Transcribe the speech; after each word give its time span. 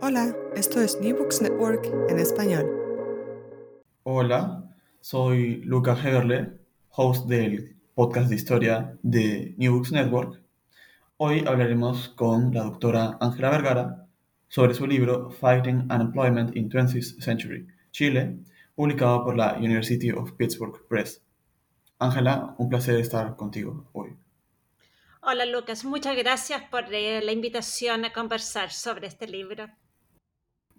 Hola, 0.00 0.36
esto 0.56 0.80
es 0.80 1.00
New 1.00 1.16
Books 1.16 1.42
Network 1.42 1.86
en 2.08 2.18
español. 2.18 2.66
Hola, 4.02 4.64
soy 5.00 5.62
Luca 5.64 5.92
Hegerle, 5.92 6.58
host 6.90 7.28
del 7.28 7.76
podcast 7.94 8.28
de 8.28 8.34
historia 8.34 8.98
de 9.02 9.54
New 9.58 9.74
Books 9.74 9.92
Network. 9.92 10.42
Hoy 11.16 11.44
hablaremos 11.46 12.08
con 12.10 12.52
la 12.52 12.64
doctora 12.64 13.16
Ángela 13.20 13.50
Vergara 13.50 14.06
sobre 14.48 14.74
su 14.74 14.86
libro 14.86 15.30
Fighting 15.30 15.88
Unemployment 15.90 16.56
in 16.56 16.68
20th 16.68 17.20
Century, 17.20 17.66
Chile, 17.90 18.38
publicado 18.74 19.24
por 19.24 19.36
la 19.36 19.56
University 19.58 20.10
of 20.10 20.32
Pittsburgh 20.32 20.86
Press. 20.88 21.22
Ángela, 21.98 22.54
un 22.58 22.68
placer 22.68 22.96
estar 22.96 23.36
contigo 23.36 23.88
hoy. 23.92 24.16
Hola 25.24 25.46
Lucas, 25.46 25.84
muchas 25.84 26.16
gracias 26.16 26.64
por 26.68 26.92
eh, 26.92 27.22
la 27.22 27.30
invitación 27.30 28.04
a 28.04 28.12
conversar 28.12 28.72
sobre 28.72 29.06
este 29.06 29.28
libro. 29.28 29.70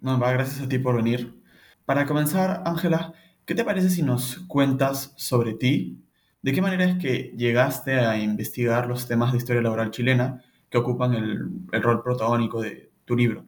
No, 0.02 0.20
va, 0.20 0.32
gracias 0.32 0.60
a 0.60 0.68
ti 0.68 0.78
por 0.78 0.96
venir. 0.96 1.42
Para 1.86 2.04
comenzar, 2.04 2.62
Ángela, 2.66 3.14
¿qué 3.46 3.54
te 3.54 3.64
parece 3.64 3.88
si 3.88 4.02
nos 4.02 4.40
cuentas 4.46 5.14
sobre 5.16 5.54
ti? 5.54 6.04
¿De 6.42 6.52
qué 6.52 6.60
manera 6.60 6.84
es 6.84 6.98
que 6.98 7.32
llegaste 7.38 7.94
a 7.94 8.18
investigar 8.18 8.86
los 8.86 9.08
temas 9.08 9.32
de 9.32 9.38
historia 9.38 9.62
laboral 9.62 9.90
chilena 9.90 10.44
que 10.68 10.76
ocupan 10.76 11.14
el, 11.14 11.48
el 11.72 11.82
rol 11.82 12.02
protagónico 12.02 12.60
de 12.60 12.92
tu 13.06 13.16
libro? 13.16 13.46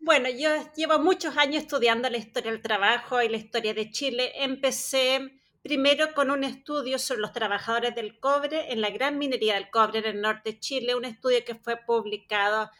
Bueno, 0.00 0.28
yo 0.28 0.50
llevo 0.76 0.98
muchos 0.98 1.34
años 1.38 1.62
estudiando 1.62 2.10
la 2.10 2.18
historia 2.18 2.52
del 2.52 2.60
trabajo 2.60 3.22
y 3.22 3.30
la 3.30 3.38
historia 3.38 3.72
de 3.72 3.90
Chile. 3.90 4.32
Empecé 4.34 5.35
primero 5.66 6.14
con 6.14 6.30
un 6.30 6.44
estudio 6.44 6.96
sobre 7.00 7.22
los 7.22 7.32
trabajadores 7.32 7.92
del 7.96 8.20
cobre 8.20 8.72
en 8.72 8.80
la 8.80 8.90
gran 8.90 9.18
minería 9.18 9.54
del 9.54 9.68
cobre 9.68 9.98
en 9.98 10.04
el 10.04 10.20
norte 10.20 10.52
de 10.52 10.60
Chile, 10.60 10.94
un 10.94 11.04
estudio 11.04 11.44
que 11.44 11.56
fue 11.56 11.76
publicado 11.76 12.70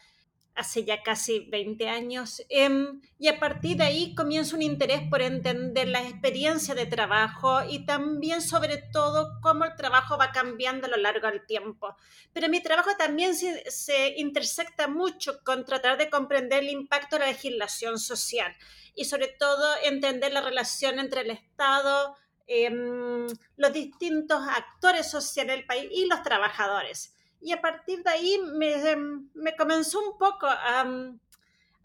hace 0.55 0.85
ya 0.85 1.03
casi 1.03 1.41
20 1.51 1.89
años. 1.89 2.41
Em, 2.47 3.01
y 3.19 3.27
a 3.27 3.39
partir 3.39 3.75
de 3.75 3.83
ahí 3.83 4.15
comienza 4.15 4.55
un 4.55 4.61
interés 4.61 5.01
por 5.09 5.21
entender 5.21 5.89
la 5.89 6.01
experiencia 6.01 6.75
de 6.75 6.85
trabajo 6.85 7.59
y 7.69 7.85
también 7.85 8.41
sobre 8.41 8.77
todo 8.77 9.39
cómo 9.41 9.65
el 9.65 9.75
trabajo 9.75 10.17
va 10.17 10.31
cambiando 10.31 10.87
a 10.87 10.89
lo 10.89 10.97
largo 10.97 11.27
del 11.27 11.45
tiempo. 11.45 11.95
Pero 12.31 12.47
mi 12.47 12.61
trabajo 12.61 12.91
también 12.97 13.35
se, 13.35 13.69
se 13.69 14.15
intersecta 14.17 14.87
mucho 14.87 15.43
con 15.43 15.65
tratar 15.65 15.97
de 15.97 16.09
comprender 16.09 16.63
el 16.63 16.69
impacto 16.69 17.17
de 17.17 17.25
la 17.25 17.31
legislación 17.31 17.99
social 17.99 18.55
y 18.95 19.05
sobre 19.05 19.27
todo 19.27 19.75
entender 19.83 20.31
la 20.31 20.41
relación 20.41 20.99
entre 20.99 21.21
el 21.21 21.31
Estado, 21.31 22.15
em, 22.47 23.27
los 23.57 23.73
distintos 23.73 24.41
actores 24.47 25.09
sociales 25.09 25.55
del 25.55 25.65
país 25.65 25.89
y 25.91 26.05
los 26.07 26.23
trabajadores. 26.23 27.13
Y 27.41 27.51
a 27.51 27.61
partir 27.61 28.03
de 28.03 28.09
ahí 28.09 28.39
me, 28.53 28.95
me 29.33 29.55
comenzó 29.55 29.99
un 29.99 30.17
poco 30.17 30.47
a, 30.47 30.81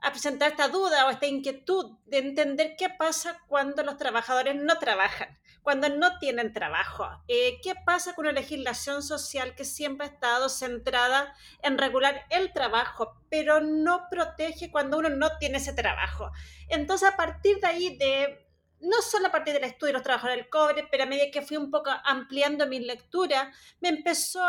a, 0.01 0.11
presentar 0.11 0.51
esta 0.51 0.69
duda 0.69 1.07
o 1.07 1.11
esta 1.11 1.27
inquietud 1.27 1.99
de 2.07 2.19
entender 2.19 2.75
qué 2.79 2.89
pasa 2.89 3.39
cuando 3.49 3.83
los 3.83 3.99
trabajadores 3.99 4.55
no 4.55 4.79
trabajan, 4.79 5.39
cuando 5.63 5.89
no 5.91 6.19
tienen 6.19 6.53
trabajo. 6.53 7.07
Eh, 7.29 7.61
¿Qué 7.63 7.75
pasa 7.85 8.15
con 8.15 8.25
una 8.25 8.33
legislación 8.33 9.03
social 9.03 9.55
que 9.55 9.65
siempre 9.65 10.07
ha 10.07 10.11
estado 10.11 10.49
centrada 10.49 11.35
en 11.63 11.77
regular 11.77 12.25
el 12.31 12.53
trabajo, 12.53 13.21
pero 13.29 13.61
no 13.61 14.09
protege 14.11 14.71
cuando 14.71 14.99
uno 14.99 15.11
no 15.11 15.37
tiene 15.39 15.59
ese 15.59 15.75
trabajo? 15.75 16.31
Entonces, 16.69 17.09
a 17.11 17.17
partir 17.17 17.61
de 17.61 17.67
ahí, 17.67 17.97
de 17.99 18.52
no 18.83 19.01
solo 19.01 19.29
a 19.29 19.31
partir 19.31 19.55
del 19.55 19.65
estudio 19.65 19.89
de 19.89 19.93
los 19.95 20.03
trabajadores 20.03 20.43
del 20.43 20.51
cobre, 20.51 20.87
pero 20.91 21.05
a 21.05 21.07
medida 21.07 21.31
que 21.33 21.43
fui 21.43 21.57
un 21.57 21.71
poco 21.71 21.91
ampliando 22.05 22.67
mi 22.67 22.81
lectura, 22.81 23.51
me 23.81 23.89
empezó 23.89 24.41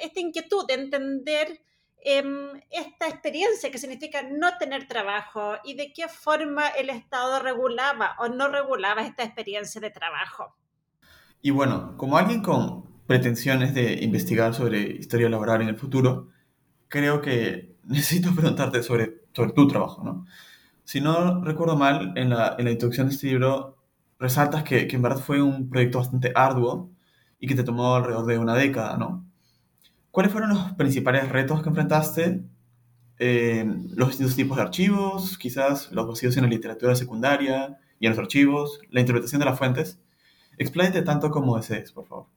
esta 0.00 0.20
inquietud 0.20 0.66
de 0.66 0.74
entender 0.74 1.60
em, 2.02 2.60
esta 2.70 3.08
experiencia 3.08 3.70
que 3.70 3.78
significa 3.78 4.22
no 4.22 4.58
tener 4.58 4.86
trabajo 4.88 5.54
y 5.64 5.74
de 5.74 5.92
qué 5.92 6.08
forma 6.08 6.68
el 6.68 6.90
Estado 6.90 7.40
regulaba 7.40 8.16
o 8.18 8.28
no 8.28 8.48
regulaba 8.48 9.02
esta 9.02 9.22
experiencia 9.22 9.80
de 9.80 9.90
trabajo. 9.90 10.56
Y 11.40 11.50
bueno, 11.50 11.96
como 11.96 12.18
alguien 12.18 12.42
con 12.42 13.04
pretensiones 13.06 13.72
de 13.72 14.02
investigar 14.02 14.52
sobre 14.52 14.80
historia 14.80 15.28
laboral 15.28 15.62
en 15.62 15.68
el 15.68 15.76
futuro, 15.76 16.28
creo 16.88 17.20
que 17.20 17.76
necesito 17.84 18.34
preguntarte 18.34 18.82
sobre, 18.82 19.26
sobre 19.32 19.52
tu 19.52 19.68
trabajo, 19.68 20.02
¿no? 20.02 20.26
Si 20.82 21.00
no 21.00 21.42
recuerdo 21.42 21.76
mal, 21.76 22.12
en 22.16 22.30
la, 22.30 22.54
en 22.58 22.64
la 22.64 22.70
introducción 22.70 23.08
de 23.08 23.14
este 23.14 23.26
libro 23.26 23.75
resaltas 24.18 24.62
que, 24.64 24.86
que, 24.88 24.96
en 24.96 25.02
verdad 25.02 25.18
fue 25.18 25.42
un 25.42 25.68
proyecto 25.68 25.98
bastante 25.98 26.32
arduo 26.34 26.90
y 27.38 27.46
que 27.46 27.54
te 27.54 27.64
tomó 27.64 27.94
alrededor 27.94 28.26
de 28.26 28.38
una 28.38 28.54
década, 28.54 28.96
¿no? 28.96 29.26
¿Cuáles 30.10 30.32
fueron 30.32 30.50
los 30.50 30.72
principales 30.72 31.28
retos 31.28 31.62
que 31.62 31.68
enfrentaste? 31.68 32.42
Eh, 33.18 33.64
los 33.94 34.08
distintos 34.08 34.36
tipos 34.36 34.56
de 34.56 34.62
archivos, 34.62 35.38
quizás 35.38 35.90
los 35.92 36.06
vacíos 36.06 36.36
en 36.36 36.44
la 36.44 36.48
literatura 36.48 36.94
secundaria 36.94 37.78
y 37.98 38.06
en 38.06 38.10
los 38.10 38.18
archivos, 38.18 38.80
la 38.90 39.00
interpretación 39.00 39.40
de 39.40 39.46
las 39.46 39.58
fuentes. 39.58 40.00
Expláyate 40.58 41.02
tanto 41.02 41.30
como 41.30 41.56
desees, 41.56 41.92
por 41.92 42.06
favor. 42.06 42.35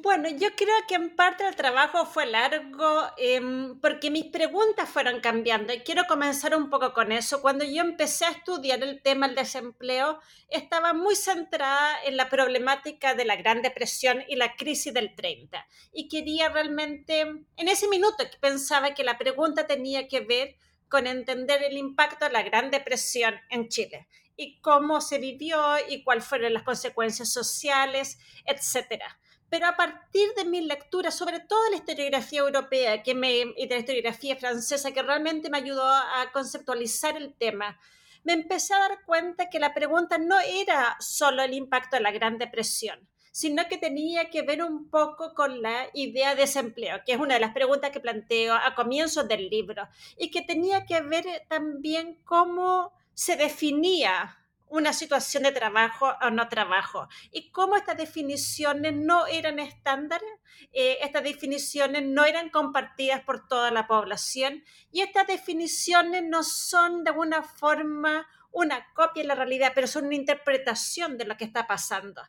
Bueno, 0.00 0.28
yo 0.28 0.54
creo 0.54 0.76
que 0.86 0.94
en 0.94 1.16
parte 1.16 1.44
el 1.44 1.56
trabajo 1.56 2.06
fue 2.06 2.24
largo 2.24 3.02
eh, 3.16 3.40
porque 3.82 4.12
mis 4.12 4.26
preguntas 4.26 4.88
fueron 4.88 5.18
cambiando 5.20 5.72
y 5.72 5.80
quiero 5.80 6.04
comenzar 6.06 6.54
un 6.54 6.70
poco 6.70 6.92
con 6.92 7.10
eso. 7.10 7.42
Cuando 7.42 7.64
yo 7.64 7.82
empecé 7.82 8.24
a 8.24 8.30
estudiar 8.30 8.80
el 8.84 9.02
tema 9.02 9.26
del 9.26 9.34
desempleo, 9.34 10.20
estaba 10.50 10.92
muy 10.92 11.16
centrada 11.16 12.00
en 12.04 12.16
la 12.16 12.28
problemática 12.28 13.14
de 13.14 13.24
la 13.24 13.34
Gran 13.34 13.60
Depresión 13.60 14.22
y 14.28 14.36
la 14.36 14.54
crisis 14.54 14.94
del 14.94 15.16
30 15.16 15.66
y 15.92 16.08
quería 16.08 16.48
realmente, 16.48 17.22
en 17.22 17.68
ese 17.68 17.88
minuto 17.88 18.22
pensaba 18.40 18.94
que 18.94 19.02
la 19.02 19.18
pregunta 19.18 19.66
tenía 19.66 20.06
que 20.06 20.20
ver 20.20 20.54
con 20.88 21.08
entender 21.08 21.64
el 21.64 21.76
impacto 21.76 22.26
de 22.26 22.32
la 22.32 22.44
Gran 22.44 22.70
Depresión 22.70 23.34
en 23.50 23.68
Chile 23.68 24.06
y 24.36 24.60
cómo 24.60 25.00
se 25.00 25.18
vivió 25.18 25.60
y 25.88 26.04
cuáles 26.04 26.24
fueron 26.24 26.54
las 26.54 26.62
consecuencias 26.62 27.32
sociales, 27.32 28.18
etcétera 28.44 29.18
pero 29.50 29.66
a 29.66 29.76
partir 29.76 30.28
de 30.36 30.44
mi 30.44 30.60
lectura, 30.60 31.10
sobre 31.10 31.40
todo 31.40 31.62
de 31.64 31.70
la 31.70 31.76
historiografía 31.76 32.40
europea 32.40 33.02
que 33.02 33.14
me, 33.14 33.30
y 33.56 33.66
de 33.66 33.74
la 33.74 33.80
historiografía 33.80 34.36
francesa, 34.36 34.92
que 34.92 35.02
realmente 35.02 35.50
me 35.50 35.58
ayudó 35.58 35.86
a 35.86 36.30
conceptualizar 36.32 37.16
el 37.16 37.34
tema, 37.34 37.78
me 38.24 38.32
empecé 38.32 38.74
a 38.74 38.80
dar 38.80 39.04
cuenta 39.06 39.48
que 39.48 39.58
la 39.58 39.74
pregunta 39.74 40.18
no 40.18 40.38
era 40.40 40.96
solo 41.00 41.42
el 41.42 41.54
impacto 41.54 41.96
de 41.96 42.02
la 42.02 42.10
Gran 42.10 42.38
Depresión, 42.38 43.08
sino 43.32 43.66
que 43.68 43.78
tenía 43.78 44.30
que 44.30 44.42
ver 44.42 44.62
un 44.62 44.90
poco 44.90 45.34
con 45.34 45.62
la 45.62 45.86
idea 45.94 46.34
de 46.34 46.42
desempleo, 46.42 47.00
que 47.06 47.12
es 47.12 47.18
una 47.18 47.34
de 47.34 47.40
las 47.40 47.54
preguntas 47.54 47.90
que 47.90 48.00
planteo 48.00 48.54
a 48.54 48.74
comienzos 48.74 49.28
del 49.28 49.48
libro, 49.48 49.88
y 50.18 50.30
que 50.30 50.42
tenía 50.42 50.84
que 50.84 51.00
ver 51.00 51.24
también 51.48 52.18
cómo 52.24 52.92
se 53.14 53.36
definía 53.36 54.37
una 54.70 54.92
situación 54.92 55.42
de 55.42 55.52
trabajo 55.52 56.14
o 56.20 56.30
no 56.30 56.48
trabajo 56.48 57.08
y 57.30 57.50
cómo 57.50 57.76
estas 57.76 57.96
definiciones 57.96 58.94
no 58.94 59.26
eran 59.26 59.58
estándares, 59.58 60.28
eh, 60.72 60.98
estas 61.02 61.22
definiciones 61.22 62.04
no 62.04 62.24
eran 62.24 62.50
compartidas 62.50 63.22
por 63.22 63.46
toda 63.48 63.70
la 63.70 63.86
población 63.86 64.64
y 64.92 65.00
estas 65.00 65.26
definiciones 65.26 66.22
no 66.24 66.42
son 66.42 67.04
de 67.04 67.10
alguna 67.10 67.42
forma 67.42 68.26
una 68.50 68.86
copia 68.94 69.22
de 69.22 69.28
la 69.28 69.34
realidad, 69.34 69.72
pero 69.74 69.86
son 69.86 70.06
una 70.06 70.14
interpretación 70.14 71.18
de 71.18 71.24
lo 71.24 71.36
que 71.36 71.44
está 71.44 71.66
pasando. 71.66 72.22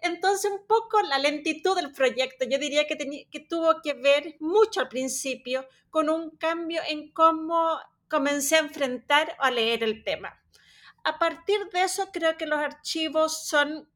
Entonces, 0.00 0.50
un 0.50 0.66
poco 0.66 1.00
la 1.02 1.18
lentitud 1.18 1.74
del 1.74 1.92
proyecto, 1.92 2.44
yo 2.44 2.58
diría 2.58 2.86
que, 2.86 2.96
que 3.30 3.40
tuvo 3.40 3.80
que 3.82 3.94
ver 3.94 4.36
mucho 4.40 4.80
al 4.80 4.88
principio 4.88 5.66
con 5.90 6.08
un 6.08 6.30
cambio 6.36 6.82
en 6.88 7.10
cómo 7.12 7.78
comencé 8.08 8.56
a 8.56 8.60
enfrentar 8.60 9.36
o 9.40 9.44
a 9.44 9.50
leer 9.50 9.82
el 9.82 10.04
tema. 10.04 10.38
A 11.06 11.20
partir 11.20 11.70
de 11.72 11.84
eso, 11.84 12.10
creo 12.12 12.36
que 12.36 12.46
los 12.46 12.58
archivos 12.58 13.46
son 13.46 13.88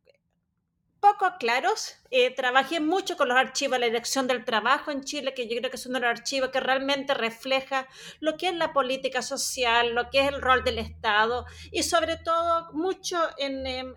poco 1.00 1.26
claros. 1.40 1.96
Eh, 2.12 2.32
trabajé 2.32 2.78
mucho 2.78 3.16
con 3.16 3.26
los 3.26 3.36
archivos 3.36 3.72
de 3.72 3.80
la 3.80 3.86
Dirección 3.86 4.28
del 4.28 4.44
Trabajo 4.44 4.92
en 4.92 5.02
Chile, 5.02 5.34
que 5.34 5.48
yo 5.48 5.56
creo 5.58 5.70
que 5.70 5.76
es 5.76 5.86
uno 5.86 5.98
de 5.98 6.06
los 6.06 6.18
archivos 6.20 6.50
que 6.50 6.60
realmente 6.60 7.12
refleja 7.14 7.88
lo 8.20 8.36
que 8.36 8.50
es 8.50 8.54
la 8.54 8.72
política 8.72 9.22
social, 9.22 9.92
lo 9.92 10.08
que 10.08 10.20
es 10.20 10.28
el 10.28 10.40
rol 10.40 10.62
del 10.62 10.78
Estado 10.78 11.46
y 11.72 11.82
sobre 11.82 12.16
todo 12.16 12.72
mucho 12.74 13.18
en... 13.38 13.66
Em, 13.66 13.96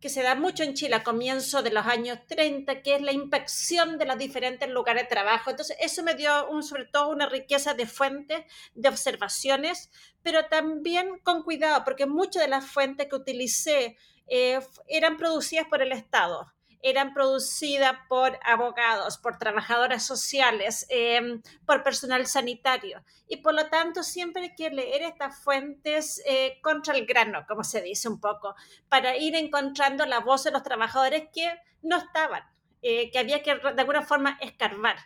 que 0.00 0.08
se 0.08 0.22
da 0.22 0.34
mucho 0.34 0.62
en 0.62 0.74
Chile 0.74 0.96
a 0.96 1.02
comienzos 1.02 1.62
de 1.62 1.70
los 1.70 1.86
años 1.86 2.18
30, 2.26 2.82
que 2.82 2.96
es 2.96 3.02
la 3.02 3.12
inspección 3.12 3.98
de 3.98 4.06
los 4.06 4.16
diferentes 4.18 4.68
lugares 4.68 5.04
de 5.04 5.08
trabajo. 5.08 5.50
Entonces, 5.50 5.76
eso 5.80 6.02
me 6.02 6.14
dio 6.14 6.48
un, 6.48 6.62
sobre 6.62 6.86
todo 6.86 7.10
una 7.10 7.28
riqueza 7.28 7.74
de 7.74 7.86
fuentes, 7.86 8.44
de 8.74 8.88
observaciones, 8.88 9.90
pero 10.22 10.46
también 10.46 11.18
con 11.22 11.42
cuidado, 11.42 11.84
porque 11.84 12.06
muchas 12.06 12.42
de 12.42 12.48
las 12.48 12.64
fuentes 12.64 13.08
que 13.08 13.16
utilicé 13.16 13.96
eh, 14.26 14.60
eran 14.88 15.16
producidas 15.16 15.66
por 15.68 15.82
el 15.82 15.92
Estado, 15.92 16.50
eran 16.82 17.12
producidas 17.12 17.94
por 18.08 18.38
abogados, 18.44 19.18
por 19.18 19.38
trabajadoras 19.38 20.04
sociales, 20.04 20.86
em, 20.88 21.42
por 21.66 21.82
personal 21.82 22.26
sanitario. 22.26 23.02
Y 23.28 23.38
por 23.38 23.54
lo 23.54 23.68
tanto, 23.68 24.02
siempre 24.02 24.42
hay 24.42 24.54
que 24.54 24.70
leer 24.70 25.02
estas 25.02 25.42
fuentes 25.42 26.22
eh, 26.26 26.58
contra 26.62 26.96
el 26.96 27.06
grano, 27.06 27.44
como 27.46 27.64
se 27.64 27.82
dice 27.82 28.08
un 28.08 28.20
poco, 28.20 28.54
para 28.88 29.16
ir 29.16 29.34
encontrando 29.34 30.06
la 30.06 30.20
voz 30.20 30.44
de 30.44 30.50
los 30.50 30.62
trabajadores 30.62 31.28
que 31.32 31.52
no 31.82 31.98
estaban, 31.98 32.42
eh, 32.82 33.10
que 33.10 33.18
había 33.18 33.42
que 33.42 33.54
de 33.54 33.80
alguna 33.80 34.02
forma 34.02 34.38
escarbar. 34.40 34.96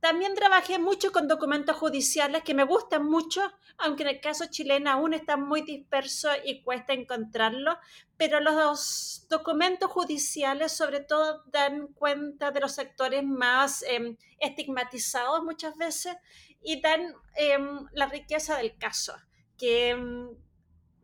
También 0.00 0.34
trabajé 0.36 0.78
mucho 0.78 1.10
con 1.10 1.26
documentos 1.26 1.76
judiciales 1.76 2.44
que 2.44 2.54
me 2.54 2.62
gustan 2.62 3.04
mucho, 3.04 3.42
aunque 3.78 4.04
en 4.04 4.10
el 4.10 4.20
caso 4.20 4.46
chileno 4.48 4.90
aún 4.90 5.12
está 5.12 5.36
muy 5.36 5.62
disperso 5.62 6.28
y 6.44 6.62
cuesta 6.62 6.92
encontrarlo, 6.92 7.76
pero 8.16 8.38
los 8.38 9.26
documentos 9.28 9.90
judiciales 9.90 10.70
sobre 10.70 11.00
todo 11.00 11.42
dan 11.46 11.88
cuenta 11.94 12.52
de 12.52 12.60
los 12.60 12.76
sectores 12.76 13.24
más 13.24 13.82
em, 13.82 14.16
estigmatizados 14.38 15.42
muchas 15.42 15.76
veces 15.76 16.16
y 16.62 16.80
dan 16.80 17.14
em, 17.34 17.84
la 17.92 18.06
riqueza 18.06 18.56
del 18.56 18.78
caso, 18.78 19.16
que 19.56 19.90
em, 19.90 20.28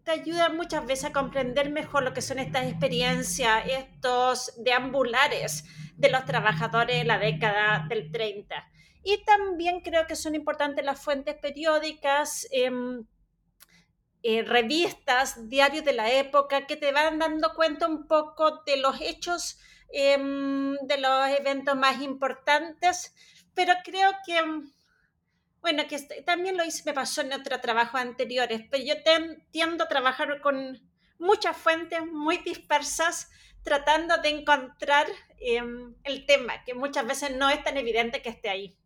te 0.04 0.12
ayuda 0.12 0.50
muchas 0.50 0.86
veces 0.86 1.06
a 1.06 1.12
comprender 1.12 1.70
mejor 1.70 2.04
lo 2.04 2.12
que 2.12 2.22
son 2.22 2.38
estas 2.38 2.66
experiencias, 2.66 3.64
estos 3.66 4.52
deambulares 4.62 5.64
de 5.96 6.10
los 6.10 6.24
trabajadores 6.26 7.00
en 7.00 7.08
la 7.08 7.18
década 7.18 7.86
del 7.88 8.12
30 8.12 8.70
y 9.04 9.22
también 9.24 9.80
creo 9.80 10.06
que 10.06 10.16
son 10.16 10.34
importantes 10.34 10.84
las 10.84 11.00
fuentes 11.00 11.36
periódicas, 11.36 12.48
em, 12.50 13.06
eh, 14.22 14.42
revistas, 14.42 15.50
diarios 15.50 15.84
de 15.84 15.92
la 15.92 16.10
época, 16.10 16.66
que 16.66 16.76
te 16.76 16.90
van 16.90 17.18
dando 17.18 17.52
cuenta 17.54 17.86
un 17.86 18.08
poco 18.08 18.62
de 18.64 18.78
los 18.78 18.98
hechos, 19.02 19.58
em, 19.92 20.76
de 20.78 20.96
los 20.98 21.28
eventos 21.38 21.76
más 21.76 22.00
importantes, 22.00 23.14
pero 23.54 23.74
creo 23.84 24.10
que, 24.26 24.40
bueno, 25.60 25.86
que 25.86 25.96
este, 25.96 26.22
también 26.22 26.56
lo 26.56 26.64
hice, 26.64 26.82
me 26.86 26.94
pasó 26.94 27.20
en 27.20 27.34
otros 27.34 27.60
trabajos 27.60 28.00
anteriores, 28.00 28.62
pero 28.70 28.82
yo 28.82 28.94
tiendo 29.50 29.84
a 29.84 29.88
trabajar 29.88 30.40
con 30.40 30.80
muchas 31.18 31.56
fuentes 31.56 32.00
muy 32.06 32.38
dispersas, 32.38 33.30
tratando 33.62 34.16
de 34.18 34.30
encontrar 34.30 35.06
em, 35.40 35.94
el 36.04 36.24
tema, 36.26 36.64
que 36.64 36.72
muchas 36.74 37.06
veces 37.06 37.36
no 37.36 37.50
es 37.50 37.62
tan 37.62 37.76
evidente 37.76 38.22
que 38.22 38.30
esté 38.30 38.48
ahí. 38.48 38.78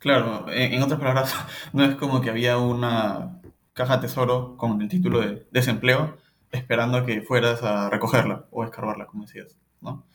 Claro, 0.00 0.46
en, 0.50 0.82
otras 0.82 0.98
palabras, 0.98 1.34
no 1.74 1.84
es 1.84 1.94
como 1.96 2.22
que 2.22 2.30
había 2.30 2.56
una 2.56 3.40
caja 3.74 4.00
tesoro 4.00 4.56
con 4.56 4.80
el 4.80 4.88
título 4.88 5.20
de 5.20 5.46
desempleo 5.50 6.16
esperando 6.50 6.98
a 6.98 7.06
que 7.06 7.20
fueras 7.20 7.62
a 7.62 7.90
recogerla 7.90 8.46
o 8.50 8.64
escarbarla, 8.64 9.06
como 9.06 9.24
decías, 9.24 9.58
¿no? 9.80 10.06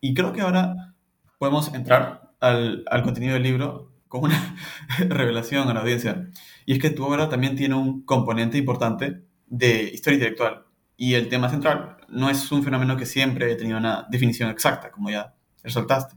Y 0.00 0.14
creo 0.14 0.32
que 0.32 0.40
ahora 0.40 0.94
podemos 1.38 1.72
entrar 1.74 2.32
al, 2.40 2.84
al 2.90 3.02
contenido 3.02 3.34
del 3.34 3.42
libro 3.42 3.92
con 4.08 4.24
una 4.24 4.56
revelación 4.98 5.68
a 5.68 5.74
la 5.74 5.80
audiencia. 5.80 6.28
Y 6.64 6.72
es 6.72 6.78
que 6.78 6.90
tu 6.90 7.04
obra 7.04 7.28
también 7.28 7.56
tiene 7.56 7.74
un 7.74 8.04
componente 8.06 8.56
importante 8.56 9.22
de 9.46 9.82
historia 9.82 10.16
intelectual. 10.16 10.64
Y 10.96 11.12
el 11.14 11.28
tema 11.28 11.50
central 11.50 11.98
no 12.08 12.30
es 12.30 12.50
un 12.50 12.62
fenómeno 12.62 12.96
que 12.96 13.04
siempre 13.04 13.52
he 13.52 13.56
tenido 13.56 13.76
una 13.76 14.06
definición 14.08 14.48
exacta, 14.48 14.90
como 14.90 15.10
ya 15.10 15.34
resaltaste. 15.62 16.16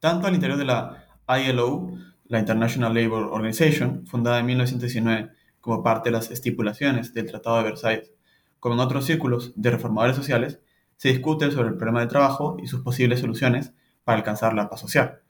Tanto 0.00 0.26
al 0.26 0.34
interior 0.34 0.58
de 0.58 0.64
la 0.64 1.06
ILO 1.28 1.92
la 2.26 2.38
International 2.38 2.94
Labour 2.94 3.24
Organization, 3.32 4.06
fundada 4.06 4.40
en 4.40 4.46
1919 4.46 5.30
como 5.60 5.82
parte 5.82 6.10
de 6.10 6.16
las 6.16 6.30
estipulaciones 6.30 7.14
del 7.14 7.26
Tratado 7.26 7.58
de 7.58 7.64
Versalles, 7.64 8.12
como 8.60 8.74
en 8.74 8.80
otros 8.80 9.06
círculos 9.06 9.52
de 9.56 9.70
reformadores 9.70 10.16
sociales, 10.16 10.60
se 10.96 11.08
discute 11.08 11.50
sobre 11.50 11.68
el 11.68 11.76
problema 11.76 12.00
del 12.00 12.08
trabajo 12.08 12.56
y 12.62 12.66
sus 12.66 12.82
posibles 12.82 13.20
soluciones 13.20 13.72
para 14.04 14.18
alcanzar 14.18 14.54
la 14.54 14.68
paz 14.68 14.80
social. 14.80 15.20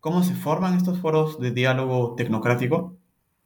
¿Cómo 0.00 0.22
se 0.22 0.34
forman 0.34 0.76
estos 0.76 0.98
foros 0.98 1.40
de 1.40 1.50
diálogo 1.50 2.14
tecnocrático? 2.16 2.96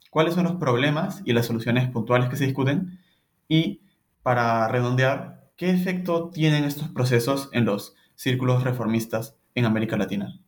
¿Cuáles 0.09 0.33
son 0.33 0.43
los 0.43 0.55
problemas 0.55 1.21
y 1.25 1.33
las 1.33 1.45
soluciones 1.45 1.89
puntuales 1.89 2.29
que 2.29 2.35
se 2.35 2.45
discuten? 2.45 2.99
Y, 3.47 3.81
para 4.21 4.67
redondear, 4.67 5.51
¿qué 5.55 5.69
efecto 5.69 6.29
tienen 6.29 6.63
estos 6.63 6.89
procesos 6.89 7.49
en 7.53 7.65
los 7.65 7.95
círculos 8.15 8.63
reformistas 8.63 9.37
en 9.55 9.65
América 9.65 9.97
Latina? 9.97 10.40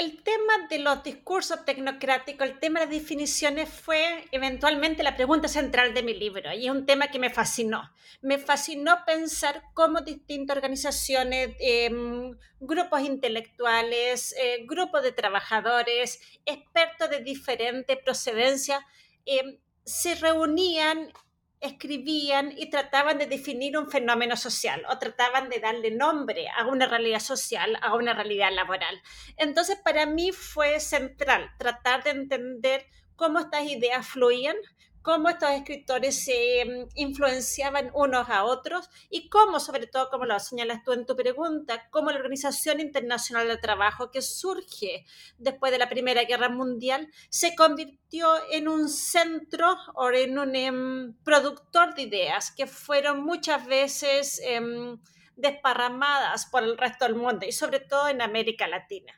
El 0.00 0.22
tema 0.22 0.66
de 0.70 0.78
los 0.78 1.02
discursos 1.02 1.62
tecnocráticos, 1.66 2.48
el 2.48 2.58
tema 2.58 2.80
de 2.80 2.86
definiciones 2.86 3.68
fue 3.68 4.24
eventualmente 4.32 5.02
la 5.02 5.14
pregunta 5.14 5.46
central 5.46 5.92
de 5.92 6.02
mi 6.02 6.14
libro 6.14 6.54
y 6.54 6.64
es 6.64 6.70
un 6.70 6.86
tema 6.86 7.08
que 7.08 7.18
me 7.18 7.28
fascinó. 7.28 7.82
Me 8.22 8.38
fascinó 8.38 9.04
pensar 9.04 9.62
cómo 9.74 10.00
distintas 10.00 10.56
organizaciones, 10.56 11.50
em, 11.60 12.34
grupos 12.60 13.02
intelectuales, 13.02 14.34
eh, 14.38 14.64
grupos 14.66 15.02
de 15.02 15.12
trabajadores, 15.12 16.18
expertos 16.46 17.10
de 17.10 17.20
diferente 17.20 17.98
procedencia, 17.98 18.86
em, 19.26 19.58
se 19.84 20.14
reunían 20.14 21.12
escribían 21.60 22.52
y 22.56 22.70
trataban 22.70 23.18
de 23.18 23.26
definir 23.26 23.76
un 23.76 23.90
fenómeno 23.90 24.36
social 24.36 24.82
o 24.88 24.98
trataban 24.98 25.50
de 25.50 25.60
darle 25.60 25.90
nombre 25.90 26.46
a 26.56 26.66
una 26.66 26.86
realidad 26.86 27.20
social, 27.20 27.78
a 27.82 27.94
una 27.94 28.14
realidad 28.14 28.50
laboral. 28.52 29.00
Entonces, 29.36 29.76
para 29.84 30.06
mí 30.06 30.32
fue 30.32 30.80
central 30.80 31.50
tratar 31.58 32.02
de 32.02 32.10
entender 32.10 32.86
cómo 33.14 33.38
estas 33.38 33.64
ideas 33.64 34.06
fluían, 34.08 34.56
cómo 35.02 35.28
estos 35.28 35.50
escritores 35.50 36.24
se 36.24 36.64
mm, 36.64 36.88
influenciaban 36.96 37.90
unos 37.94 38.28
a 38.28 38.44
otros 38.44 38.88
y 39.08 39.28
cómo, 39.28 39.60
sobre 39.60 39.86
todo, 39.86 40.08
como 40.10 40.24
lo 40.24 40.38
señalas 40.38 40.82
tú 40.84 40.92
en 40.92 41.06
tu 41.06 41.16
pregunta, 41.16 41.88
cómo 41.90 42.10
la 42.10 42.18
Organización 42.18 42.80
Internacional 42.80 43.48
del 43.48 43.60
Trabajo, 43.60 44.10
que 44.10 44.22
surge 44.22 45.04
después 45.38 45.72
de 45.72 45.78
la 45.78 45.88
Primera 45.88 46.24
Guerra 46.24 46.48
Mundial, 46.48 47.08
se 47.28 47.54
convirtió 47.54 48.28
en 48.50 48.68
un 48.68 48.88
centro 48.88 49.76
o 49.94 50.10
en 50.10 50.38
un 50.38 50.54
em, 50.54 51.14
productor 51.24 51.94
de 51.94 52.02
ideas 52.02 52.50
que 52.50 52.66
fueron 52.66 53.24
muchas 53.24 53.66
veces 53.66 54.40
em, 54.44 54.98
desparramadas 55.36 56.46
por 56.46 56.62
el 56.62 56.76
resto 56.76 57.06
del 57.06 57.14
mundo 57.14 57.46
y 57.46 57.52
sobre 57.52 57.80
todo 57.80 58.08
en 58.08 58.20
América 58.20 58.68
Latina. 58.68 59.12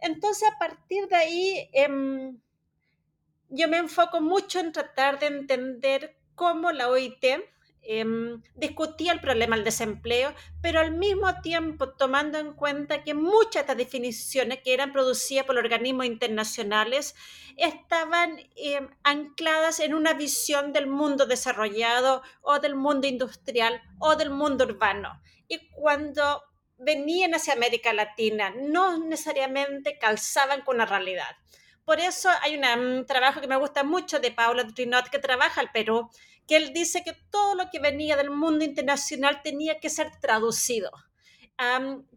Entonces, 0.00 0.48
a 0.48 0.58
partir 0.58 1.08
de 1.08 1.16
ahí 1.16 1.70
em, 1.72 2.38
yo 3.48 3.68
me 3.68 3.78
enfoco 3.78 4.20
mucho 4.20 4.58
en 4.58 4.72
tratar 4.72 5.18
de 5.18 5.26
entender 5.26 6.16
cómo 6.34 6.72
la 6.72 6.88
OIT 6.88 7.24
em, 7.88 8.42
discutía 8.56 9.12
el 9.12 9.20
problema 9.20 9.54
del 9.56 9.64
desempleo, 9.64 10.34
pero 10.60 10.80
al 10.80 10.92
mismo 10.92 11.40
tiempo 11.40 11.90
tomando 11.90 12.38
en 12.38 12.52
cuenta 12.52 13.04
que 13.04 13.14
muchas 13.14 13.54
de 13.54 13.60
estas 13.60 13.76
definiciones 13.76 14.60
que 14.62 14.74
eran 14.74 14.92
producidas 14.92 15.46
por 15.46 15.56
organismos 15.56 16.06
internacionales 16.06 17.14
estaban 17.56 18.38
em, 18.56 18.88
ancladas 19.04 19.80
en 19.80 19.94
una 19.94 20.14
visión 20.14 20.72
del 20.72 20.88
mundo 20.88 21.26
desarrollado 21.26 22.22
o 22.42 22.58
del 22.58 22.74
mundo 22.74 23.06
industrial 23.06 23.80
o 23.98 24.16
del 24.16 24.30
mundo 24.30 24.64
urbano. 24.64 25.20
Y 25.48 25.68
cuando 25.70 26.42
venían 26.78 27.34
hacia 27.34 27.54
América 27.54 27.92
Latina, 27.92 28.52
no 28.56 28.98
necesariamente 28.98 29.98
calzaban 29.98 30.62
con 30.62 30.78
la 30.78 30.86
realidad. 30.86 31.36
Por 31.86 32.00
eso 32.00 32.28
hay 32.42 32.56
un 32.56 33.06
trabajo 33.06 33.40
que 33.40 33.46
me 33.46 33.56
gusta 33.56 33.84
mucho 33.84 34.18
de 34.18 34.32
Paolo 34.32 34.66
Trinot, 34.74 35.08
que 35.08 35.20
trabaja 35.20 35.60
al 35.60 35.70
Perú, 35.70 36.10
que 36.48 36.56
él 36.56 36.72
dice 36.72 37.04
que 37.04 37.12
todo 37.30 37.54
lo 37.54 37.70
que 37.70 37.78
venía 37.78 38.16
del 38.16 38.30
mundo 38.30 38.64
internacional 38.64 39.40
tenía 39.40 39.78
que 39.78 39.88
ser 39.88 40.10
traducido, 40.20 40.90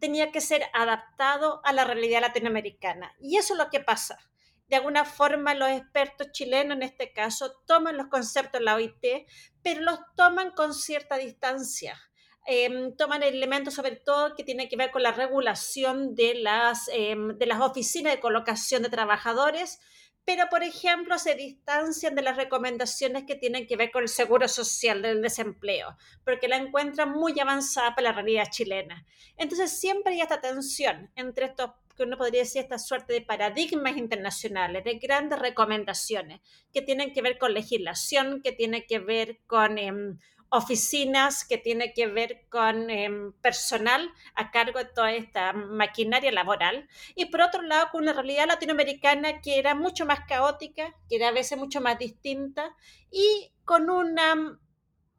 tenía 0.00 0.32
que 0.32 0.40
ser 0.40 0.64
adaptado 0.74 1.60
a 1.62 1.72
la 1.72 1.84
realidad 1.84 2.20
latinoamericana. 2.20 3.14
Y 3.20 3.36
eso 3.36 3.54
es 3.54 3.58
lo 3.58 3.70
que 3.70 3.78
pasa. 3.78 4.18
De 4.66 4.74
alguna 4.74 5.04
forma, 5.04 5.54
los 5.54 5.70
expertos 5.70 6.32
chilenos, 6.32 6.76
en 6.76 6.82
este 6.82 7.12
caso, 7.12 7.52
toman 7.64 7.96
los 7.96 8.08
conceptos 8.08 8.58
de 8.58 8.64
la 8.64 8.74
OIT, 8.74 9.28
pero 9.62 9.82
los 9.82 10.00
toman 10.16 10.50
con 10.50 10.74
cierta 10.74 11.16
distancia 11.16 12.09
Em, 12.46 12.96
toman 12.96 13.22
elementos 13.22 13.74
sobre 13.74 13.96
todo 13.96 14.34
que 14.34 14.44
tienen 14.44 14.68
que 14.68 14.76
ver 14.76 14.90
con 14.90 15.02
la 15.02 15.12
regulación 15.12 16.14
de 16.14 16.34
las, 16.34 16.88
em, 16.92 17.36
de 17.36 17.46
las 17.46 17.60
oficinas 17.60 18.14
de 18.14 18.20
colocación 18.20 18.82
de 18.82 18.88
trabajadores, 18.88 19.78
pero 20.24 20.48
por 20.48 20.62
ejemplo 20.62 21.18
se 21.18 21.34
distancian 21.34 22.14
de 22.14 22.22
las 22.22 22.36
recomendaciones 22.36 23.24
que 23.24 23.36
tienen 23.36 23.66
que 23.66 23.76
ver 23.76 23.90
con 23.90 24.02
el 24.02 24.08
seguro 24.08 24.48
social 24.48 25.02
del 25.02 25.22
desempleo, 25.22 25.96
porque 26.24 26.48
la 26.48 26.56
encuentran 26.56 27.12
muy 27.12 27.38
avanzada 27.38 27.94
para 27.94 28.10
la 28.10 28.14
realidad 28.14 28.48
chilena. 28.50 29.04
Entonces 29.36 29.78
siempre 29.78 30.14
hay 30.14 30.20
esta 30.20 30.40
tensión 30.40 31.10
entre 31.16 31.46
estos 31.46 31.70
que 31.96 32.04
uno 32.04 32.16
podría 32.16 32.40
decir 32.40 32.62
esta 32.62 32.78
suerte 32.78 33.12
de 33.12 33.20
paradigmas 33.20 33.98
internacionales, 33.98 34.84
de 34.84 34.94
grandes 34.94 35.38
recomendaciones 35.38 36.40
que 36.72 36.80
tienen 36.80 37.12
que 37.12 37.20
ver 37.20 37.36
con 37.36 37.52
legislación, 37.52 38.40
que 38.40 38.52
tienen 38.52 38.84
que 38.88 39.00
ver 39.00 39.40
con 39.46 39.76
em, 39.76 40.18
oficinas, 40.50 41.44
que 41.44 41.58
tienen 41.58 41.92
que 41.94 42.06
ver 42.06 42.44
con 42.48 42.90
em, 42.90 43.32
personal 43.40 44.10
a 44.34 44.50
cargo 44.50 44.78
de 44.78 44.84
toda 44.84 45.12
esta 45.12 45.52
maquinaria 45.52 46.32
laboral. 46.32 46.88
Y 47.14 47.26
por 47.26 47.40
otro 47.40 47.62
lado, 47.62 47.88
con 47.90 48.02
una 48.02 48.12
realidad 48.12 48.46
latinoamericana 48.46 49.40
que 49.40 49.58
era 49.58 49.74
mucho 49.74 50.06
más 50.06 50.20
caótica, 50.26 50.94
que 51.08 51.16
era 51.16 51.28
a 51.28 51.32
veces 51.32 51.58
mucho 51.58 51.80
más 51.80 51.98
distinta 51.98 52.74
y 53.10 53.52
con 53.64 53.90
una 53.90 54.58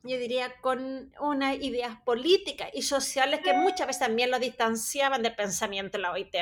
yo 0.04 0.18
diría, 0.18 0.52
con 0.62 1.12
unas 1.20 1.62
ideas 1.62 1.98
políticas 2.04 2.70
y 2.74 2.82
sociales 2.82 3.42
que 3.44 3.54
muchas 3.54 3.88
veces 3.88 4.00
también 4.00 4.32
lo 4.32 4.40
distanciaban 4.40 5.22
del 5.22 5.36
pensamiento 5.36 5.98
de 5.98 6.02
la 6.02 6.12
OIT. 6.12 6.36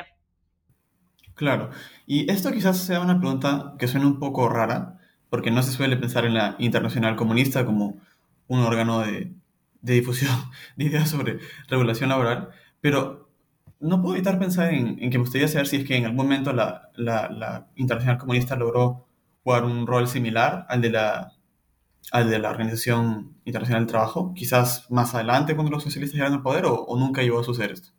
Claro, 1.36 1.69
y 2.05 2.29
esto 2.31 2.51
quizás 2.51 2.77
sea 2.77 3.01
una 3.01 3.19
pregunta 3.19 3.75
que 3.77 3.88
suena 3.88 4.08
un 4.08 4.19
poco 4.19 4.48
rara, 4.48 5.00
porque 5.29 5.51
no 5.51 5.62
se 5.62 5.72
suele 5.72 5.98
pensar 5.98 6.25
en 6.25 6.34
la 6.34 6.55
Internacional 6.60 7.15
Comunista 7.15 7.65
como 7.65 8.01
un 8.50 8.60
órgano 8.60 9.00
de, 9.00 9.32
difusión 9.82 10.36
de 10.75 10.86
ideas 10.86 11.10
sobre 11.10 11.39
regulación 11.70 12.10
laboral, 12.10 12.50
pero 12.82 13.29
no 13.79 14.01
puedo 14.01 14.15
evitar 14.15 14.38
pensar 14.38 14.74
en, 14.74 14.98
que 14.98 15.18
me 15.18 15.24
gustaría 15.24 15.48
saber 15.48 15.68
si 15.68 15.77
es 15.77 15.86
que 15.86 15.96
en 15.96 16.03
algún 16.03 16.18
momento 16.18 16.51
la, 16.51 17.70
Internacional 17.75 18.18
Comunista 18.18 18.58
logró 18.58 19.08
jugar 19.44 19.63
un 19.63 19.88
rol 19.88 20.10
similar 20.10 20.65
al 20.68 20.82
de 20.82 20.89
la, 20.89 21.32
al 22.12 22.29
de 22.29 22.39
la 22.39 22.50
Organización 22.50 23.38
Internacional 23.46 23.84
del 23.84 23.91
Trabajo, 23.91 24.34
quizás 24.36 24.91
más 24.91 25.15
adelante 25.15 25.56
cuando 25.56 25.72
los 25.72 25.84
socialistas 25.84 26.15
llegaron 26.15 26.38
al 26.38 26.44
poder 26.44 26.65
o, 26.65 26.84
o 26.84 27.00
nunca 27.00 27.22
llegó 27.22 27.39
a 27.39 27.44
suceder 27.44 27.72
esto. 27.72 27.94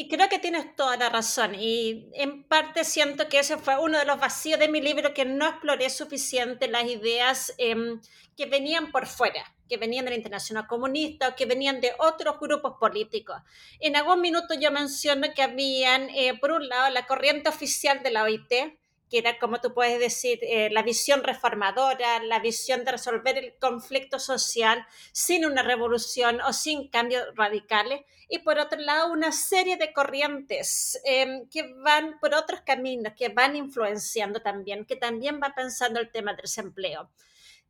Y 0.00 0.08
creo 0.08 0.28
que 0.28 0.38
tienes 0.38 0.76
toda 0.76 0.96
la 0.96 1.08
razón. 1.08 1.56
Y 1.56 2.08
en 2.14 2.44
parte 2.44 2.84
siento 2.84 3.28
que 3.28 3.40
ese 3.40 3.56
fue 3.56 3.82
uno 3.82 3.98
de 3.98 4.04
los 4.04 4.20
vacíos 4.20 4.60
de 4.60 4.68
mi 4.68 4.80
libro, 4.80 5.12
que 5.12 5.24
no 5.24 5.44
exploré 5.44 5.90
suficiente 5.90 6.68
las 6.68 6.84
ideas 6.84 7.52
em, 7.58 8.00
que 8.36 8.46
venían 8.46 8.92
por 8.92 9.06
fuera, 9.06 9.42
que 9.68 9.76
venían 9.76 10.04
de 10.04 10.12
la 10.12 10.16
Internacional 10.16 10.66
Comunista 10.66 11.28
o 11.28 11.36
que 11.36 11.46
venían 11.46 11.80
de 11.80 11.92
otros 11.98 12.40
grupos 12.40 12.74
políticos. 12.78 13.36
En 13.80 13.96
algún 13.96 14.20
minuto 14.20 14.54
yo 14.54 14.70
menciono 14.70 15.28
que 15.34 15.42
habían, 15.42 16.08
eh, 16.10 16.36
por 16.40 16.52
un 16.52 16.68
lado, 16.68 16.90
la 16.90 17.06
corriente 17.06 17.48
oficial 17.48 18.02
de 18.02 18.10
la 18.10 18.24
OIT, 18.24 18.78
que 19.08 19.18
era, 19.18 19.38
como 19.38 19.60
tú 19.60 19.72
puedes 19.72 19.98
decir, 19.98 20.38
eh, 20.42 20.68
la 20.70 20.82
visión 20.82 21.22
reformadora, 21.22 22.22
la 22.22 22.40
visión 22.40 22.84
de 22.84 22.92
resolver 22.92 23.38
el 23.38 23.54
conflicto 23.58 24.18
social 24.18 24.86
sin 25.12 25.46
una 25.46 25.62
revolución 25.62 26.40
o 26.42 26.52
sin 26.52 26.88
cambios 26.88 27.24
radicales, 27.34 28.02
y 28.28 28.40
por 28.40 28.58
otro 28.58 28.78
lado, 28.80 29.10
una 29.10 29.32
serie 29.32 29.78
de 29.78 29.92
corrientes 29.92 31.00
em, 31.04 31.48
que 31.48 31.72
van 31.82 32.18
por 32.20 32.34
otros 32.34 32.60
caminos, 32.60 33.14
que 33.16 33.30
van 33.30 33.56
influenciando 33.56 34.42
también, 34.42 34.84
que 34.84 34.96
también 34.96 35.40
van 35.40 35.54
pensando 35.54 35.98
el 35.98 36.10
tema 36.10 36.32
del 36.32 36.42
desempleo. 36.42 37.10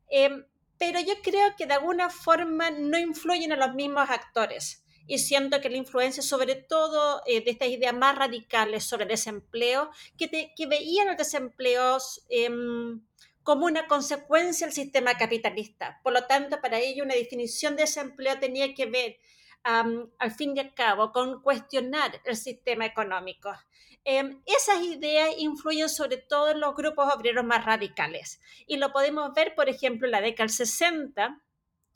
Em, 0.09 0.45
pero 0.79 0.99
yo 1.01 1.21
creo 1.21 1.55
que 1.55 1.67
de 1.67 1.75
alguna 1.75 2.09
forma 2.09 2.71
no 2.71 2.97
influyen 2.97 3.51
a 3.51 3.57
los 3.57 3.75
mismos 3.75 4.09
actores 4.09 4.83
y 5.05 5.17
siento 5.17 5.59
que 5.59 5.69
la 5.69 5.77
influencia 5.77 6.23
sobre 6.23 6.55
todo 6.55 7.21
eh, 7.25 7.43
de 7.43 7.51
estas 7.51 7.67
ideas 7.67 7.93
más 7.93 8.15
radicales 8.15 8.85
sobre 8.85 9.05
desempleo, 9.05 9.89
que, 10.17 10.65
veían 10.67 11.07
los 11.07 11.17
desempleos 11.17 12.23
em, 12.29 13.01
como 13.43 13.65
una 13.65 13.87
consecuencia 13.87 14.67
del 14.67 14.75
sistema 14.75 15.17
capitalista. 15.17 15.99
Por 16.03 16.13
lo 16.13 16.25
tanto, 16.27 16.61
para 16.61 16.79
ello 16.79 17.03
una 17.03 17.15
definición 17.15 17.75
de 17.75 17.83
desempleo 17.83 18.39
tenía 18.39 18.73
que 18.75 18.85
ver 18.85 19.17
al 19.63 20.31
fin 20.37 20.55
y 20.55 20.59
al 20.59 20.73
cabo 20.73 21.11
con 21.11 21.41
cuestionar 21.41 22.21
el 22.23 22.37
sistema 22.37 22.85
económico. 22.85 23.51
Em, 24.05 24.41
esas 24.45 24.81
ideas 24.81 25.29
influyen 25.37 25.89
sobre 25.89 26.17
todo 26.17 26.51
en 26.51 26.59
los 26.59 26.75
grupos 26.75 27.13
obreros 27.13 27.45
más 27.45 27.65
radicales 27.65 28.39
y 28.65 28.77
lo 28.77 28.91
podemos 28.91 29.33
ver, 29.33 29.55
por 29.55 29.69
ejemplo, 29.69 30.07
en 30.07 30.11
la 30.11 30.21
década 30.21 30.47
del 30.47 30.55
60 30.55 31.41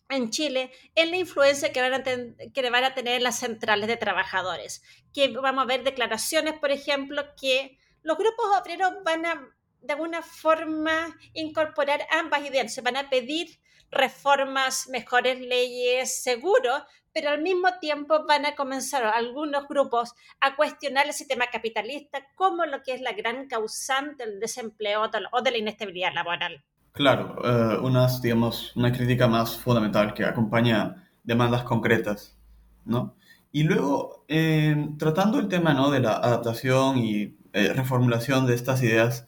en 0.09 0.29
Chile 0.29 0.71
en 0.95 1.11
la 1.11 1.17
influencia 1.17 1.71
que 1.71 1.81
van, 1.81 1.93
a 1.93 2.03
que 2.03 2.69
van 2.69 2.83
a 2.83 2.93
tener 2.93 3.21
las 3.21 3.39
centrales 3.39 3.87
de 3.87 3.97
trabajadores. 3.97 4.83
Que 5.13 5.29
vamos 5.29 5.63
a 5.63 5.67
ver 5.67 5.83
declaraciones, 5.83 6.59
por 6.59 6.71
ejemplo, 6.71 7.23
que 7.39 7.77
los 8.01 8.17
grupos 8.17 8.45
obreros 8.59 8.93
van 9.03 9.25
a 9.25 9.49
de 9.81 9.93
alguna 9.93 10.21
forma 10.21 11.17
incorporar 11.33 12.07
ambas 12.11 12.45
ideas. 12.45 12.73
Se 12.73 12.81
van 12.81 12.95
a 12.95 13.09
pedir 13.09 13.59
reformas, 13.93 14.87
mejores 14.89 15.39
leyes, 15.39 16.21
seguro, 16.21 16.71
pero 17.13 17.29
al 17.29 17.41
mismo 17.41 17.67
tiempo 17.79 18.25
van 18.27 18.45
a 18.45 18.55
comenzar 18.55 19.03
algunos 19.03 19.67
grupos 19.67 20.13
a 20.41 20.55
cuestionar 20.55 21.05
el 21.05 21.13
sistema 21.13 21.45
capitalista 21.51 22.19
como 22.35 22.65
lo 22.65 22.81
que 22.81 22.93
es 22.93 23.01
la 23.01 23.13
gran 23.13 23.47
causante 23.47 24.25
del 24.25 24.39
desempleo 24.39 25.03
o 25.31 25.41
de 25.41 25.51
la 25.51 25.57
inestabilidad 25.57 26.13
laboral. 26.13 26.63
Claro, 26.91 27.37
eh, 27.43 27.79
unas, 27.81 28.21
digamos, 28.21 28.75
una 28.75 28.91
crítica 28.91 29.27
más 29.27 29.57
fundamental 29.57 30.13
que 30.13 30.25
acompaña 30.25 31.07
demandas 31.23 31.63
concretas, 31.63 32.37
¿no? 32.85 33.15
Y 33.51 33.63
luego, 33.63 34.25
eh, 34.27 34.89
tratando 34.97 35.39
el 35.39 35.47
tema, 35.47 35.73
¿no? 35.73 35.89
De 35.89 35.99
la 35.99 36.13
adaptación 36.13 36.97
y 36.97 37.35
eh, 37.53 37.73
reformulación 37.73 38.45
de 38.45 38.55
estas 38.55 38.81
ideas 38.83 39.27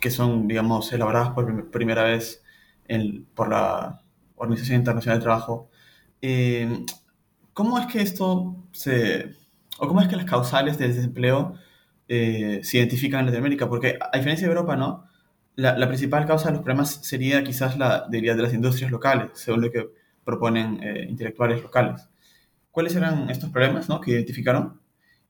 que 0.00 0.10
son, 0.10 0.48
digamos, 0.48 0.92
elaboradas 0.92 1.30
por 1.30 1.70
primera 1.70 2.02
vez 2.02 2.41
por 3.34 3.48
la 3.48 4.02
Organización 4.36 4.78
Internacional 4.78 5.18
del 5.18 5.24
Trabajo, 5.24 5.70
¿cómo 7.52 7.78
es 7.78 7.86
que 7.86 8.02
esto 8.02 8.56
se... 8.72 9.36
o 9.78 9.88
cómo 9.88 10.00
es 10.00 10.08
que 10.08 10.16
las 10.16 10.26
causales 10.26 10.78
del 10.78 10.94
desempleo 10.94 11.54
se 12.08 12.78
identifican 12.78 13.20
en 13.20 13.26
Latinoamérica? 13.26 13.68
Porque 13.68 13.98
a 14.00 14.16
diferencia 14.16 14.46
de 14.46 14.52
Europa, 14.52 14.76
¿no? 14.76 15.04
la, 15.56 15.88
principal 15.88 16.26
causa 16.26 16.48
de 16.48 16.54
los 16.54 16.62
problemas 16.62 17.00
sería 17.02 17.44
quizás 17.44 17.76
la 17.78 18.06
debilidad 18.08 18.36
de 18.36 18.42
las 18.42 18.54
industrias 18.54 18.90
locales, 18.90 19.30
según 19.34 19.62
lo 19.62 19.70
que 19.70 19.88
proponen 20.24 20.82
eh, 20.82 21.06
intelectuales 21.08 21.62
locales. 21.62 22.08
¿Cuáles 22.70 22.96
eran 22.96 23.28
estos 23.28 23.50
problemas 23.50 23.88
¿no? 23.88 24.00
que 24.00 24.12
identificaron? 24.12 24.80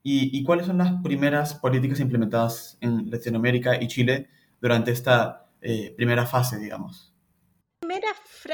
¿Y, 0.05 0.43
cuáles 0.43 0.67
son 0.67 0.79
las 0.79 1.01
primeras 1.01 1.55
políticas 1.55 2.01
implementadas 2.01 2.77
en 2.81 3.09
Latinoamérica 3.09 3.81
y 3.81 3.87
Chile 3.87 4.29
durante 4.61 4.91
esta 4.91 5.47
eh, 5.61 5.95
primera 5.97 6.27
fase, 6.27 6.59
digamos? 6.59 7.12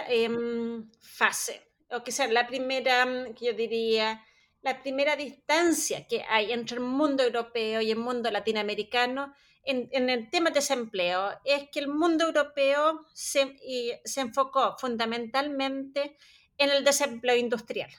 Em, 0.08 0.90
fase, 1.00 1.72
o 1.90 2.02
que 2.02 2.12
sea, 2.12 2.26
la 2.28 2.46
primera, 2.46 3.06
mm, 3.06 3.34
que 3.34 3.46
yo 3.46 3.52
diría, 3.52 4.24
la 4.62 4.82
primera 4.82 5.16
distancia 5.16 6.06
que 6.06 6.24
hay 6.28 6.52
entre 6.52 6.76
el 6.76 6.82
mundo 6.82 7.22
europeo 7.22 7.80
y 7.80 7.90
el 7.90 7.98
mundo 7.98 8.30
latinoamericano 8.30 9.34
en, 9.64 10.08
el 10.08 10.30
tema 10.30 10.50
de 10.50 10.60
desempleo 10.60 11.30
es 11.44 11.68
que 11.70 11.80
el 11.80 11.88
mundo 11.88 12.24
europeo 12.26 13.04
se, 13.12 13.56
se 14.04 14.20
enfocó 14.20 14.76
fundamentalmente 14.78 16.16
en 16.56 16.70
el 16.70 16.84
desempleo 16.84 17.36
industrial, 17.36 17.90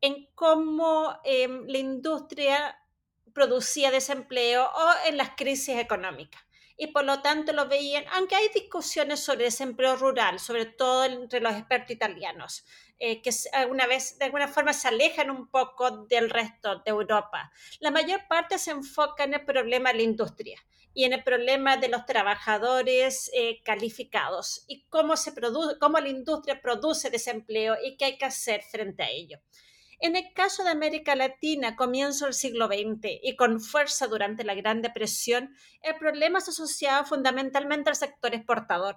en 0.00 0.26
cómo 0.34 1.20
em, 1.24 1.66
la 1.66 1.78
industria 1.78 2.78
producía 3.34 3.90
desempleo 3.90 4.64
o 4.64 4.90
en 5.06 5.16
las 5.16 5.30
crisis 5.36 5.76
económicas. 5.76 6.42
Y 6.82 6.88
por 6.88 7.04
lo 7.04 7.22
tanto 7.22 7.52
lo 7.52 7.68
veían, 7.68 8.04
aunque 8.10 8.34
hay 8.34 8.48
discusiones 8.48 9.20
sobre 9.20 9.44
desempleo 9.44 9.94
rural, 9.94 10.40
sobre 10.40 10.66
todo 10.66 11.04
entre 11.04 11.38
los 11.38 11.52
expertos 11.52 11.92
italianos, 11.92 12.64
eh, 12.98 13.22
que 13.22 13.30
alguna 13.52 13.86
vez, 13.86 14.18
de 14.18 14.24
alguna 14.24 14.48
forma 14.48 14.72
se 14.72 14.88
alejan 14.88 15.30
un 15.30 15.48
poco 15.48 16.06
del 16.06 16.28
resto 16.28 16.80
de 16.80 16.90
Europa. 16.90 17.52
La 17.78 17.92
mayor 17.92 18.26
parte 18.28 18.58
se 18.58 18.72
enfoca 18.72 19.22
en 19.22 19.34
el 19.34 19.44
problema 19.44 19.92
de 19.92 19.98
la 19.98 20.02
industria 20.02 20.58
y 20.92 21.04
en 21.04 21.12
el 21.12 21.22
problema 21.22 21.76
de 21.76 21.86
los 21.86 22.04
trabajadores 22.04 23.30
eh, 23.32 23.62
calificados 23.62 24.64
y 24.66 24.84
cómo, 24.88 25.16
se 25.16 25.30
produce, 25.30 25.78
cómo 25.78 26.00
la 26.00 26.08
industria 26.08 26.60
produce 26.60 27.10
desempleo 27.10 27.76
y 27.80 27.96
qué 27.96 28.06
hay 28.06 28.18
que 28.18 28.24
hacer 28.24 28.60
frente 28.60 29.04
a 29.04 29.10
ello. 29.10 29.38
En 30.02 30.16
el 30.16 30.32
caso 30.34 30.64
de 30.64 30.70
América 30.70 31.14
Latina, 31.14 31.76
comienzo 31.76 32.24
del 32.24 32.34
siglo 32.34 32.66
XX 32.66 33.20
y 33.22 33.36
con 33.36 33.60
fuerza 33.60 34.08
durante 34.08 34.42
la 34.42 34.56
Gran 34.56 34.82
Depresión, 34.82 35.54
el 35.80 35.94
problema 35.94 36.40
se 36.40 36.50
asociaba 36.50 37.04
fundamentalmente 37.04 37.88
al 37.88 37.94
sector 37.94 38.34
exportador. 38.34 38.96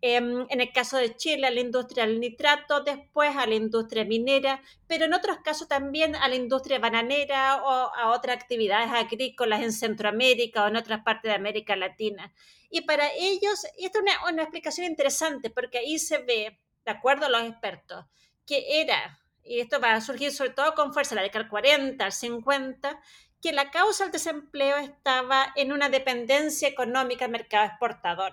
Em, 0.00 0.46
en 0.48 0.62
el 0.62 0.72
caso 0.72 0.96
de 0.96 1.14
Chile, 1.14 1.46
a 1.46 1.50
la 1.50 1.60
industria 1.60 2.06
del 2.06 2.20
nitrato, 2.20 2.80
después 2.80 3.36
a 3.36 3.46
la 3.46 3.54
industria 3.54 4.06
minera, 4.06 4.62
pero 4.86 5.04
en 5.04 5.12
otros 5.12 5.36
casos 5.44 5.68
también 5.68 6.16
a 6.16 6.26
la 6.26 6.36
industria 6.36 6.78
bananera 6.78 7.62
o 7.62 7.68
a 7.68 8.10
otras 8.10 8.34
actividades 8.34 8.90
agrícolas 8.90 9.60
en 9.60 9.74
Centroamérica 9.74 10.64
o 10.64 10.68
en 10.68 10.76
otras 10.76 11.02
partes 11.02 11.28
de 11.28 11.36
América 11.36 11.76
Latina. 11.76 12.32
Y 12.70 12.80
para 12.80 13.10
ellos, 13.12 13.66
y 13.76 13.84
esto 13.84 13.98
es 13.98 14.04
una, 14.04 14.32
una 14.32 14.42
explicación 14.44 14.86
interesante, 14.86 15.50
porque 15.50 15.76
ahí 15.76 15.98
se 15.98 16.16
ve, 16.16 16.58
de 16.86 16.90
acuerdo 16.90 17.26
a 17.26 17.28
los 17.28 17.42
expertos, 17.42 18.06
que 18.46 18.80
era, 18.80 19.19
y 19.44 19.60
esto 19.60 19.80
va 19.80 19.94
a 19.94 20.00
surgir 20.00 20.32
sobre 20.32 20.50
todo 20.50 20.74
con 20.74 20.92
fuerza 20.92 21.14
la 21.14 21.22
década 21.22 21.44
del 21.44 21.50
40, 21.50 22.04
al 22.04 22.12
50, 22.12 23.00
que 23.42 23.52
la 23.52 23.70
causa 23.70 24.04
del 24.04 24.12
desempleo 24.12 24.76
estaba 24.76 25.52
en 25.56 25.72
una 25.72 25.88
dependencia 25.88 26.68
económica 26.68 27.24
del 27.24 27.32
mercado 27.32 27.66
exportador 27.66 28.32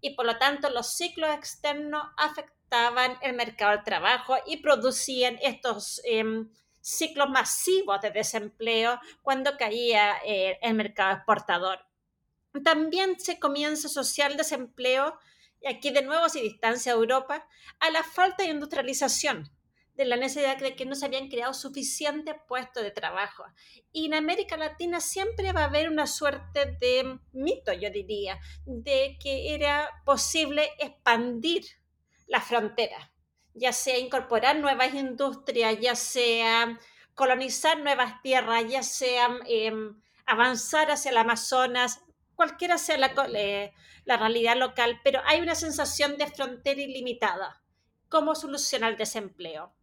y 0.00 0.10
por 0.10 0.26
lo 0.26 0.38
tanto 0.38 0.70
los 0.70 0.94
ciclos 0.94 1.30
externos 1.34 2.02
afectaban 2.16 3.16
el 3.22 3.34
mercado 3.34 3.72
del 3.72 3.84
trabajo 3.84 4.36
y 4.46 4.58
producían 4.58 5.38
estos 5.42 6.00
em, 6.04 6.50
ciclos 6.80 7.28
masivos 7.28 8.00
de 8.00 8.10
desempleo 8.10 9.00
cuando 9.22 9.56
caía 9.56 10.18
eh, 10.24 10.58
el 10.62 10.74
mercado 10.74 11.16
exportador. 11.16 11.80
También 12.64 13.18
se 13.20 13.38
comienza 13.38 13.88
a 13.88 13.90
asociar 13.90 14.30
el 14.30 14.36
desempleo, 14.36 15.18
y 15.60 15.68
aquí 15.68 15.90
de 15.90 16.02
nuevo 16.02 16.28
se 16.28 16.40
distancia 16.40 16.92
a 16.92 16.96
Europa, 16.96 17.46
a 17.80 17.90
la 17.90 18.02
falta 18.02 18.42
de 18.42 18.50
industrialización 18.50 19.50
de 19.98 20.04
la 20.04 20.16
necesidad 20.16 20.56
de 20.58 20.76
que 20.76 20.86
no 20.86 20.94
se 20.94 21.06
habían 21.06 21.28
creado 21.28 21.52
suficientes 21.52 22.36
puestos 22.46 22.84
de 22.84 22.92
trabajo. 22.92 23.44
Y 23.90 24.06
en 24.06 24.14
América 24.14 24.56
Latina 24.56 25.00
siempre 25.00 25.52
va 25.52 25.62
a 25.62 25.64
haber 25.64 25.90
una 25.90 26.06
suerte 26.06 26.76
de 26.80 27.18
mito, 27.32 27.72
yo 27.72 27.90
diría, 27.90 28.38
de 28.64 29.18
que 29.20 29.54
era 29.54 29.90
posible 30.04 30.70
expandir 30.78 31.64
la 32.28 32.40
frontera, 32.40 33.12
ya 33.54 33.72
sea 33.72 33.98
incorporar 33.98 34.56
nuevas 34.60 34.94
industrias, 34.94 35.80
ya 35.80 35.96
sea 35.96 36.78
colonizar 37.14 37.80
nuevas 37.80 38.22
tierras, 38.22 38.66
ya 38.68 38.84
sea 38.84 39.28
em, 39.48 40.00
avanzar 40.26 40.92
hacia 40.92 41.10
el 41.10 41.16
Amazonas, 41.16 42.02
cualquiera 42.36 42.78
sea 42.78 42.98
la, 42.98 43.12
eh, 43.34 43.72
la 44.04 44.16
realidad 44.16 44.56
local, 44.56 45.00
pero 45.02 45.20
hay 45.26 45.40
una 45.40 45.56
sensación 45.56 46.16
de 46.18 46.28
frontera 46.28 46.80
ilimitada. 46.80 47.60
¿Cómo 48.08 48.36
solucionar 48.36 48.92
el 48.92 48.96
desempleo? 48.96 49.74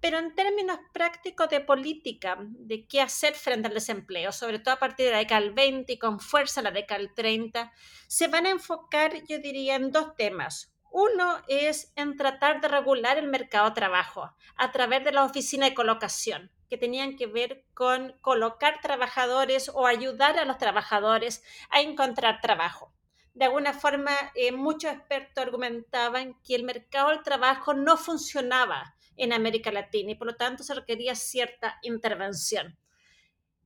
Pero 0.00 0.18
en 0.18 0.34
términos 0.34 0.78
prácticos 0.92 1.48
de 1.48 1.60
política, 1.60 2.36
de 2.40 2.86
qué 2.86 3.00
hacer 3.00 3.34
frente 3.34 3.68
al 3.68 3.74
desempleo, 3.74 4.32
sobre 4.32 4.58
todo 4.58 4.74
a 4.74 4.78
partir 4.78 5.06
de 5.06 5.12
la 5.12 5.18
década 5.18 5.40
del 5.40 5.52
20 5.52 5.92
y 5.92 5.98
con 5.98 6.20
fuerza 6.20 6.62
la 6.62 6.70
década 6.70 7.00
del 7.00 7.14
30, 7.14 7.72
se 8.06 8.28
van 8.28 8.46
a 8.46 8.50
enfocar, 8.50 9.24
yo 9.26 9.38
diría, 9.38 9.74
en 9.74 9.90
dos 9.90 10.14
temas. 10.14 10.72
Uno 10.90 11.42
es 11.48 11.92
en 11.96 12.16
tratar 12.16 12.60
de 12.60 12.68
regular 12.68 13.18
el 13.18 13.28
mercado 13.28 13.68
de 13.68 13.74
trabajo 13.74 14.32
a 14.56 14.72
través 14.72 15.04
de 15.04 15.12
la 15.12 15.24
oficina 15.24 15.66
de 15.66 15.74
colocación, 15.74 16.50
que 16.70 16.78
tenían 16.78 17.16
que 17.16 17.26
ver 17.26 17.64
con 17.74 18.16
colocar 18.20 18.80
trabajadores 18.80 19.70
o 19.74 19.86
ayudar 19.86 20.38
a 20.38 20.44
los 20.44 20.58
trabajadores 20.58 21.42
a 21.70 21.80
encontrar 21.80 22.40
trabajo. 22.40 22.92
De 23.34 23.44
alguna 23.44 23.72
forma, 23.72 24.12
eh, 24.34 24.52
muchos 24.52 24.92
expertos 24.92 25.44
argumentaban 25.44 26.34
que 26.42 26.54
el 26.54 26.64
mercado 26.64 27.10
del 27.10 27.22
trabajo 27.22 27.74
no 27.74 27.96
funcionaba 27.96 28.96
en 29.18 29.32
América 29.32 29.70
Latina 29.70 30.12
y 30.12 30.14
por 30.14 30.28
lo 30.28 30.36
tanto 30.36 30.62
se 30.62 30.74
requería 30.74 31.14
cierta 31.14 31.78
intervención. 31.82 32.78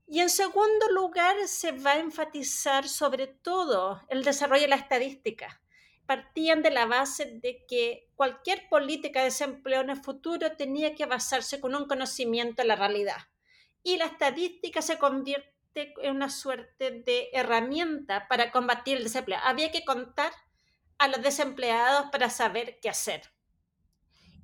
Y 0.06 0.20
en 0.20 0.28
segundo 0.28 0.90
lugar, 0.90 1.36
se 1.46 1.72
va 1.72 1.92
a 1.92 1.98
enfatizar 1.98 2.88
sobre 2.88 3.28
todo 3.28 4.02
el 4.08 4.24
desarrollo 4.24 4.62
de 4.62 4.68
la 4.68 4.76
estadística. 4.76 5.62
Partían 6.04 6.62
de 6.62 6.70
la 6.70 6.84
base 6.84 7.38
de 7.40 7.64
que 7.66 8.10
cualquier 8.14 8.68
política 8.68 9.20
de 9.20 9.26
desempleo 9.26 9.80
en 9.80 9.90
el 9.90 10.02
futuro 10.02 10.52
tenía 10.56 10.94
que 10.94 11.06
basarse 11.06 11.60
con 11.60 11.74
un 11.74 11.86
conocimiento 11.86 12.60
de 12.60 12.68
la 12.68 12.76
realidad. 12.76 13.16
Y 13.82 13.96
la 13.96 14.04
estadística 14.04 14.82
se 14.82 14.98
convierte 14.98 15.94
en 16.02 16.16
una 16.16 16.28
suerte 16.28 16.90
de 16.90 17.30
herramienta 17.32 18.28
para 18.28 18.50
combatir 18.50 18.98
el 18.98 19.04
desempleo. 19.04 19.38
Había 19.42 19.72
que 19.72 19.84
contar 19.84 20.32
a 20.98 21.08
los 21.08 21.22
desempleados 21.22 22.10
para 22.10 22.28
saber 22.28 22.78
qué 22.80 22.90
hacer. 22.90 23.22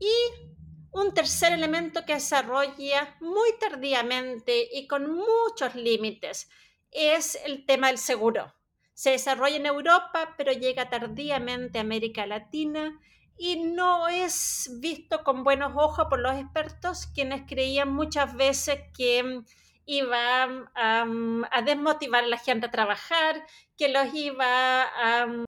Y 0.00 0.57
un 0.92 1.14
tercer 1.14 1.52
elemento 1.52 2.04
que 2.04 2.14
desarrolla 2.14 3.16
muy 3.20 3.50
tardíamente 3.58 4.68
y 4.72 4.86
con 4.86 5.14
muchos 5.14 5.74
límites 5.74 6.48
es 6.90 7.38
el 7.44 7.66
tema 7.66 7.88
del 7.88 7.98
seguro. 7.98 8.54
Se 8.94 9.10
desarrolla 9.10 9.56
en 9.56 9.66
Europa, 9.66 10.34
pero 10.36 10.52
llega 10.52 10.90
tardíamente 10.90 11.78
a 11.78 11.82
América 11.82 12.26
Latina 12.26 12.98
y 13.38 13.56
no 13.56 14.08
es 14.08 14.70
visto 14.80 15.22
con 15.22 15.44
buenos 15.44 15.72
ojos 15.76 16.06
por 16.10 16.18
los 16.18 16.34
expertos, 16.34 17.06
quienes 17.06 17.42
creían 17.46 17.92
muchas 17.92 18.34
veces 18.34 18.80
que 18.96 19.42
iba 19.86 20.68
a, 20.74 21.62
desmotivar 21.64 22.24
a 22.24 22.26
la 22.26 22.38
gente 22.38 22.66
a 22.66 22.70
trabajar, 22.70 23.46
que 23.76 23.88
los 23.88 24.12
iba 24.12 24.82
a 24.82 25.44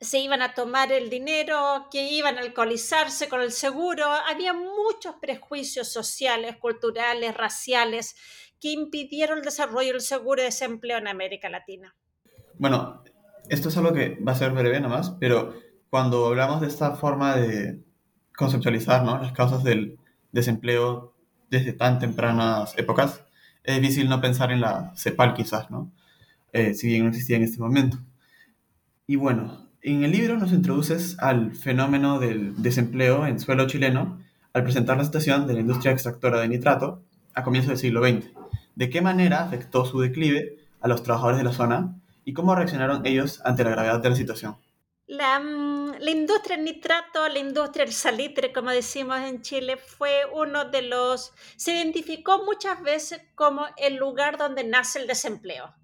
se 0.00 0.18
iban 0.20 0.42
a 0.42 0.54
tomar 0.54 0.92
el 0.92 1.10
dinero, 1.10 1.88
que 1.90 2.12
iban 2.12 2.38
a 2.38 2.40
alcoholizarse 2.40 3.28
con 3.28 3.40
el 3.40 3.52
seguro. 3.52 4.04
Había 4.04 4.52
muchos 4.52 5.16
prejuicios 5.20 5.88
sociales, 5.88 6.56
culturales, 6.56 7.36
raciales 7.36 8.14
que 8.60 8.70
impidieron 8.72 9.38
el 9.38 9.44
desarrollo 9.44 9.92
del 9.92 10.00
seguro 10.00 10.42
de 10.42 10.46
desempleo 10.46 10.98
en 10.98 11.08
América 11.08 11.48
Latina. 11.48 11.94
Bueno, 12.58 13.02
esto 13.48 13.68
es 13.68 13.76
algo 13.76 13.92
que 13.92 14.16
va 14.16 14.32
a 14.32 14.36
ser 14.36 14.52
breve 14.52 14.80
nomás, 14.80 15.10
pero 15.18 15.54
cuando 15.90 16.26
hablamos 16.26 16.60
de 16.60 16.66
esta 16.68 16.94
forma 16.96 17.36
de 17.36 17.82
conceptualizar 18.36 19.04
¿no? 19.04 19.18
las 19.18 19.32
causas 19.32 19.64
del 19.64 19.98
desempleo 20.32 21.14
desde 21.50 21.72
tan 21.72 21.98
tempranas 21.98 22.76
épocas, 22.76 23.24
es 23.64 23.80
difícil 23.80 24.08
no 24.08 24.20
pensar 24.20 24.52
en 24.52 24.60
la 24.60 24.92
CEPAL 24.96 25.34
quizás, 25.34 25.70
¿no? 25.70 25.92
Eh, 26.52 26.74
si 26.74 26.86
bien 26.86 27.02
no 27.02 27.10
existía 27.10 27.36
en 27.36 27.42
este 27.42 27.58
momento. 27.58 27.98
Y 29.06 29.16
bueno, 29.16 29.67
en 29.82 30.04
el 30.04 30.10
libro 30.10 30.36
nos 30.36 30.52
introduces 30.52 31.16
al 31.20 31.54
fenómeno 31.54 32.18
del 32.18 32.60
desempleo 32.60 33.26
en 33.26 33.38
suelo 33.38 33.66
chileno 33.66 34.20
al 34.52 34.64
presentar 34.64 34.96
la 34.96 35.04
situación 35.04 35.46
de 35.46 35.54
la 35.54 35.60
industria 35.60 35.92
extractora 35.92 36.40
de 36.40 36.48
nitrato 36.48 37.02
a 37.34 37.44
comienzos 37.44 37.68
del 37.68 37.78
siglo 37.78 38.02
XX. 38.02 38.26
¿De 38.74 38.90
qué 38.90 39.00
manera 39.00 39.42
afectó 39.42 39.84
su 39.84 40.00
declive 40.00 40.58
a 40.80 40.88
los 40.88 41.02
trabajadores 41.02 41.38
de 41.38 41.44
la 41.44 41.52
zona 41.52 41.94
y 42.24 42.32
cómo 42.32 42.54
reaccionaron 42.54 43.06
ellos 43.06 43.40
ante 43.44 43.64
la 43.64 43.70
gravedad 43.70 44.00
de 44.00 44.10
la 44.10 44.16
situación? 44.16 44.56
La, 45.06 45.38
mm, 45.38 45.94
la, 46.00 46.10
industria 46.10 46.56
del 46.56 46.66
nitrato, 46.66 47.28
la 47.28 47.38
industria 47.38 47.84
del 47.84 47.94
salitre, 47.94 48.52
como 48.52 48.70
decimos 48.70 49.20
en 49.20 49.42
Chile, 49.42 49.76
fue 49.76 50.22
uno 50.34 50.66
de 50.66 50.82
los, 50.82 51.32
se 51.56 51.72
identificó 51.72 52.44
muchas 52.44 52.82
veces 52.82 53.22
como 53.34 53.66
el 53.76 53.96
lugar 53.96 54.36
donde 54.36 54.64
nace 54.64 54.98
el 54.98 55.06
desempleo 55.06 55.74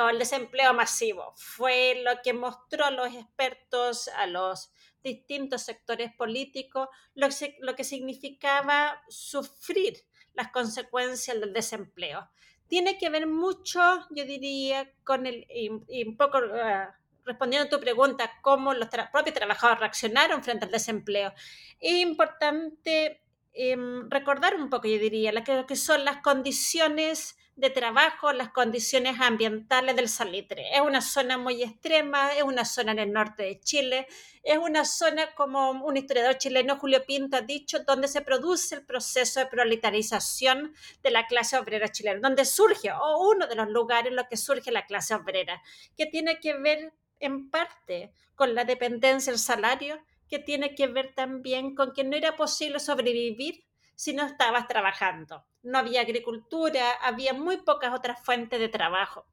o 0.00 0.08
el 0.08 0.18
desempleo 0.18 0.74
masivo. 0.74 1.32
Fue 1.36 2.02
lo 2.04 2.20
que 2.22 2.32
mostró 2.32 2.84
a 2.84 2.90
los 2.90 3.14
expertos, 3.14 4.08
a 4.08 4.26
los 4.26 4.72
distintos 5.02 5.62
sectores 5.62 6.12
políticos, 6.14 6.88
lo 7.14 7.28
que, 7.28 7.56
lo 7.60 7.76
que 7.76 7.84
significaba 7.84 9.02
sufrir 9.08 10.04
las 10.32 10.50
consecuencias 10.50 11.38
del 11.38 11.52
desempleo. 11.52 12.28
Tiene 12.66 12.98
que 12.98 13.10
ver 13.10 13.26
mucho, 13.26 13.80
yo 14.10 14.24
diría, 14.24 14.90
con 15.04 15.26
el, 15.26 15.46
y, 15.48 15.68
un 15.68 16.16
poco 16.16 16.38
uh, 16.38 16.90
respondiendo 17.24 17.66
a 17.66 17.70
tu 17.70 17.78
pregunta, 17.78 18.30
cómo 18.42 18.74
los 18.74 18.88
propios 19.12 19.34
trabajadores 19.34 19.80
reaccionaron 19.80 20.42
frente 20.42 20.64
al 20.64 20.72
desempleo. 20.72 21.32
Es 21.78 21.92
importante 21.92 23.22
em, 23.52 24.10
recordar 24.10 24.56
un 24.56 24.70
poco, 24.70 24.88
yo 24.88 24.98
diría, 24.98 25.32
lo 25.32 25.44
que 25.66 25.76
son 25.76 26.04
las 26.04 26.18
condiciones 26.22 27.36
de 27.56 27.70
trabajo, 27.70 28.32
las 28.32 28.50
condiciones 28.50 29.20
ambientales 29.20 29.94
del 29.94 30.08
salitre. 30.08 30.74
Es 30.74 30.80
una 30.80 31.00
zona 31.00 31.38
muy 31.38 31.62
extrema, 31.62 32.32
es 32.32 32.42
una 32.42 32.64
zona 32.64 32.92
en 32.92 32.98
el 32.98 33.12
norte 33.12 33.44
de 33.44 33.60
Chile, 33.60 34.08
es 34.42 34.58
una 34.58 34.84
zona, 34.84 35.34
como 35.34 35.70
un 35.70 35.96
historiador 35.96 36.36
chileno, 36.36 36.78
Julio 36.78 37.04
Pinto, 37.06 37.36
ha 37.36 37.42
dicho, 37.42 37.78
donde 37.84 38.08
se 38.08 38.22
produce 38.22 38.74
el 38.74 38.84
proceso 38.84 39.40
de 39.40 39.46
proletarización 39.46 40.74
de 41.02 41.10
la 41.10 41.26
clase 41.26 41.56
obrera 41.56 41.88
chilena, 41.88 42.20
donde 42.20 42.44
surge, 42.44 42.90
o 42.90 43.28
uno 43.30 43.46
de 43.46 43.54
los 43.54 43.68
lugares 43.68 44.10
en 44.10 44.16
los 44.16 44.26
que 44.28 44.36
surge 44.36 44.72
la 44.72 44.86
clase 44.86 45.14
obrera, 45.14 45.62
que 45.96 46.06
tiene 46.06 46.40
que 46.40 46.54
ver 46.54 46.92
en 47.20 47.50
parte 47.50 48.12
con 48.34 48.54
la 48.54 48.64
dependencia 48.64 49.32
del 49.32 49.38
salario, 49.38 50.02
que 50.28 50.40
tiene 50.40 50.74
que 50.74 50.88
ver 50.88 51.14
también 51.14 51.76
con 51.76 51.92
que 51.92 52.02
no 52.02 52.16
era 52.16 52.36
posible 52.36 52.80
sobrevivir 52.80 53.64
si 53.96 54.12
no 54.12 54.26
estabas 54.26 54.68
trabajando. 54.68 55.44
No 55.62 55.78
había 55.78 56.02
agricultura, 56.02 56.92
había 57.02 57.32
muy 57.32 57.58
pocas 57.58 57.94
otras 57.94 58.22
fuentes 58.24 58.60
de 58.60 58.68
trabajo. 58.68 59.26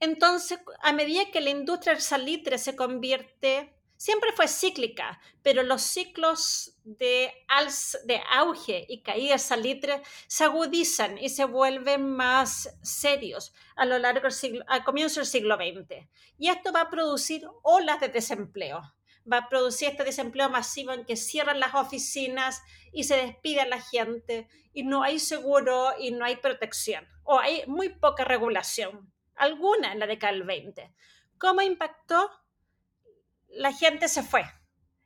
Entonces, 0.00 0.58
a 0.82 0.92
medida 0.92 1.30
que 1.32 1.40
la 1.40 1.50
industria 1.50 1.94
del 1.94 2.02
salitre 2.02 2.58
se 2.58 2.76
convierte, 2.76 3.74
siempre 3.96 4.32
fue 4.32 4.48
cíclica, 4.48 5.20
pero 5.42 5.62
los 5.62 5.82
ciclos 5.82 6.74
de, 6.84 7.32
de 8.04 8.20
auge 8.30 8.86
y 8.88 9.02
caída 9.02 9.32
del 9.32 9.40
salitre 9.40 10.02
se 10.26 10.44
agudizan 10.44 11.18
y 11.18 11.28
se 11.28 11.44
vuelven 11.44 12.10
más 12.10 12.76
serios 12.82 13.52
a 13.76 13.84
lo 13.84 13.98
largo 13.98 14.22
del 14.22 14.32
siglo, 14.32 14.64
comienzo 14.84 15.20
del 15.20 15.26
siglo 15.26 15.56
XX. 15.56 16.08
Y 16.38 16.48
esto 16.48 16.72
va 16.72 16.82
a 16.82 16.90
producir 16.90 17.46
olas 17.62 18.00
de 18.00 18.08
desempleo 18.08 18.80
va 19.30 19.38
a 19.38 19.48
producir 19.48 19.88
este 19.88 20.04
desempleo 20.04 20.48
masivo 20.50 20.92
en 20.92 21.04
que 21.04 21.16
cierran 21.16 21.60
las 21.60 21.74
oficinas 21.74 22.62
y 22.92 23.04
se 23.04 23.16
despide 23.16 23.60
a 23.60 23.66
la 23.66 23.80
gente 23.80 24.48
y 24.72 24.82
no 24.82 25.02
hay 25.02 25.18
seguro 25.18 25.92
y 25.98 26.10
no 26.10 26.24
hay 26.24 26.36
protección 26.36 27.06
o 27.24 27.38
hay 27.38 27.64
muy 27.66 27.90
poca 27.90 28.24
regulación, 28.24 29.12
alguna 29.36 29.92
en 29.92 29.98
la 29.98 30.06
década 30.06 30.32
del 30.32 30.42
20. 30.42 30.92
¿Cómo 31.38 31.62
impactó? 31.62 32.30
La 33.48 33.72
gente 33.72 34.08
se 34.08 34.22
fue. 34.22 34.44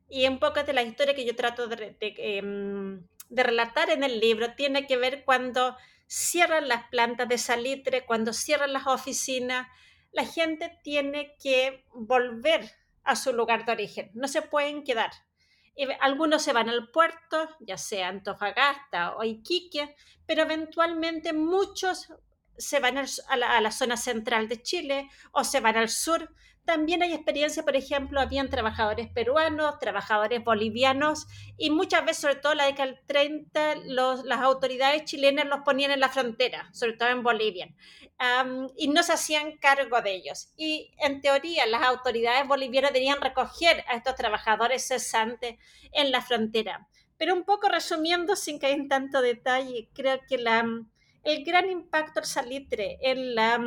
Y 0.09 0.27
un 0.27 0.39
poco 0.39 0.63
de 0.63 0.73
la 0.73 0.83
historia 0.83 1.15
que 1.15 1.25
yo 1.25 1.37
trato 1.37 1.69
de, 1.69 1.97
em, 2.01 3.07
de 3.29 3.43
relatar 3.43 3.91
en 3.91 4.05
el 4.05 4.21
libro 4.21 4.55
tiene 4.55 4.87
que 4.87 4.97
ver 4.97 5.25
cuando 5.25 5.77
cierran 6.07 6.69
las 6.69 6.89
plantas 6.89 7.29
de 7.29 7.39
salitre, 7.39 8.05
cuando 8.05 8.33
cierran 8.33 8.73
las 8.73 8.87
oficinas, 8.87 9.69
la 10.13 10.25
gente 10.25 10.79
tiene 10.83 11.37
que 11.43 11.85
volver 11.93 12.71
a 13.05 13.17
su 13.17 13.33
lugar 13.33 13.64
de 13.64 13.73
origen, 13.73 14.11
no 14.14 14.29
se 14.29 14.43
pueden 14.43 14.85
quedar. 14.85 15.11
Algunos 16.01 16.43
se 16.43 16.53
van 16.53 16.69
al 16.69 16.90
puerto, 16.90 17.49
ya 17.61 17.77
sea 17.77 18.09
Antofagasta 18.09 19.17
o 19.17 19.25
Iquique, 19.25 19.97
pero 20.27 20.43
eventualmente 20.43 21.33
muchos 21.33 22.12
se 22.59 22.81
van 22.81 22.99
a 22.99 23.37
la, 23.37 23.57
a 23.57 23.61
la, 23.61 23.71
zona 23.71 23.97
central 23.97 24.49
de 24.49 24.62
Chile 24.62 25.09
o 25.33 25.45
se 25.45 25.61
van 25.61 25.77
al 25.77 25.88
sur 25.88 26.31
también 26.64 27.03
hay 27.03 27.12
experiencia, 27.12 27.62
por 27.62 27.77
ejemplo, 27.77 28.21
habían 28.21 28.49
trabajadores 28.49 29.09
peruanos, 29.09 29.79
trabajadores 29.79 30.43
bolivianos 30.43 31.27
y 31.59 31.71
muchas 31.71 32.05
veces, 32.05 32.23
sobre 32.23 32.37
todo 32.37 32.55
la 32.55 32.64
década 32.64 32.87
del 32.87 33.01
30, 33.07 33.75
las 34.25 34.40
autoridades 34.40 35.05
chilenas 35.05 35.47
los 35.47 35.61
ponían 35.61 35.90
en 35.90 36.01
la 36.01 36.09
frontera, 36.09 36.71
sobre 36.73 36.95
todo 36.95 37.11
en 37.11 37.23
Bolivia, 37.23 37.69
y 38.77 38.88
no 38.88 39.03
se 39.03 39.12
hacían 39.12 39.59
cargo 39.59 40.01
de 40.01 40.14
ellos. 40.14 40.55
Y 40.57 40.95
en 41.01 41.21
teoría 41.21 41.67
las 41.67 41.83
autoridades 41.83 42.49
bolivianas 42.49 42.93
deberían 42.93 43.21
recoger 43.21 43.85
a 43.88 43.97
estos 43.97 44.14
trabajadores 44.14 44.87
cesantes 44.88 45.57
en 45.93 46.11
la 46.11 46.23
frontera. 46.23 46.88
Pero 47.19 47.35
un 47.35 47.45
poco 47.45 47.69
resumiendo, 47.69 48.37
sin 48.37 48.59
caer 48.59 48.75
en 48.75 48.88
tanto 48.88 49.21
detalle, 49.21 49.90
creo 49.95 50.19
que 50.27 50.38
la, 50.38 50.64
el 51.25 51.45
gran 51.45 51.71
impacto 51.71 52.21
del 52.21 52.29
salitre 52.29 52.99
en 53.03 53.35
la 53.35 53.59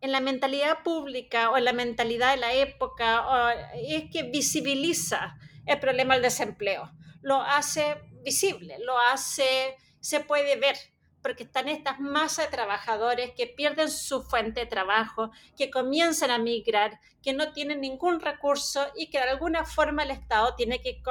en 0.00 0.12
la 0.12 0.20
mentalidad 0.20 0.82
pública 0.82 1.50
o 1.50 1.56
en 1.56 1.64
la 1.64 1.72
mentalidad 1.72 2.32
de 2.32 2.40
la 2.40 2.52
época 2.54 3.52
es 3.74 4.04
que 4.12 4.22
visibiliza 4.22 5.36
el 5.66 5.80
problema 5.80 6.14
del 6.14 6.22
desempleo, 6.22 6.90
lo 7.20 7.40
hace 7.42 7.96
visible, 8.22 8.78
lo 8.80 8.98
hace, 8.98 9.76
se 10.00 10.20
puede 10.20 10.56
ver, 10.56 10.76
porque 11.22 11.42
están 11.42 11.68
estas 11.68 11.98
masas 12.00 12.46
de 12.46 12.56
trabajadores 12.56 13.32
que 13.36 13.46
pierden 13.46 13.90
su 13.90 14.22
fuente 14.22 14.60
de 14.60 14.66
trabajo, 14.66 15.30
que 15.56 15.70
comienzan 15.70 16.30
a 16.30 16.38
migrar, 16.38 17.00
que 17.22 17.32
no 17.32 17.52
tienen 17.52 17.80
ningún 17.80 18.20
recurso 18.20 18.86
y 18.96 19.10
que 19.10 19.18
de 19.18 19.24
alguna 19.24 19.64
forma 19.64 20.04
el 20.04 20.12
Estado 20.12 20.54
tiene 20.54 20.80
que, 20.80 21.02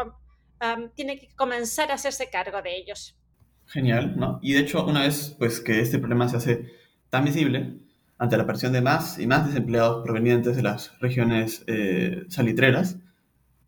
tiene 0.95 1.19
que 1.19 1.35
comenzar 1.35 1.91
a 1.91 1.95
hacerse 1.95 2.29
cargo 2.29 2.61
de 2.61 2.77
ellos. 2.77 3.16
Genial, 3.67 4.15
¿no? 4.17 4.39
Y 4.41 4.53
de 4.53 4.59
hecho, 4.59 4.85
una 4.85 5.01
vez 5.01 5.35
pues, 5.37 5.59
que 5.59 5.81
este 5.81 5.99
problema 5.99 6.29
se 6.29 6.37
hace 6.37 6.71
tan 7.09 7.25
visible, 7.25 7.79
ante 8.17 8.37
la 8.37 8.43
aparición 8.43 8.71
de 8.73 8.81
más 8.81 9.19
y 9.19 9.27
más 9.27 9.45
desempleados 9.45 10.03
provenientes 10.03 10.55
de 10.55 10.63
las 10.63 10.97
regiones 10.99 11.63
eh, 11.67 12.23
salitreras, 12.29 12.97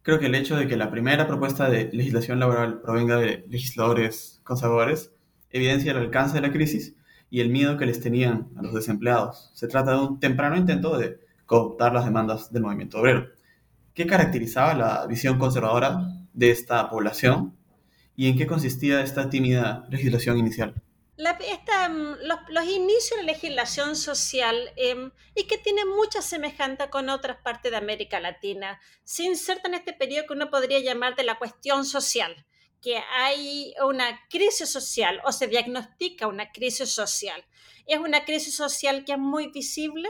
creo 0.02 0.20
que 0.20 0.28
el 0.28 0.36
hecho 0.36 0.56
de 0.56 0.68
que 0.68 0.78
la 0.78 0.90
primera 0.90 1.28
propuesta 1.28 1.70
de 1.70 1.90
legislación 1.92 2.40
laboral 2.40 2.82
provenga 2.82 3.18
de 3.18 3.46
legisladores 3.48 4.42
conservadores 4.44 5.14
evidencia 5.52 5.92
el 5.92 5.98
alcance 5.98 6.36
de 6.36 6.42
la 6.42 6.52
crisis 6.52 6.96
y 7.30 7.42
el 7.42 7.50
miedo 7.50 7.78
que 7.78 7.86
les 7.86 8.00
tenían 8.00 8.48
a 8.56 8.62
los 8.64 8.74
desempleados. 8.74 9.52
Se 9.54 9.68
trata 9.68 9.92
de 9.92 10.02
un 10.02 10.20
temprano 10.20 10.56
intento 10.56 10.98
de 10.98 11.20
cooptar 11.46 11.94
las 11.94 12.06
demandas 12.06 12.52
del 12.52 12.64
movimiento 12.64 13.00
obrero. 13.00 13.28
¿Qué 13.94 14.08
caracterizaba 14.08 14.74
la 14.74 15.06
visión 15.08 15.38
conservadora 15.38 16.08
de 16.34 16.52
esta 16.52 16.90
población 16.90 17.59
y 18.20 18.28
en 18.28 18.38
qué 18.38 18.46
consistía 18.46 19.00
esta 19.00 19.30
tímida 19.30 19.88
legislación 19.90 20.38
inicial? 20.38 20.76
Mm, 21.90 22.16
los, 22.50 22.66
inicios 22.66 23.18
de 23.18 23.26
la 23.26 23.32
legislación 23.32 23.96
social 23.96 24.74
em, 24.76 25.12
y 25.36 25.46
que 25.46 25.58
tiene 25.58 25.86
mucha 25.86 26.22
semejanza 26.22 26.90
con 26.90 27.08
otras 27.08 27.38
partes 27.42 27.72
de 27.72 27.78
América 27.78 28.20
Latina, 28.20 28.82
sin 29.06 29.38
ser 29.38 29.62
tan 29.62 29.74
este 29.74 29.94
periodo 29.94 30.28
que 30.28 30.34
uno 30.34 30.50
podría 30.50 30.80
llamar 30.80 31.16
de 31.16 31.24
la 31.24 31.38
cuestión 31.38 31.86
social, 31.86 32.46
que 32.82 32.98
hay 32.98 33.74
una 33.88 34.20
crisis 34.30 34.70
social 34.70 35.22
o 35.24 35.32
se 35.32 35.48
diagnostica 35.48 36.28
una 36.28 36.52
crisis 36.52 36.90
social. 36.90 37.46
Es 37.86 38.00
una 38.00 38.26
crisis 38.26 38.54
social 38.54 39.06
que 39.06 39.14
es 39.14 39.18
muy 39.18 39.48
visible, 39.48 40.10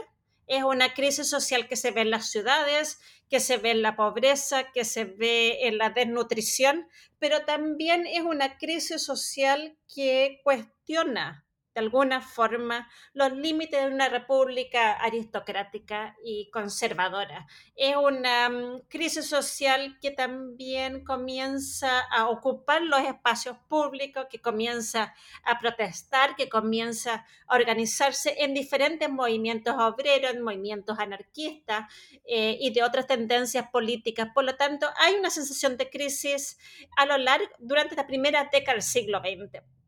es 0.50 0.64
una 0.64 0.94
crisis 0.94 1.30
social 1.30 1.68
que 1.68 1.76
se 1.76 1.92
ve 1.92 2.00
en 2.00 2.10
las 2.10 2.28
ciudades, 2.28 2.98
que 3.30 3.38
se 3.38 3.56
ve 3.56 3.70
en 3.70 3.82
la 3.82 3.94
pobreza, 3.94 4.72
que 4.72 4.84
se 4.84 5.04
ve 5.04 5.68
en 5.68 5.78
la 5.78 5.90
desnutrición, 5.90 6.88
pero 7.20 7.44
también 7.44 8.04
es 8.04 8.22
una 8.22 8.58
crisis 8.58 9.00
social 9.00 9.78
que 9.94 10.40
cuestiona 10.42 11.46
alguna 11.80 12.20
forma 12.20 12.88
los 13.12 13.32
límites 13.32 13.82
de 13.82 13.92
una 13.92 14.08
república 14.08 14.92
aristocrática 14.92 16.16
y 16.24 16.50
conservadora. 16.50 17.46
Es 17.74 17.96
una 17.96 18.48
mm, 18.48 18.82
crisis 18.88 19.26
social 19.26 19.98
que 20.00 20.10
también 20.10 21.04
comienza 21.04 22.00
a 22.00 22.28
ocupar 22.28 22.82
los 22.82 23.00
espacios 23.00 23.56
públicos, 23.68 24.26
que 24.30 24.40
comienza 24.40 25.14
a 25.44 25.58
protestar, 25.58 26.36
que 26.36 26.48
comienza 26.48 27.26
a 27.46 27.56
organizarse 27.56 28.36
en 28.38 28.54
diferentes 28.54 29.10
movimientos 29.10 29.74
obreros, 29.78 30.32
en 30.32 30.42
movimientos 30.42 30.98
anarquistas 30.98 31.92
eh, 32.26 32.56
y 32.60 32.72
de 32.72 32.82
otras 32.82 33.06
tendencias 33.06 33.68
políticas. 33.70 34.28
Por 34.34 34.44
lo 34.44 34.56
tanto, 34.56 34.86
hay 34.96 35.14
una 35.14 35.30
sensación 35.30 35.76
de 35.76 35.90
crisis 35.90 36.58
a 36.96 37.06
lo 37.06 37.18
largo 37.18 37.50
durante 37.58 37.96
la 37.96 38.06
primera 38.06 38.48
década 38.52 38.74
del 38.74 38.82
siglo 38.82 39.20
XX. 39.20 39.79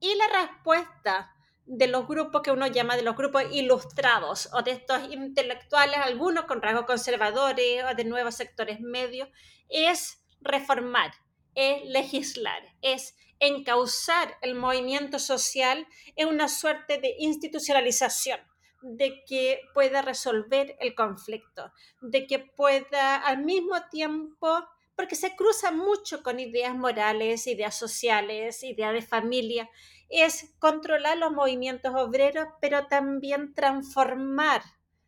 Y 0.00 0.14
la 0.14 0.26
respuesta 0.28 1.34
de 1.66 1.86
los 1.86 2.08
grupos 2.08 2.42
que 2.42 2.50
uno 2.50 2.66
llama 2.66 2.96
de 2.96 3.02
los 3.02 3.16
grupos 3.16 3.44
ilustrados 3.52 4.48
o 4.52 4.62
de 4.62 4.72
estos 4.72 5.12
intelectuales, 5.12 5.98
algunos 5.98 6.46
con 6.46 6.60
rasgos 6.60 6.86
conservadores 6.86 7.84
o 7.84 7.94
de 7.94 8.04
nuevos 8.04 8.34
sectores 8.34 8.80
medios, 8.80 9.28
es 9.68 10.24
reformar, 10.40 11.12
es 11.54 11.84
legislar, 11.84 12.62
es 12.82 13.14
encauzar 13.38 14.36
el 14.42 14.54
movimiento 14.54 15.18
social 15.18 15.86
en 16.16 16.28
una 16.28 16.48
suerte 16.48 16.98
de 16.98 17.14
institucionalización 17.18 18.40
de 18.82 19.22
que 19.26 19.60
pueda 19.74 20.02
resolver 20.02 20.76
el 20.80 20.94
conflicto, 20.94 21.72
de 22.00 22.26
que 22.26 22.38
pueda 22.38 23.16
al 23.16 23.44
mismo 23.44 23.76
tiempo 23.90 24.66
porque 25.00 25.16
se 25.16 25.34
cruza 25.34 25.70
mucho 25.72 26.22
con 26.22 26.38
ideas 26.38 26.76
morales, 26.76 27.46
ideas 27.46 27.74
sociales, 27.74 28.62
ideas 28.62 28.92
de 28.92 29.00
familia, 29.00 29.70
es 30.10 30.54
controlar 30.58 31.16
los 31.16 31.32
movimientos 31.32 31.94
obreros, 31.96 32.48
pero 32.60 32.86
también 32.86 33.54
transformar 33.54 34.60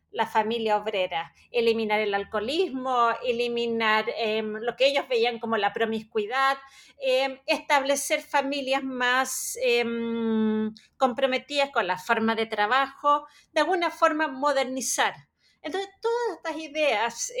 la 0.09 0.25
familia 0.25 0.77
obrera, 0.77 1.31
eliminar 1.51 1.99
el 1.99 2.15
alcoholismo, 2.15 3.09
eliminar 3.23 4.05
em, 4.17 4.55
lo 4.55 4.75
que 4.75 4.87
ellos 4.87 5.07
veían 5.07 5.37
como 5.37 5.57
la 5.57 5.73
promiscuidad, 5.73 6.57
em, 6.97 7.37
establecer 7.45 8.23
familias 8.23 8.83
más 8.83 9.59
em, 9.61 10.73
comprometidas 10.97 11.69
con 11.69 11.85
la 11.85 11.99
forma 11.99 12.33
de 12.33 12.47
trabajo, 12.47 13.27
de 13.51 13.61
alguna 13.61 13.91
forma 13.91 14.27
modernizar. 14.27 15.13
Entonces, 15.61 15.91
todas 16.01 16.37
estas 16.37 16.57
ideas 16.57 17.31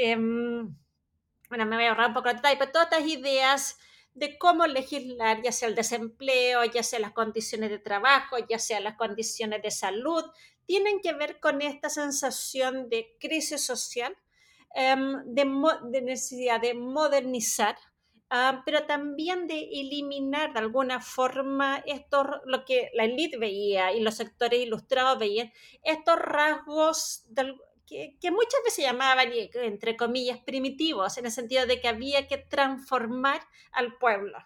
bueno, 1.49 1.65
me 1.65 1.75
voy 1.75 1.85
a 1.85 1.89
ahorrar 1.89 2.07
un 2.07 2.13
poco 2.13 2.29
de 2.29 2.35
detalle, 2.35 2.57
pero 2.57 2.71
todas 2.71 2.91
estas 2.91 3.07
ideas 3.07 3.77
de 4.13 4.37
cómo 4.37 4.67
legislar, 4.67 5.41
ya 5.41 5.51
sea 5.51 5.67
el 5.67 5.75
desempleo, 5.75 6.63
ya 6.65 6.83
sea 6.83 6.99
las 6.99 7.13
condiciones 7.13 7.69
de 7.69 7.79
trabajo, 7.79 8.37
ya 8.47 8.59
sea 8.59 8.79
las 8.79 8.95
condiciones 8.95 9.61
de 9.61 9.71
salud, 9.71 10.23
tienen 10.65 11.01
que 11.01 11.13
ver 11.13 11.39
con 11.39 11.61
esta 11.61 11.89
sensación 11.89 12.89
de 12.89 13.17
crisis 13.19 13.61
social, 13.65 14.15
em, 14.75 15.23
de, 15.25 16.01
necesidad 16.01 16.61
de 16.61 16.73
modernizar, 16.73 17.77
ah, 18.29 18.61
pero 18.65 18.85
también 18.85 19.47
de 19.47 19.59
eliminar 19.71 20.53
de 20.53 20.59
alguna 20.59 20.99
forma 21.01 21.83
esto, 21.85 22.41
lo 22.45 22.65
que 22.65 22.89
la 22.93 23.05
élite 23.05 23.37
veía 23.37 23.91
y 23.93 23.99
los 24.01 24.15
sectores 24.15 24.59
ilustrados 24.59 25.19
veían, 25.19 25.51
estos 25.83 26.17
rasgos 26.17 27.23
de, 27.29 27.55
que, 28.19 28.31
muchas 28.31 28.59
veces 28.65 28.85
llamaban, 28.85 29.29
entre 29.53 29.95
comillas, 29.95 30.39
primitivos, 30.39 31.17
en 31.17 31.25
el 31.25 31.31
sentido 31.31 31.65
de 31.65 31.79
que 31.79 31.87
había 31.87 32.27
que 32.27 32.37
transformar 32.37 33.41
al 33.71 33.97
pueblo. 33.97 34.37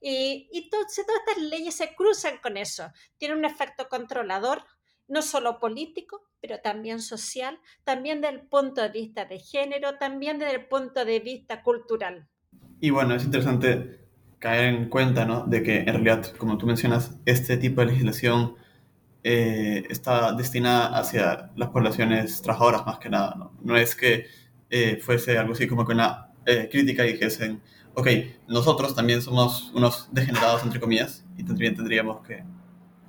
Y, 0.00 0.48
y 0.52 0.68
todas 0.68 0.96
estas 0.98 1.38
leyes 1.38 1.76
se 1.76 1.94
cruzan 1.94 2.38
con 2.38 2.56
eso. 2.56 2.90
Tienen 3.18 3.38
un 3.38 3.44
efecto 3.44 3.88
controlador, 3.88 4.64
no 5.08 5.22
solo 5.22 5.58
político, 5.58 6.22
pero 6.40 6.60
también 6.60 7.00
social, 7.00 7.58
también 7.84 8.20
desde 8.20 8.34
el 8.36 8.48
punto 8.48 8.82
de 8.82 8.88
vista 8.88 9.24
de 9.24 9.38
género, 9.38 9.98
también 9.98 10.38
desde 10.38 10.56
el 10.56 10.66
punto 10.66 11.04
de 11.04 11.20
vista 11.20 11.62
cultural. 11.62 12.28
Y 12.80 12.90
bueno, 12.90 13.14
es 13.14 13.24
interesante 13.24 14.00
caer 14.40 14.74
en 14.74 14.88
cuenta 14.88 15.24
¿no? 15.24 15.44
de 15.46 15.62
que 15.62 15.78
en 15.78 15.86
realidad, 15.86 16.34
como 16.36 16.58
tú 16.58 16.66
mencionas, 16.66 17.16
este 17.26 17.56
tipo 17.56 17.80
de 17.80 17.88
legislación 17.88 18.56
eh, 19.24 19.84
está 19.88 20.32
destinada 20.32 20.98
hacia 20.98 21.50
las 21.54 21.68
poblaciones 21.70 22.42
trabajadoras 22.42 22.84
más 22.86 22.98
que 22.98 23.08
nada. 23.08 23.34
No, 23.36 23.52
no 23.62 23.76
es 23.76 23.94
que 23.94 24.26
eh, 24.70 24.98
fuese 25.00 25.38
algo 25.38 25.52
así 25.52 25.66
como 25.68 25.86
que 25.86 25.92
una 25.92 26.28
eh, 26.44 26.68
crítica 26.70 27.06
y 27.06 27.12
dijesen, 27.12 27.62
ok, 27.94 28.08
nosotros 28.48 28.94
también 28.96 29.22
somos 29.22 29.70
unos 29.74 30.08
degenerados, 30.12 30.64
entre 30.64 30.80
comillas, 30.80 31.24
y 31.36 31.44
también 31.44 31.76
tendríamos 31.76 32.26
que, 32.26 32.42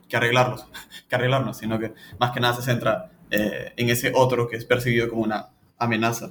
que 0.08 0.17
arreglarlos, 0.17 0.67
que 1.10 1.15
arreglarnos, 1.15 1.58
sino 1.58 1.80
que 1.80 1.93
más 2.19 2.32
que 2.32 2.39
nada 2.39 2.56
se 2.56 2.62
centra 2.62 3.10
en 3.36 3.89
ese 3.89 4.12
otro 4.13 4.47
que 4.47 4.58
es 4.58 4.65
percibido 4.65 5.10
como 5.10 5.23
una 5.23 5.49
amenaza. 5.80 6.30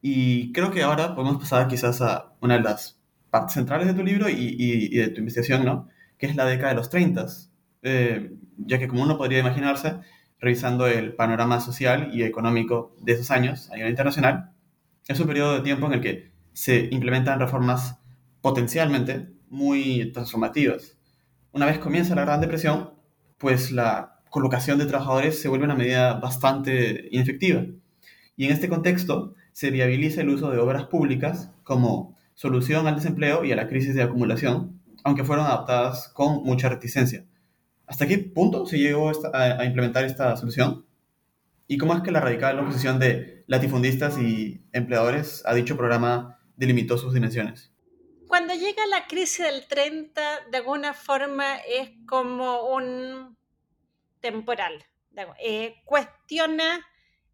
Y 0.00 0.50
creo 0.52 0.70
que 0.70 0.82
ahora 0.82 1.14
podemos 1.14 1.38
pasar 1.38 1.68
quizás 1.68 2.00
a 2.00 2.32
una 2.40 2.54
de 2.54 2.62
las 2.62 2.98
partes 3.28 3.52
centrales 3.52 3.86
de 3.86 3.92
tu 3.92 4.02
libro 4.02 4.30
y, 4.30 4.32
y, 4.32 4.96
y 4.96 4.96
de 4.96 5.08
tu 5.08 5.18
investigación, 5.18 5.62
¿no? 5.66 5.88
Que 6.16 6.24
es 6.24 6.36
la 6.36 6.46
década 6.46 6.70
de 6.70 6.76
los 6.76 6.88
30 6.88 7.26
eh, 7.82 8.30
ya 8.66 8.78
que 8.78 8.88
como 8.88 9.02
uno 9.02 9.18
podría 9.18 9.40
imaginarse, 9.40 9.96
revisando 10.40 10.86
el 10.86 11.14
panorama 11.14 11.60
social 11.60 12.10
y 12.12 12.22
económico 12.22 12.96
de 13.00 13.12
esos 13.12 13.30
años 13.30 13.70
a 13.70 13.76
nivel 13.76 13.90
internacional, 13.90 14.52
es 15.06 15.20
un 15.20 15.26
periodo 15.26 15.54
de 15.54 15.60
tiempo 15.60 15.86
en 15.86 15.94
el 15.94 16.00
que 16.00 16.30
se 16.52 16.88
implementan 16.90 17.40
reformas 17.40 17.98
potencialmente 18.40 19.28
muy 19.48 20.12
transformativas. 20.12 20.96
Una 21.52 21.66
vez 21.66 21.78
comienza 21.78 22.14
la 22.14 22.24
Gran 22.24 22.40
Depresión, 22.40 22.90
pues 23.38 23.72
la 23.72 24.20
colocación 24.30 24.78
de 24.78 24.86
trabajadores 24.86 25.40
se 25.40 25.48
vuelve 25.48 25.64
una 25.64 25.74
medida 25.74 26.14
bastante 26.14 27.08
inefectiva. 27.10 27.64
Y 28.36 28.46
en 28.46 28.52
este 28.52 28.68
contexto 28.68 29.34
se 29.52 29.70
viabiliza 29.70 30.20
el 30.20 30.30
uso 30.30 30.50
de 30.50 30.58
obras 30.58 30.84
públicas 30.84 31.50
como 31.64 32.16
solución 32.34 32.86
al 32.86 32.94
desempleo 32.94 33.44
y 33.44 33.52
a 33.52 33.56
la 33.56 33.68
crisis 33.68 33.94
de 33.94 34.02
acumulación, 34.02 34.80
aunque 35.04 35.24
fueron 35.24 35.46
adaptadas 35.46 36.08
con 36.08 36.44
mucha 36.44 36.68
reticencia. 36.68 37.24
¿Hasta 37.90 38.06
qué 38.06 38.18
punto 38.18 38.66
se 38.66 38.78
llegó 38.78 39.10
a, 39.34 39.64
implementar 39.64 40.04
esta 40.04 40.36
solución? 40.36 40.86
¿Y 41.66 41.76
cómo 41.76 41.92
es 41.92 42.02
que 42.02 42.12
la 42.12 42.20
radical 42.20 42.60
oposición 42.60 43.00
de 43.00 43.42
latifundistas 43.48 44.16
y 44.16 44.64
empleadores 44.72 45.42
a 45.44 45.54
dicho 45.54 45.76
programa 45.76 46.38
delimitó 46.54 46.96
sus 46.96 47.12
dimensiones? 47.12 47.72
Cuando 48.28 48.54
llega 48.54 48.86
la 48.86 49.08
crisis 49.08 49.44
del 49.44 49.66
30, 49.66 50.22
de 50.52 50.58
alguna 50.58 50.94
forma 50.94 51.56
es 51.56 51.90
como 52.06 52.68
un 52.68 53.36
temporal. 54.20 54.84
Eh, 55.40 55.82
cuestiona 55.84 56.86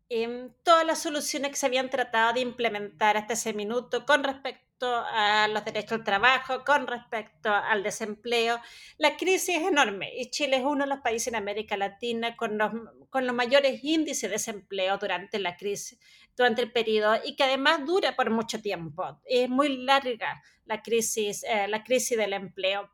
em, 0.09 0.51
todas 0.63 0.87
las 0.87 1.01
soluciones 1.03 1.51
que 1.51 1.57
se 1.59 1.67
habían 1.67 1.91
tratado 1.91 2.33
de 2.33 2.41
implementar 2.41 3.19
hasta 3.19 3.35
ese 3.35 3.53
minuto 3.53 4.07
con 4.07 4.25
respecto 4.25 4.66
a 4.81 5.49
los 5.49 5.65
derechos 5.65 5.93
al 5.93 6.05
trabajo, 6.05 6.65
con 6.65 6.87
respecto 6.87 7.53
al 7.53 7.83
desempleo. 7.83 8.61
La 8.99 9.17
crisis 9.17 9.57
es 9.57 9.63
enorme 9.63 10.13
y 10.17 10.31
Chile 10.31 10.59
es 10.59 10.65
uno 10.65 10.85
de 10.85 10.91
los 10.91 11.01
países 11.01 11.29
en 11.29 11.37
América 11.37 11.77
Latina 11.77 12.37
con 12.37 12.59
los, 12.59 12.73
con 13.09 13.27
los 13.27 13.35
mayores 13.35 13.83
índices 13.83 14.23
de 14.23 14.29
desempleo 14.31 14.99
durante 14.99 15.39
la 15.39 15.57
crisis, 15.57 15.99
durante 16.37 16.63
el 16.63 16.73
periodo 16.73 17.19
y 17.25 17.37
que 17.37 17.45
además 17.45 17.87
dura 17.87 18.15
por 18.15 18.31
mucho 18.31 18.61
tiempo. 18.61 19.21
Es 19.25 19.49
muy 19.49 19.79
larga 19.79 20.43
la 20.67 20.83
crisis, 20.83 21.45
eh, 21.45 21.69
la 21.69 21.83
crisis 21.83 22.19
del 22.19 22.35
empleo 22.35 22.91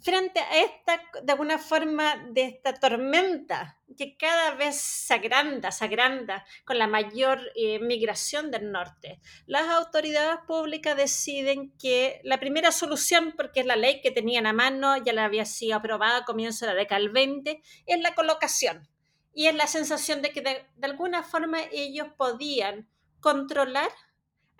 frente 0.00 0.40
a 0.40 0.58
esta, 0.58 1.02
de 1.22 1.32
alguna 1.32 1.58
forma, 1.58 2.26
de 2.30 2.42
esta 2.44 2.74
tormenta 2.74 3.78
que 3.96 4.16
cada 4.16 4.54
vez 4.54 4.76
se 4.76 5.14
agranda, 5.14 5.70
se 5.70 5.84
agranda 5.84 6.44
con 6.64 6.78
la 6.78 6.86
mayor 6.86 7.40
eh, 7.54 7.78
migración 7.78 8.50
del 8.50 8.72
norte, 8.72 9.20
las 9.46 9.68
autoridades 9.68 10.38
públicas 10.46 10.96
deciden 10.96 11.72
que 11.78 12.20
la 12.24 12.40
primera 12.40 12.72
solución, 12.72 13.34
porque 13.36 13.60
es 13.60 13.66
la 13.66 13.76
ley 13.76 14.00
que 14.00 14.10
tenían 14.10 14.46
a 14.46 14.52
mano, 14.52 14.96
ya 14.96 15.12
la 15.12 15.24
había 15.24 15.44
sido 15.44 15.76
aprobada 15.76 16.18
a 16.18 16.24
comienzo 16.24 16.64
de 16.64 16.72
la 16.72 16.78
década 16.78 17.00
del 17.00 17.10
20, 17.10 17.62
es 17.86 18.00
la 18.00 18.14
colocación. 18.14 18.88
Y 19.34 19.46
es 19.46 19.54
la 19.54 19.66
sensación 19.66 20.20
de 20.20 20.30
que 20.30 20.42
de 20.42 20.66
alguna 20.82 21.22
forma 21.22 21.58
ellos 21.70 22.08
podían 22.18 22.88
controlar 23.20 23.88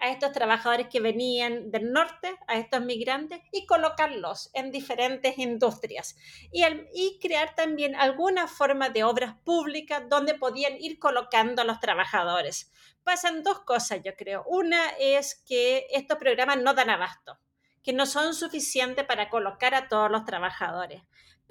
a 0.02 0.10
estos 0.10 0.32
trabajadores 0.32 0.88
que 0.88 0.98
venían 0.98 1.70
del 1.70 1.92
norte, 1.92 2.36
a 2.48 2.56
estos 2.58 2.82
migrantes, 2.82 3.40
y 3.52 3.66
colocarlos 3.66 4.50
en 4.52 4.72
diferentes 4.72 5.38
industrias. 5.38 6.16
Y, 6.50 7.20
crear 7.20 7.54
también 7.54 7.94
alguna 7.94 8.48
forma 8.48 8.88
de 8.88 9.04
obras 9.04 9.36
públicas 9.44 10.02
donde 10.08 10.34
podían 10.34 10.76
ir 10.80 10.98
colocando 10.98 11.62
a 11.62 11.64
los 11.64 11.78
trabajadores. 11.78 12.72
Pasan 13.04 13.44
dos 13.44 13.60
cosas, 13.60 14.00
yo 14.04 14.16
creo. 14.16 14.42
Una 14.48 14.88
es 14.98 15.36
que 15.46 15.86
estos 15.92 16.18
programas 16.18 16.60
no 16.60 16.74
dan 16.74 16.90
abasto, 16.90 17.38
que 17.84 17.92
no 17.92 18.04
son 18.04 18.34
suficientes 18.34 19.06
para 19.06 19.30
colocar 19.30 19.72
a 19.76 19.86
todos 19.86 20.10
los 20.10 20.24
trabajadores 20.24 21.02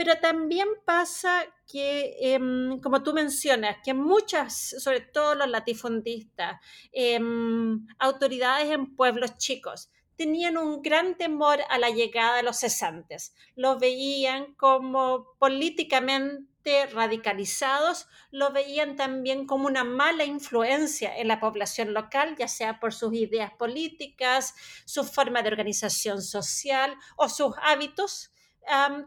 pero 0.03 0.19
también 0.19 0.67
pasa 0.83 1.43
que, 1.71 2.15
em, 2.19 2.81
como 2.81 3.03
tú 3.03 3.13
mencionas, 3.13 3.77
que 3.83 3.93
muchas, 3.93 4.73
sobre 4.79 5.01
todo 5.01 5.35
los 5.35 5.47
latifundistas, 5.47 6.59
em, 6.91 7.85
autoridades 7.99 8.71
en 8.71 8.95
pueblos 8.95 9.37
chicos, 9.37 9.91
tenían 10.15 10.57
un 10.57 10.81
gran 10.81 11.19
temor 11.19 11.59
a 11.69 11.77
la 11.77 11.91
llegada 11.91 12.37
de 12.37 12.41
los 12.41 12.57
cesantes. 12.57 13.35
Los 13.55 13.79
veían 13.79 14.55
como 14.55 15.35
políticamente 15.37 16.87
radicalizados, 16.87 18.07
lo 18.31 18.51
veían 18.51 18.95
también 18.95 19.45
como 19.45 19.67
una 19.67 19.83
mala 19.83 20.25
influencia 20.25 21.15
en 21.15 21.27
la 21.27 21.39
población 21.39 21.93
local, 21.93 22.35
ya 22.39 22.47
sea 22.47 22.79
por 22.79 22.91
sus 22.91 23.13
ideas 23.13 23.51
políticas, 23.53 24.55
su 24.85 25.03
forma 25.03 25.43
de 25.43 25.49
organización 25.49 26.23
social 26.23 26.95
o 27.17 27.29
sus 27.29 27.53
hábitos 27.61 28.31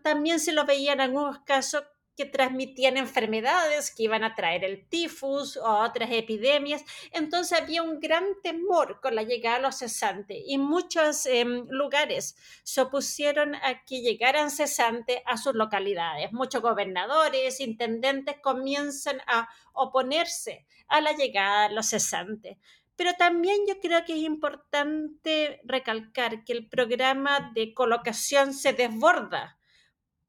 también 0.03 0.41
se 0.41 0.53
lo 0.53 0.65
veía 0.65 0.93
en 0.93 1.01
algunos 1.01 1.39
casos 1.41 1.85
que 2.17 2.25
transmitían 2.25 2.97
enfermedades 2.97 3.91
que 3.91 4.05
iban 4.05 4.23
a 4.23 4.35
traer 4.35 4.65
el 4.65 4.89
tifus 4.89 5.57
o 5.57 5.65
otras 5.65 6.11
epidemias. 6.13 6.85
Entonces 7.13 7.61
había 7.61 7.83
un 7.83 8.01
gran 8.01 8.25
temor 8.43 9.01
con 9.01 9.15
la 9.15 9.23
llegada 9.23 9.57
de 9.57 9.63
los 9.63 9.79
cesantes 9.79 10.39
y 10.47 10.59
muchos 10.59 11.27
em, 11.27 11.67
lugares 11.69 12.37
se 12.63 12.81
opusieron 12.83 13.55
a 13.57 13.85
que 13.85 14.01
llegaran 14.01 14.51
cesantes 14.51 15.19
a 15.27 15.37
sus 15.37 15.55
localidades. 15.55 16.33
Muchos 16.33 16.63
gobernadores, 16.63 17.61
intendentes 17.61 18.37
comienzan 18.41 19.21
a 19.27 19.49
oponerse 19.73 20.67
a 20.87 21.01
la 21.01 21.13
llegada 21.13 21.69
de 21.69 21.75
los 21.75 21.87
cesantes. 21.87 22.59
Pero 22.97 23.15
también 23.15 23.59
yo 23.67 23.81
creo 23.81 24.05
que 24.05 24.13
es 24.13 24.21
importante 24.21 25.61
recalcar 25.65 26.45
que 26.45 26.53
el 26.53 26.69
programa 26.69 27.51
de 27.55 27.75
colocación 27.75 28.53
se 28.53 28.73
desborda 28.73 29.59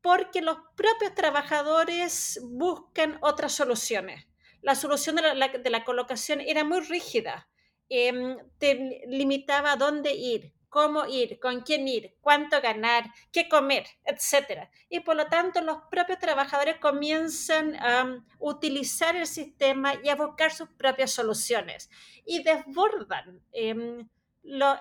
porque 0.05 0.43
los 0.43 0.57
propios 0.75 1.15
trabajadores 1.15 2.39
buscan 2.43 3.17
otras 3.21 3.53
soluciones. 3.53 4.27
La 4.61 4.75
solución 4.75 5.15
de 5.15 5.69
la, 5.69 5.83
colocación 5.83 6.41
era 6.41 6.63
muy 6.63 6.81
rígida, 6.81 7.49
em, 7.89 8.37
te 8.59 9.01
limitaba 9.07 9.71
a 9.71 9.77
dónde 9.77 10.13
ir, 10.13 10.53
cómo 10.75 11.05
ir, 11.05 11.39
con 11.39 11.61
quién 11.61 11.87
ir, 11.87 12.17
cuánto 12.19 12.59
ganar, 12.59 13.05
qué 13.31 13.47
comer, 13.47 13.85
etc. 14.03 14.67
Y 14.89 14.99
por 14.99 15.15
lo 15.15 15.27
tanto 15.27 15.61
los 15.61 15.77
propios 15.89 16.19
trabajadores 16.19 16.79
comienzan 16.79 17.77
a 17.77 18.21
utilizar 18.39 19.15
el 19.15 19.25
sistema 19.25 19.93
y 20.03 20.09
a 20.09 20.17
buscar 20.17 20.51
sus 20.51 20.67
propias 20.67 21.11
soluciones 21.11 21.89
y 22.25 22.43
desbordan 22.43 23.41
eh, 23.53 24.03
lo, 24.43 24.77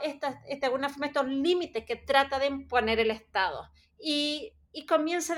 alguna 0.62 0.88
forma, 0.88 1.07
estos 1.07 1.28
límites 1.28 1.85
que 1.85 1.94
trata 1.94 2.40
de 2.40 2.46
imponer 2.46 2.98
el 2.98 3.12
Estado. 3.12 3.70
Y, 3.96 4.52
y 4.72 4.87
comienza 4.87 5.37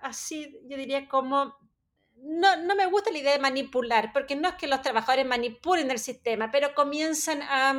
así, 0.00 0.60
yo 0.66 0.78
diría, 0.78 1.10
como 1.10 1.58
no, 2.16 2.56
no, 2.56 2.74
me 2.74 2.86
gusta 2.86 3.10
la 3.10 3.18
idea 3.18 3.32
de 3.32 3.38
manipular, 3.38 4.14
porque 4.14 4.34
no 4.34 4.48
es 4.48 4.54
que 4.54 4.66
los 4.66 4.80
trabajadores 4.80 5.26
manipulen 5.26 5.90
el 5.90 5.98
sistema, 5.98 6.50
pero 6.50 6.74
comienzan 6.74 7.42
a 7.42 7.74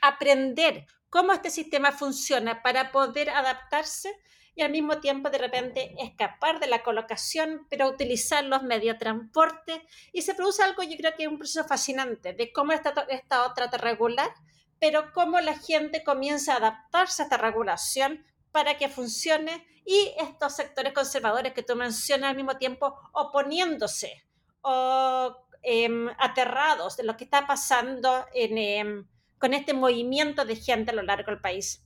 aprender 0.00 0.86
cómo 1.10 1.32
este 1.32 1.50
sistema 1.50 1.92
funciona 1.92 2.62
para 2.62 2.92
poder 2.92 3.30
adaptarse 3.30 4.16
y 4.54 4.62
al 4.62 4.70
mismo 4.70 4.98
tiempo 4.98 5.30
de 5.30 5.38
repente 5.38 5.94
escapar 5.98 6.60
de 6.60 6.66
la 6.66 6.82
colocación, 6.82 7.66
pero 7.68 7.88
utilizar 7.88 8.44
los 8.44 8.62
medios 8.62 8.94
de 8.94 9.00
transporte. 9.00 9.86
Y 10.12 10.22
se 10.22 10.34
produce 10.34 10.62
algo, 10.62 10.82
yo 10.82 10.96
creo 10.96 11.14
que 11.16 11.24
es 11.24 11.28
un 11.28 11.38
proceso 11.38 11.66
fascinante, 11.66 12.32
de 12.32 12.52
cómo 12.52 12.72
está 12.72 12.92
Estado 13.08 13.52
trata 13.54 13.76
de 13.76 13.82
regular, 13.82 14.30
pero 14.78 15.12
cómo 15.12 15.40
la 15.40 15.56
gente 15.58 16.02
comienza 16.02 16.54
a 16.54 16.56
adaptarse 16.56 17.22
a 17.22 17.24
esta 17.26 17.36
regulación 17.36 18.24
para 18.50 18.76
que 18.76 18.88
funcione 18.88 19.66
y 19.84 20.12
estos 20.18 20.56
sectores 20.56 20.92
conservadores 20.92 21.52
que 21.52 21.62
tú 21.62 21.76
mencionas 21.76 22.30
al 22.30 22.36
mismo 22.36 22.56
tiempo 22.56 22.96
oponiéndose 23.12 24.24
o 24.62 25.36
em, 25.62 26.08
aterrados 26.18 26.96
de 26.96 27.04
lo 27.04 27.16
que 27.16 27.24
está 27.24 27.46
pasando 27.46 28.26
en... 28.34 28.58
Em, 28.58 29.08
con 29.40 29.54
este 29.54 29.74
movimiento 29.74 30.44
de 30.44 30.54
gente 30.54 30.92
a 30.92 30.94
lo 30.94 31.02
largo 31.02 31.32
del 31.32 31.40
país. 31.40 31.84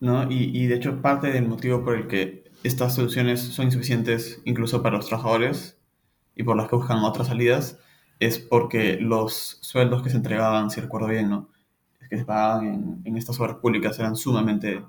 ¿No? 0.00 0.30
Y, 0.30 0.66
de 0.66 0.74
hecho 0.74 1.02
parte 1.02 1.30
del 1.30 1.46
motivo 1.46 1.84
por 1.84 1.96
el 1.96 2.08
que 2.08 2.50
estas 2.62 2.94
soluciones 2.94 3.40
son 3.40 3.66
insuficientes 3.66 4.40
incluso 4.46 4.82
para 4.82 4.96
los 4.96 5.06
trabajadores 5.06 5.78
y 6.34 6.44
por 6.44 6.56
las 6.56 6.68
que 6.68 6.76
buscan 6.76 7.04
otras 7.04 7.28
salidas 7.28 7.78
es 8.18 8.38
porque 8.38 8.96
los 8.98 9.58
sueldos 9.60 10.02
que 10.02 10.08
se 10.10 10.16
entregaban, 10.16 10.70
si 10.70 10.80
recuerdo 10.80 11.08
bien, 11.08 11.28
¿no? 11.28 11.50
que 12.12 12.18
se 12.18 12.26
pagaban 12.26 12.66
en, 12.66 13.02
en 13.04 13.16
estas 13.16 13.40
obras 13.40 13.56
públicas 13.56 13.98
eran 13.98 14.16
sumamente, 14.16 14.84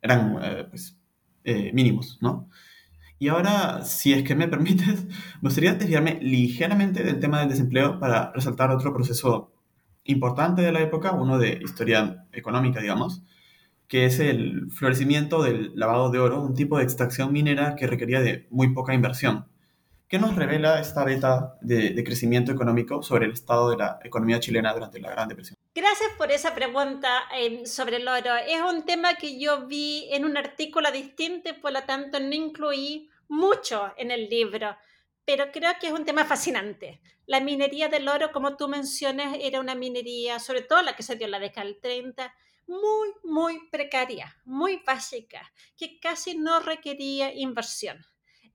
eran 0.00 0.38
eh, 0.40 0.66
pues, 0.70 0.96
eh, 1.42 1.72
mínimos, 1.74 2.18
¿no? 2.20 2.48
Y 3.18 3.26
ahora, 3.26 3.84
si 3.84 4.12
es 4.12 4.22
que 4.22 4.36
me 4.36 4.46
permites, 4.54 5.06
me 5.06 5.48
gustaría 5.48 5.74
desviarme 5.74 6.20
ligeramente 6.22 7.02
del 7.02 7.18
tema 7.18 7.40
del 7.40 7.48
desempleo 7.48 7.98
para 7.98 8.30
resaltar 8.32 8.70
otro 8.70 8.94
proceso 8.94 9.52
importante 10.04 10.62
de 10.62 10.72
la 10.72 10.80
época, 10.80 11.12
uno 11.12 11.38
de 11.38 11.60
historia 11.62 12.26
económica, 12.32 12.80
digamos, 12.80 13.22
que 13.88 14.06
es 14.06 14.20
el 14.20 14.70
florecimiento 14.70 15.42
del 15.42 15.72
lavado 15.74 16.10
de 16.10 16.18
oro, 16.18 16.40
un 16.40 16.54
tipo 16.54 16.78
de 16.78 16.84
extracción 16.84 17.32
minera 17.32 17.76
que 17.76 17.86
requería 17.86 18.20
de 18.20 18.46
muy 18.50 18.72
poca 18.72 18.94
inversión. 18.94 19.46
¿Qué 20.08 20.18
nos 20.18 20.36
revela 20.36 20.78
esta 20.78 21.04
beta 21.04 21.56
de, 21.62 22.02
crecimiento 22.04 22.52
económico 22.52 23.02
sobre 23.02 23.24
el 23.24 23.32
estado 23.32 23.70
de 23.70 23.78
la 23.78 23.98
economía 24.04 24.40
chilena 24.40 24.74
durante 24.74 25.00
la 25.00 25.10
Gran 25.10 25.28
Depresión? 25.28 25.56
Gracias 25.74 26.10
por 26.18 26.30
esa 26.30 26.54
pregunta 26.54 27.08
eh, 27.38 27.64
sobre 27.64 27.96
el 27.96 28.06
oro. 28.06 28.34
Es 28.46 28.60
un 28.60 28.84
tema 28.84 29.14
que 29.14 29.38
yo 29.38 29.66
vi 29.66 30.08
en 30.12 30.26
un 30.26 30.36
artículo 30.36 30.92
distinto 30.92 31.50
por 31.62 31.72
lo 31.72 31.82
tanto 31.84 32.20
no 32.20 32.34
incluí 32.34 33.08
mucho 33.28 33.92
en 33.96 34.10
el 34.10 34.28
libro, 34.28 34.76
pero 35.24 35.46
creo 35.50 35.72
que 35.80 35.86
es 35.86 35.92
un 35.94 36.04
tema 36.04 36.26
fascinante. 36.26 37.00
La 37.26 37.40
minería 37.40 37.88
del 37.88 38.08
oro, 38.08 38.32
como 38.32 38.56
tú 38.56 38.68
mencionas, 38.68 39.36
era 39.40 39.60
una 39.60 39.74
minería, 39.74 40.38
sobre 40.38 40.62
todo 40.62 40.82
la 40.82 40.96
que 40.96 41.02
se 41.02 41.16
dio 41.16 41.28
la 41.28 41.38
década 41.38 41.66
del 41.66 41.80
30, 41.80 42.34
muy, 42.66 43.08
muy 43.22 43.68
precaria, 43.70 44.36
muy 44.44 44.82
básica, 44.84 45.52
que 45.76 46.00
casi 46.00 46.36
no 46.36 46.60
requería 46.60 47.32
inversión. 47.32 48.04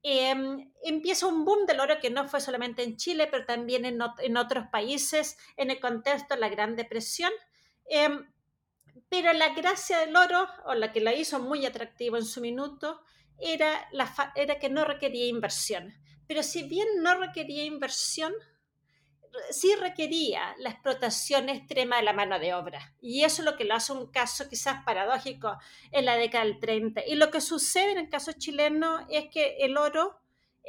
Em, 0.04 0.72
empieza 0.84 1.28
un 1.28 1.44
boom 1.44 1.66
del 1.66 1.80
oro 1.80 2.00
que 2.00 2.10
no 2.10 2.28
fue 2.28 2.40
solamente 2.40 2.84
en 2.84 2.98
Chile, 2.98 3.28
pero 3.30 3.46
también 3.46 3.86
en, 3.86 4.38
otros 4.38 4.68
países 4.72 5.38
en 5.58 5.72
el 5.72 5.80
contexto 5.80 6.36
de 6.36 6.42
la 6.42 6.50
Gran 6.50 6.76
Depresión. 6.76 7.32
Em, 7.90 8.32
pero 9.10 9.34
la 9.34 9.54
gracia 9.54 10.00
del 10.00 10.16
oro, 10.16 10.48
o 10.66 10.74
la 10.74 10.92
que 10.92 11.02
la 11.02 11.14
hizo 11.14 11.40
muy 11.40 11.66
atractivo 11.66 12.18
en 12.18 12.26
su 12.26 12.42
minuto, 12.42 13.02
era 13.40 13.90
que 14.60 14.70
no 14.70 14.84
requería 14.86 15.28
inversión. 15.28 15.94
Pero 16.28 16.44
si 16.44 16.64
bien 16.64 16.88
no 17.02 17.16
requería 17.16 17.64
inversión, 17.64 18.34
sí 19.52 19.74
requería 19.76 20.56
la 20.60 20.70
explotación 20.70 21.50
extrema 21.50 21.98
de 21.98 22.04
la 22.04 22.14
mano 22.14 22.40
de 22.40 22.54
obra. 22.54 22.94
Y 23.02 23.24
eso 23.24 23.42
es 23.42 23.46
lo 23.46 23.58
que 23.58 23.66
lo 23.66 23.76
hace 23.76 23.94
un 23.94 24.12
caso 24.12 24.50
quizás 24.50 24.84
paradójico 24.84 25.58
en 25.92 26.06
la 26.06 26.16
década 26.16 26.46
del 26.46 26.60
30. 26.60 27.06
Y 27.08 27.16
lo 27.16 27.32
que 27.32 27.42
sucede 27.42 27.92
en 27.92 27.98
el 28.00 28.10
caso 28.10 28.32
chileno 28.34 29.06
es 29.10 29.30
que 29.32 29.58
el 29.60 29.78
oro 29.78 30.20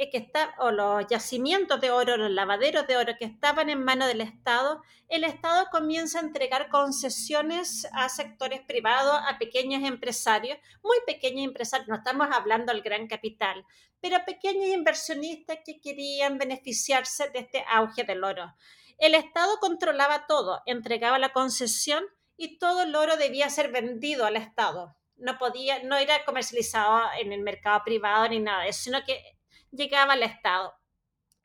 que 0.07 0.19
está, 0.19 0.55
o 0.59 0.71
los 0.71 1.07
yacimientos 1.09 1.81
de 1.81 1.91
oro, 1.91 2.17
los 2.17 2.31
lavaderos 2.31 2.87
de 2.87 2.97
oro 2.97 3.15
que 3.19 3.25
estaban 3.25 3.69
en 3.69 3.83
manos 3.83 4.07
del 4.07 4.21
Estado, 4.21 4.81
el 5.09 5.25
Estado 5.25 5.67
comienza 5.73 6.19
a 6.19 6.23
entregar 6.23 6.69
concesiones 6.69 7.89
a 7.93 8.09
sectores 8.09 8.61
privados, 8.61 9.21
a 9.29 9.39
pequeños 9.39 9.83
empresarios, 9.83 10.57
muy 10.85 10.97
pequeños 11.05 11.45
empresarios, 11.45 11.89
no 11.89 11.97
estamos 11.97 12.29
hablando 12.31 12.73
del 12.73 12.83
gran 12.83 13.09
capital, 13.09 13.65
pero 14.01 14.25
pequeños 14.25 14.69
inversionistas 14.69 15.59
que 15.67 15.81
querían 15.81 16.39
beneficiarse 16.39 17.31
de 17.31 17.41
este 17.41 17.65
auge 17.69 18.05
del 18.05 18.23
oro. 18.23 18.55
El 18.99 19.17
Estado 19.17 19.59
controlaba 19.61 20.27
todo, 20.27 20.63
entregaba 20.67 21.19
la 21.19 21.33
concesión 21.33 22.05
y 22.37 22.59
todo 22.59 22.83
el 22.83 22.95
oro 22.95 23.17
debía 23.17 23.51
ser 23.51 23.73
vendido 23.73 24.27
al 24.27 24.37
Estado. 24.37 24.97
No 25.17 25.39
podía, 25.39 25.83
no 25.83 25.97
era 25.97 26.25
comercializado 26.25 27.01
en 27.21 27.33
el 27.33 27.43
mercado 27.43 27.83
privado 27.85 28.29
ni 28.29 28.39
nada 28.39 28.71
sino 28.73 29.03
que 29.05 29.38
llegaba 29.71 30.15
al 30.15 30.23
Estado. 30.23 30.75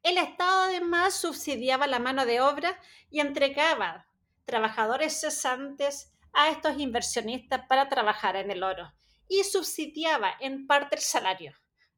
El 0.02 0.18
Estado 0.18 0.64
además 0.64 1.14
subsidiaba 1.14 1.88
la 1.88 2.00
mano 2.00 2.26
de 2.26 2.42
obra 2.42 2.80
y 3.10 3.20
entregaba 3.20 4.06
trabajadores 4.46 5.20
cesantes 5.20 6.12
a 6.34 6.50
estos 6.50 6.80
inversionistas 6.80 7.66
para 7.68 7.90
trabajar 7.90 8.36
en 8.36 8.52
el 8.52 8.64
oro 8.64 8.94
y 9.30 9.44
subsidiaba 9.44 10.34
en 10.40 10.68
parte 10.68 10.98
el 10.98 11.02
salario. 11.02 11.56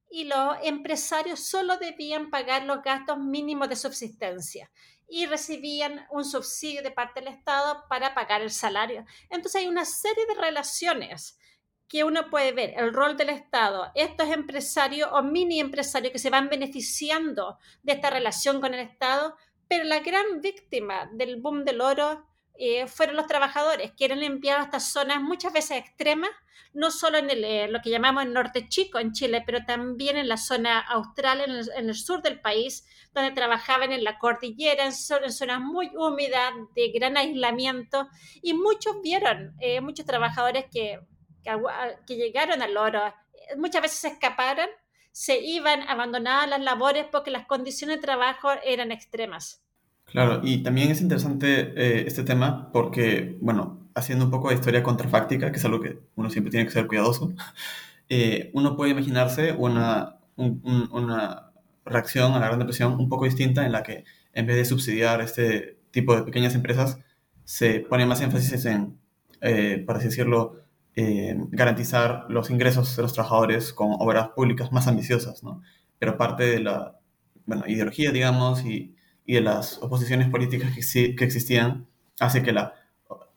Y 0.09 0.25
los 0.25 0.57
empresarios 0.63 1.47
solo 1.47 1.77
debían 1.77 2.29
pagar 2.29 2.63
los 2.63 2.83
gastos 2.83 3.17
mínimos 3.17 3.69
de 3.69 3.75
subsistencia 3.75 4.69
y 5.07 5.25
recibían 5.25 6.05
un 6.11 6.25
subsidio 6.25 6.81
de 6.83 6.91
parte 6.91 7.21
del 7.21 7.33
Estado 7.33 7.85
para 7.89 8.13
pagar 8.13 8.41
el 8.41 8.51
salario. 8.51 9.05
Entonces 9.29 9.61
hay 9.61 9.67
una 9.67 9.85
serie 9.85 10.25
de 10.27 10.35
relaciones 10.35 11.37
que 11.87 12.03
uno 12.03 12.29
puede 12.29 12.51
ver 12.51 12.73
el 12.77 12.93
rol 12.93 13.15
del 13.17 13.29
Estado, 13.29 13.91
estos 13.95 14.29
empresarios 14.29 15.09
o 15.11 15.21
mini 15.21 15.59
empresarios 15.59 16.11
que 16.11 16.19
se 16.19 16.29
van 16.29 16.49
beneficiando 16.49 17.57
de 17.83 17.93
esta 17.93 18.09
relación 18.09 18.59
con 18.59 18.73
el 18.73 18.79
Estado, 18.79 19.35
pero 19.67 19.83
la 19.83 19.99
gran 19.99 20.41
víctima 20.41 21.09
del 21.13 21.41
boom 21.41 21.63
del 21.63 21.81
oro 21.81 22.25
eh, 22.57 22.87
fueron 22.87 23.17
los 23.17 23.27
trabajadores 23.27 23.91
que 23.97 24.05
eran 24.05 24.23
enviados 24.23 24.61
a 24.61 24.65
estas 24.65 24.91
zonas 24.91 25.21
muchas 25.21 25.51
veces 25.51 25.77
extremas, 25.77 26.29
no 26.73 26.89
solo 26.91 27.17
en 27.17 27.29
eh, 27.29 27.67
lo 27.69 27.81
que 27.81 27.89
llamamos 27.89 28.23
el 28.23 28.33
norte 28.33 28.67
chico 28.67 28.99
en 28.99 29.11
Chile, 29.11 29.43
pero 29.45 29.65
también 29.65 30.17
en 30.17 30.27
la 30.27 30.37
zona 30.37 30.79
austral, 30.79 31.41
en 31.41 31.89
el, 31.89 31.95
sur 31.95 32.21
del 32.21 32.39
país, 32.41 32.85
donde 33.13 33.31
trabajaban 33.31 33.91
en 33.91 34.03
la 34.03 34.17
cordillera, 34.19 34.85
en, 34.85 34.91
zonas 34.93 35.61
muy 35.61 35.91
húmedas, 35.95 36.53
de 36.75 36.89
gran 36.89 37.17
aislamiento, 37.17 38.07
y 38.41 38.53
muchos 38.53 39.01
vieron, 39.01 39.55
eh, 39.59 39.81
muchos 39.81 40.05
trabajadores 40.05 40.65
que 40.71 40.99
que, 41.45 42.15
llegaron 42.15 42.61
al 42.61 42.75
oro, 42.75 43.13
muchas 43.57 43.81
veces 43.81 43.99
se 43.99 44.07
escaparon, 44.09 44.67
se 45.11 45.39
iban, 45.39 45.83
abandonaban 45.83 46.49
las 46.49 46.61
labores 46.61 47.05
porque 47.11 47.31
las 47.31 47.45
condiciones 47.45 47.97
de 47.97 48.01
trabajo 48.01 48.49
eran 48.65 48.91
extremas. 48.91 49.61
Claro, 50.05 50.41
y 50.43 50.61
también 50.63 50.91
es 50.91 51.01
interesante 51.01 51.73
eh, 51.75 52.03
este 52.07 52.23
tema 52.23 52.71
porque, 52.71 53.37
bueno, 53.39 53.89
haciendo 53.95 54.25
un 54.25 54.31
poco 54.31 54.49
de 54.49 54.55
historia 54.55 54.83
contrafáctica, 54.83 55.51
que 55.51 55.57
es 55.57 55.65
algo 55.65 55.79
que 55.79 55.99
uno 56.15 56.29
siempre 56.29 56.51
tiene 56.51 56.65
que 56.65 56.73
ser 56.73 56.87
cuidadoso, 56.87 57.33
eh, 58.09 58.51
uno 58.53 58.75
puede 58.75 58.91
imaginarse 58.91 59.53
una, 59.53 60.17
una 60.35 61.51
reacción 61.85 62.33
a 62.33 62.39
la 62.39 62.47
Gran 62.47 62.59
Depresión 62.59 62.99
un 62.99 63.07
poco 63.07 63.25
distinta 63.25 63.65
en 63.65 63.71
la 63.71 63.83
que 63.83 64.03
en 64.33 64.45
vez 64.45 64.57
de 64.57 64.65
subsidiar 64.65 65.21
este 65.21 65.79
tipo 65.91 66.15
de 66.15 66.23
pequeñas 66.23 66.55
empresas, 66.55 66.99
se 67.45 67.79
pone 67.79 68.05
más 68.05 68.21
énfasis 68.21 68.65
en, 68.65 68.99
eh, 69.41 69.83
por 69.85 69.95
así 69.95 70.05
decirlo, 70.05 70.64
eh, 70.97 71.35
garantizar 71.49 72.25
los 72.29 72.49
ingresos 72.49 72.95
de 72.95 73.01
los 73.01 73.13
trabajadores 73.13 73.73
con 73.73 73.91
obras 73.99 74.29
públicas 74.29 74.71
más 74.71 74.87
ambiciosas, 74.87 75.43
¿no? 75.43 75.61
Pero 75.99 76.17
parte 76.17 76.45
de 76.45 76.59
la 76.61 76.97
bueno, 77.45 77.65
ideología, 77.67 78.11
digamos, 78.11 78.63
y, 78.65 78.95
y 79.25 79.33
de 79.33 79.41
las 79.41 79.77
oposiciones 79.81 80.29
políticas 80.29 80.71
que, 80.73 81.15
que, 81.15 81.25
existían, 81.25 81.87
hace 82.19 82.43
que 82.43 82.53
la 82.53 82.75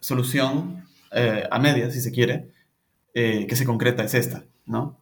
solución 0.00 0.84
eh, 1.10 1.48
a 1.50 1.58
medias, 1.58 1.94
si 1.94 2.00
se 2.00 2.12
quiere, 2.12 2.52
eh, 3.14 3.46
que 3.48 3.56
se 3.56 3.64
concreta 3.64 4.04
es 4.04 4.14
esta, 4.14 4.44
¿no? 4.64 5.00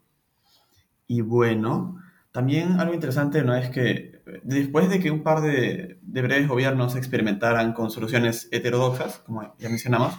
Y 1.06 1.20
bueno, 1.20 2.00
también 2.32 2.80
algo 2.80 2.94
interesante 2.94 3.42
¿no? 3.42 3.54
es 3.54 3.70
que 3.70 4.20
después 4.42 4.88
de 4.90 4.98
que 4.98 5.10
un 5.10 5.22
par 5.22 5.40
de, 5.40 5.98
de 6.02 6.22
breves 6.22 6.48
gobiernos 6.48 6.96
experimentaran 6.96 7.72
con 7.74 7.90
soluciones 7.90 8.48
heterodoxas, 8.50 9.18
como 9.18 9.54
ya 9.58 9.68
mencionamos, 9.68 10.14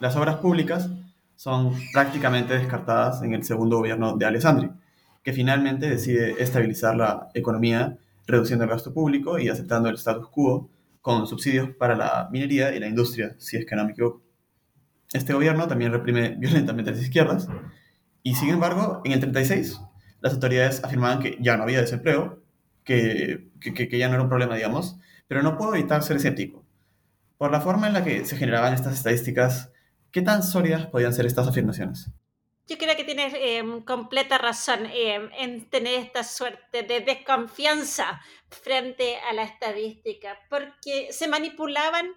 las 0.00 0.16
obras 0.16 0.36
públicas 0.36 0.90
son 1.42 1.74
prácticamente 1.92 2.56
descartadas 2.56 3.20
en 3.24 3.34
el 3.34 3.42
segundo 3.42 3.78
gobierno 3.78 4.16
de 4.16 4.26
Alessandri, 4.26 4.70
que 5.24 5.32
finalmente 5.32 5.90
decide 5.90 6.40
estabilizar 6.40 6.94
la 6.94 7.30
economía 7.34 7.98
reduciendo 8.28 8.62
el 8.62 8.70
gasto 8.70 8.94
público 8.94 9.40
y 9.40 9.48
aceptando 9.48 9.88
el 9.88 9.96
status 9.96 10.28
quo 10.28 10.70
con 11.00 11.26
subsidios 11.26 11.70
para 11.70 11.96
la 11.96 12.28
minería 12.30 12.72
y 12.72 12.78
la 12.78 12.86
industria, 12.86 13.34
si 13.38 13.56
es 13.56 13.66
que 13.66 13.74
no 13.74 13.84
me 13.84 13.90
equivoco. 13.90 14.22
Este 15.12 15.32
gobierno 15.32 15.66
también 15.66 15.90
reprime 15.90 16.36
violentamente 16.38 16.92
a 16.92 16.94
las 16.94 17.02
izquierdas 17.02 17.48
y 18.22 18.36
sin 18.36 18.50
embargo, 18.50 19.02
en 19.04 19.10
el 19.10 19.18
36 19.18 19.80
las 20.20 20.34
autoridades 20.34 20.84
afirmaban 20.84 21.18
que 21.18 21.38
ya 21.40 21.56
no 21.56 21.64
había 21.64 21.80
desempleo, 21.80 22.40
que, 22.84 23.48
que, 23.60 23.74
que 23.74 23.98
ya 23.98 24.06
no 24.06 24.14
era 24.14 24.22
un 24.22 24.28
problema, 24.28 24.54
digamos, 24.54 24.96
pero 25.26 25.42
no 25.42 25.58
puedo 25.58 25.74
evitar 25.74 26.04
ser 26.04 26.18
escéptico. 26.18 26.62
Por 27.36 27.50
la 27.50 27.60
forma 27.60 27.88
en 27.88 27.94
la 27.94 28.04
que 28.04 28.24
se 28.26 28.36
generaban 28.36 28.74
estas 28.74 28.94
estadísticas 28.94 29.71
¿Qué 30.12 30.20
tan 30.20 30.42
sólidas 30.42 30.86
podían 30.88 31.14
ser 31.14 31.24
estas 31.24 31.48
afirmaciones? 31.48 32.10
Yo 32.66 32.76
creo 32.76 32.94
que 32.96 33.04
tienes 33.04 33.32
em, 33.34 33.82
completa 33.82 34.36
razón 34.36 34.86
em, 34.92 35.30
en 35.38 35.70
tener 35.70 35.94
esta 35.94 36.22
suerte 36.22 36.82
de 36.82 37.00
desconfianza 37.00 38.20
frente 38.50 39.16
a 39.16 39.32
la 39.32 39.42
estadística, 39.42 40.38
porque 40.50 41.08
se 41.12 41.28
manipulaban, 41.28 42.10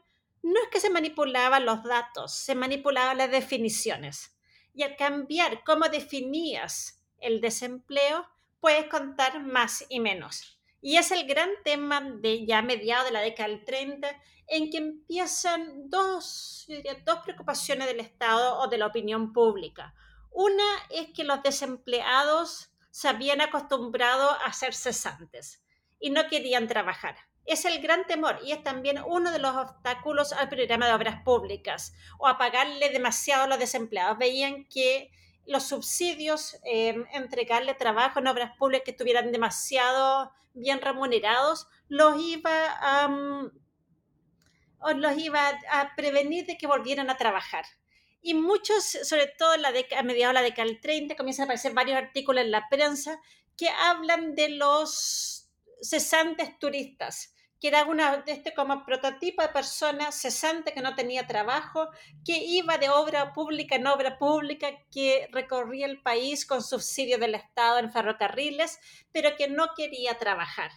no 0.43 0.61
es 0.61 0.69
que 0.69 0.81
se 0.81 0.89
manipulaban 0.89 1.65
los 1.65 1.83
datos, 1.83 2.35
se 2.35 2.53
manipulaban 2.53 3.17
las 3.17 3.31
definiciones. 3.31 4.37
Y 4.73 4.83
al 4.83 4.97
cambiar 4.97 5.63
cómo 5.63 5.87
definías 5.87 7.01
el 7.19 7.39
desempleo, 7.39 8.27
puedes 8.59 8.87
contar 8.87 9.41
más 9.41 9.85
y 9.87 10.01
menos. 10.01 10.59
Y 10.81 10.97
es 10.97 11.11
el 11.11 11.25
gran 11.25 11.49
tema 11.63 12.01
de 12.01 12.45
ya 12.45 12.61
mediados 12.61 13.05
de 13.05 13.13
la 13.13 13.21
década 13.21 13.49
del 13.49 13.63
30 13.63 14.21
en 14.47 14.69
que 14.69 14.77
empiezan 14.77 15.89
dos, 15.89 16.67
dos 17.05 17.19
preocupaciones 17.23 17.87
del 17.87 17.99
Estado 17.99 18.59
o 18.59 18.67
de 18.67 18.77
la 18.77 18.87
opinión 18.87 19.33
pública. 19.33 19.93
Una 20.31 20.63
es 20.89 21.09
que 21.15 21.23
los 21.23 21.41
desempleados 21.43 22.69
se 22.91 23.07
habían 23.07 23.41
acostumbrado 23.41 24.29
a 24.45 24.53
ser 24.53 24.73
cesantes 24.73 25.63
y 25.99 26.09
no 26.09 26.27
querían 26.27 26.67
trabajar. 26.67 27.15
Es 27.45 27.65
el 27.65 27.81
gran 27.81 28.05
temor 28.07 28.39
y 28.43 28.51
es 28.51 28.63
también 28.63 29.01
uno 29.05 29.31
de 29.31 29.39
los 29.39 29.55
obstáculos 29.55 30.33
al 30.33 30.49
programa 30.49 30.87
de 30.87 30.93
obras 30.93 31.21
públicas 31.23 31.93
o 32.17 32.27
a 32.27 32.37
pagarle 32.37 32.89
demasiado 32.89 33.43
a 33.43 33.47
los 33.47 33.59
desempleados. 33.59 34.17
Veían 34.17 34.65
que 34.65 35.11
los 35.45 35.63
subsidios, 35.63 36.57
eh, 36.65 36.95
entregarle 37.13 37.75
trabajo 37.75 38.19
en 38.19 38.27
obras 38.27 38.57
públicas 38.57 38.85
que 38.85 38.91
estuvieran 38.91 39.31
demasiado 39.31 40.31
bien 40.53 40.81
remunerados, 40.81 41.67
los 41.87 42.19
iba 42.19 42.51
a... 42.79 43.49
Mm, 44.93 44.99
los 44.99 45.17
iba 45.17 45.49
a 45.71 45.95
prevenir 45.95 46.45
de 46.45 46.57
que 46.57 46.67
volvieran 46.67 47.09
a 47.09 47.17
trabajar. 47.17 47.65
Y 48.21 48.33
muchos, 48.33 48.83
sobre 48.83 49.27
todo 49.27 49.55
la 49.57 49.69
a 49.69 50.03
mediados 50.03 50.33
de 50.33 50.41
la 50.41 50.41
década 50.41 50.67
del 50.67 50.81
30, 50.81 51.15
comienzan 51.15 51.43
a 51.43 51.45
aparecer 51.45 51.73
varios 51.73 51.97
artículos 51.97 52.43
en 52.43 52.51
la 52.51 52.67
prensa 52.69 53.19
que 53.57 53.69
hablan 53.69 54.35
de 54.35 54.49
los 54.49 55.49
cesantes 55.81 56.57
turistas, 56.59 57.33
que 57.59 57.67
era 57.67 57.85
una 57.85 58.23
este 58.25 58.53
como 58.53 58.83
prototipo 58.83 59.41
de 59.41 59.49
persona 59.49 60.11
cesante 60.11 60.73
que 60.73 60.81
no 60.81 60.95
tenía 60.95 61.27
trabajo, 61.27 61.89
que 62.25 62.37
iba 62.37 62.77
de 62.77 62.89
obra 62.89 63.33
pública 63.33 63.75
en 63.75 63.87
obra 63.87 64.17
pública, 64.17 64.67
que 64.91 65.27
recorría 65.31 65.85
el 65.85 66.01
país 66.01 66.45
con 66.45 66.63
subsidio 66.63 67.17
del 67.17 67.35
Estado 67.35 67.79
en 67.79 67.91
ferrocarriles, 67.91 68.79
pero 69.11 69.35
que 69.35 69.47
no 69.47 69.67
quería 69.75 70.17
trabajar. 70.17 70.71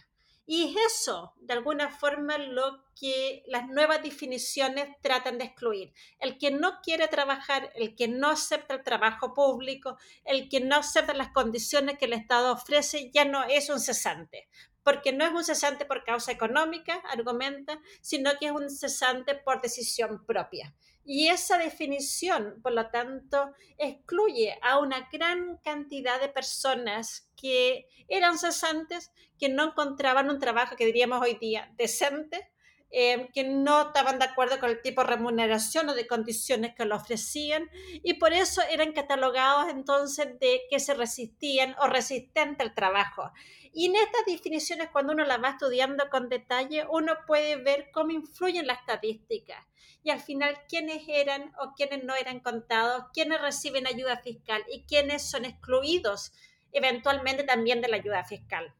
Y 0.51 0.63
es 0.63 0.93
eso, 0.93 1.35
de 1.37 1.53
alguna 1.53 1.91
forma, 1.91 2.39
lo 2.39 2.83
que 2.99 3.43
las 3.45 3.67
nuevas 3.67 4.01
definiciones 4.01 4.89
tratan 4.99 5.37
de 5.37 5.43
excluir. 5.43 5.93
El 6.17 6.39
que 6.39 6.49
no 6.49 6.79
quiere 6.81 7.07
trabajar, 7.07 7.71
el 7.75 7.95
que 7.95 8.07
no 8.07 8.31
acepta 8.31 8.73
el 8.73 8.81
trabajo 8.81 9.35
público, 9.35 9.99
el 10.25 10.49
que 10.49 10.59
no 10.59 10.77
acepta 10.77 11.13
las 11.13 11.29
condiciones 11.33 11.99
que 11.99 12.05
el 12.05 12.13
Estado 12.13 12.51
ofrece, 12.51 13.11
ya 13.13 13.25
no 13.25 13.43
es 13.43 13.69
un 13.69 13.79
cesante 13.79 14.49
porque 14.81 15.11
no 15.11 15.23
es 15.23 15.31
un 15.31 15.43
cesante 15.43 15.85
por 15.85 16.03
causa 16.03 16.31
económica, 16.31 16.95
argumenta, 17.11 17.79
sino 18.01 18.31
que 18.39 18.47
es 18.47 18.51
un 18.51 18.71
cesante 18.71 19.35
por 19.35 19.61
decisión 19.61 20.25
propia. 20.25 20.73
Y 21.11 21.29
esa 21.29 21.57
definición, 21.57 22.59
por 22.61 22.73
lo 22.73 22.91
tanto, 22.91 23.55
excluye 23.79 24.59
a 24.61 24.77
una 24.77 25.09
gran 25.11 25.57
cantidad 25.63 26.21
de 26.21 26.29
personas 26.29 27.31
que 27.35 27.87
eran 28.07 28.37
cesantes, 28.37 29.11
que 29.39 29.49
no 29.49 29.69
encontraban 29.69 30.29
un 30.29 30.37
trabajo 30.37 30.75
que 30.75 30.85
diríamos 30.85 31.19
hoy 31.19 31.33
día 31.41 31.73
decente, 31.77 32.51
eh, 32.91 33.27
que 33.33 33.43
no 33.43 33.87
estaban 33.87 34.19
de 34.19 34.25
acuerdo 34.25 34.59
con 34.59 34.69
el 34.69 34.83
tipo 34.83 35.01
de 35.01 35.07
remuneración 35.07 35.89
o 35.89 35.95
de 35.95 36.05
condiciones 36.05 36.75
que 36.75 36.85
lo 36.85 36.97
ofrecían 36.97 37.71
y 38.03 38.13
por 38.13 38.31
eso 38.31 38.61
eran 38.69 38.93
catalogados 38.93 39.67
entonces 39.71 40.39
de 40.39 40.61
que 40.69 40.79
se 40.79 40.93
resistían 40.93 41.75
o 41.79 41.87
resistentes 41.87 42.59
al 42.63 42.75
trabajo. 42.75 43.31
Y 43.73 43.87
en 43.87 43.95
estas 43.95 44.27
definiciones, 44.27 44.89
cuando 44.91 45.13
uno 45.13 45.25
las 45.25 45.41
va 45.41 45.49
estudiando 45.49 46.07
con 46.11 46.29
detalle, 46.29 46.85
uno 46.91 47.15
puede 47.25 47.55
ver 47.55 47.89
cómo 47.91 48.11
influyen 48.11 48.67
las 48.67 48.81
estadísticas 48.81 49.68
y 50.03 50.11
al 50.11 50.19
final 50.19 50.55
quiénes 50.67 51.03
eran 51.07 51.51
o 51.61 51.73
quiénes 51.75 52.03
no 52.03 52.15
eran 52.15 52.39
contados, 52.39 53.05
quiénes 53.13 53.41
reciben 53.41 53.87
ayuda 53.87 54.17
fiscal 54.17 54.61
y 54.73 54.83
quiénes 54.83 55.29
son 55.29 55.45
excluidos 55.45 56.31
eventualmente 56.71 57.43
también 57.43 57.81
de 57.81 57.87
la 57.87 57.97
ayuda 57.97 58.23
fiscal. 58.23 58.73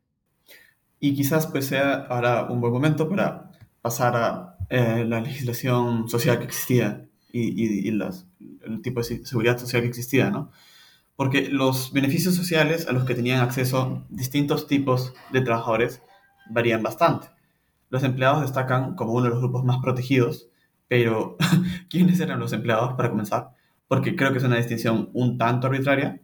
Y 1.00 1.14
quizás 1.14 1.48
pues 1.48 1.68
sea 1.68 2.06
ahora 2.10 2.46
un 2.50 2.62
buen 2.62 2.74
momento 2.74 3.10
para 3.10 3.52
pasar 3.82 4.16
a 4.16 4.58
eh, 4.70 5.06
la 5.08 5.22
legislación 5.22 6.10
social 6.10 6.38
que 6.38 6.46
existía 6.46 7.08
y, 7.32 7.88
y, 7.88 7.92
los, 7.92 8.26
el 8.66 8.82
tipo 8.82 9.02
de 9.02 9.26
seguridad 9.26 9.58
social 9.58 9.82
que 9.82 9.88
existía, 9.88 10.30
¿no? 10.30 10.52
porque 11.20 11.50
los 11.50 11.92
beneficios 11.92 12.34
sociales 12.34 12.88
a 12.88 12.94
los 12.94 13.04
que 13.04 13.14
tenían 13.14 13.42
acceso 13.42 14.06
distintos 14.08 14.68
tipos 14.68 15.14
de 15.34 15.42
trabajadores 15.42 16.02
varían 16.50 16.82
bastante. 16.82 17.28
Los 17.90 18.04
empleados 18.04 18.40
destacan 18.40 18.96
como 18.96 19.12
uno 19.12 19.26
de 19.26 19.32
los 19.32 19.40
grupos 19.40 19.66
más 19.66 19.80
protegidos, 19.80 20.49
pero 20.90 21.38
¿quiénes 21.90 22.20
eran 22.20 22.42
los 22.42 22.52
empleados 22.52 22.96
para 22.96 23.10
comenzar? 23.10 23.52
Porque 23.88 24.18
creo 24.18 24.34
que 24.34 24.40
es 24.40 24.44
una 24.44 24.58
distinción 24.58 25.10
un 25.14 25.38
tanto 25.38 25.68
arbitraria. 25.68 26.20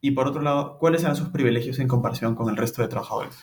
Y 0.00 0.12
por 0.12 0.28
otro 0.28 0.40
lado, 0.40 0.78
¿cuáles 0.78 1.02
eran 1.02 1.16
sus 1.16 1.30
privilegios 1.30 1.80
en 1.80 1.88
comparación 1.88 2.36
con 2.36 2.48
el 2.48 2.56
resto 2.56 2.80
de 2.80 2.88
trabajadores? 2.88 3.36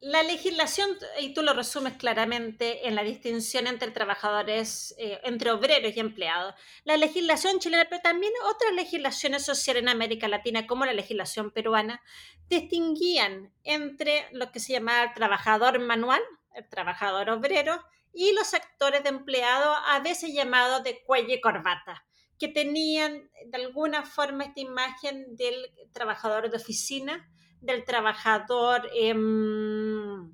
La 0.00 0.22
legislación, 0.22 0.90
y 1.18 1.32
tú 1.32 1.42
lo 1.42 1.54
resumes 1.54 1.94
claramente 1.94 2.86
en 2.86 2.94
la 2.94 3.02
distinción 3.02 3.66
entre 3.66 3.90
trabajadores, 3.90 4.94
eh, 4.98 5.18
entre 5.24 5.50
obreros 5.50 5.96
y 5.96 6.00
empleados, 6.00 6.54
la 6.84 6.98
legislación 6.98 7.58
chilena, 7.58 7.86
pero 7.88 8.02
también 8.02 8.32
otras 8.44 8.74
legislaciones 8.74 9.46
sociales 9.46 9.82
en 9.82 9.88
América 9.88 10.28
Latina, 10.28 10.66
como 10.66 10.84
la 10.84 10.92
legislación 10.92 11.52
peruana, 11.52 12.02
distinguían 12.50 13.50
entre 13.62 14.26
lo 14.32 14.52
que 14.52 14.60
se 14.60 14.74
llamaba 14.74 15.14
trabajador 15.14 15.80
manual, 15.80 16.20
el 16.54 16.68
trabajador 16.68 17.30
obrero, 17.30 17.82
y 18.12 18.32
los 18.32 18.46
sectores 18.46 19.02
de 19.02 19.08
empleados, 19.08 19.76
a 19.86 20.00
veces 20.00 20.32
llamados 20.32 20.84
de 20.84 21.02
cuello 21.04 21.34
y 21.34 21.40
corbata, 21.40 22.04
que 22.38 22.48
tenían 22.48 23.28
de 23.46 23.56
alguna 23.56 24.04
forma 24.04 24.44
esta 24.44 24.60
imagen 24.60 25.36
del 25.36 25.70
trabajador 25.92 26.50
de 26.50 26.56
oficina, 26.56 27.28
del 27.60 27.84
trabajador 27.84 28.88
em, 28.94 30.32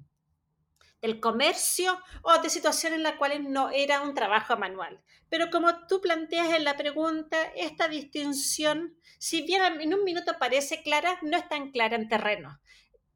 del 1.00 1.20
comercio 1.20 1.98
o 2.22 2.38
de 2.42 2.50
situaciones 2.50 2.98
en 2.98 3.02
las 3.02 3.14
cuales 3.14 3.40
no 3.40 3.70
era 3.70 4.02
un 4.02 4.14
trabajo 4.14 4.56
manual. 4.56 5.00
Pero 5.28 5.50
como 5.50 5.86
tú 5.86 6.00
planteas 6.00 6.54
en 6.54 6.64
la 6.64 6.76
pregunta, 6.76 7.38
esta 7.56 7.88
distinción, 7.88 8.96
si 9.18 9.42
bien 9.42 9.80
en 9.80 9.94
un 9.94 10.04
minuto 10.04 10.32
parece 10.38 10.82
clara, 10.82 11.18
no 11.22 11.36
es 11.36 11.48
tan 11.48 11.70
clara 11.70 11.96
en 11.96 12.08
terreno. 12.08 12.60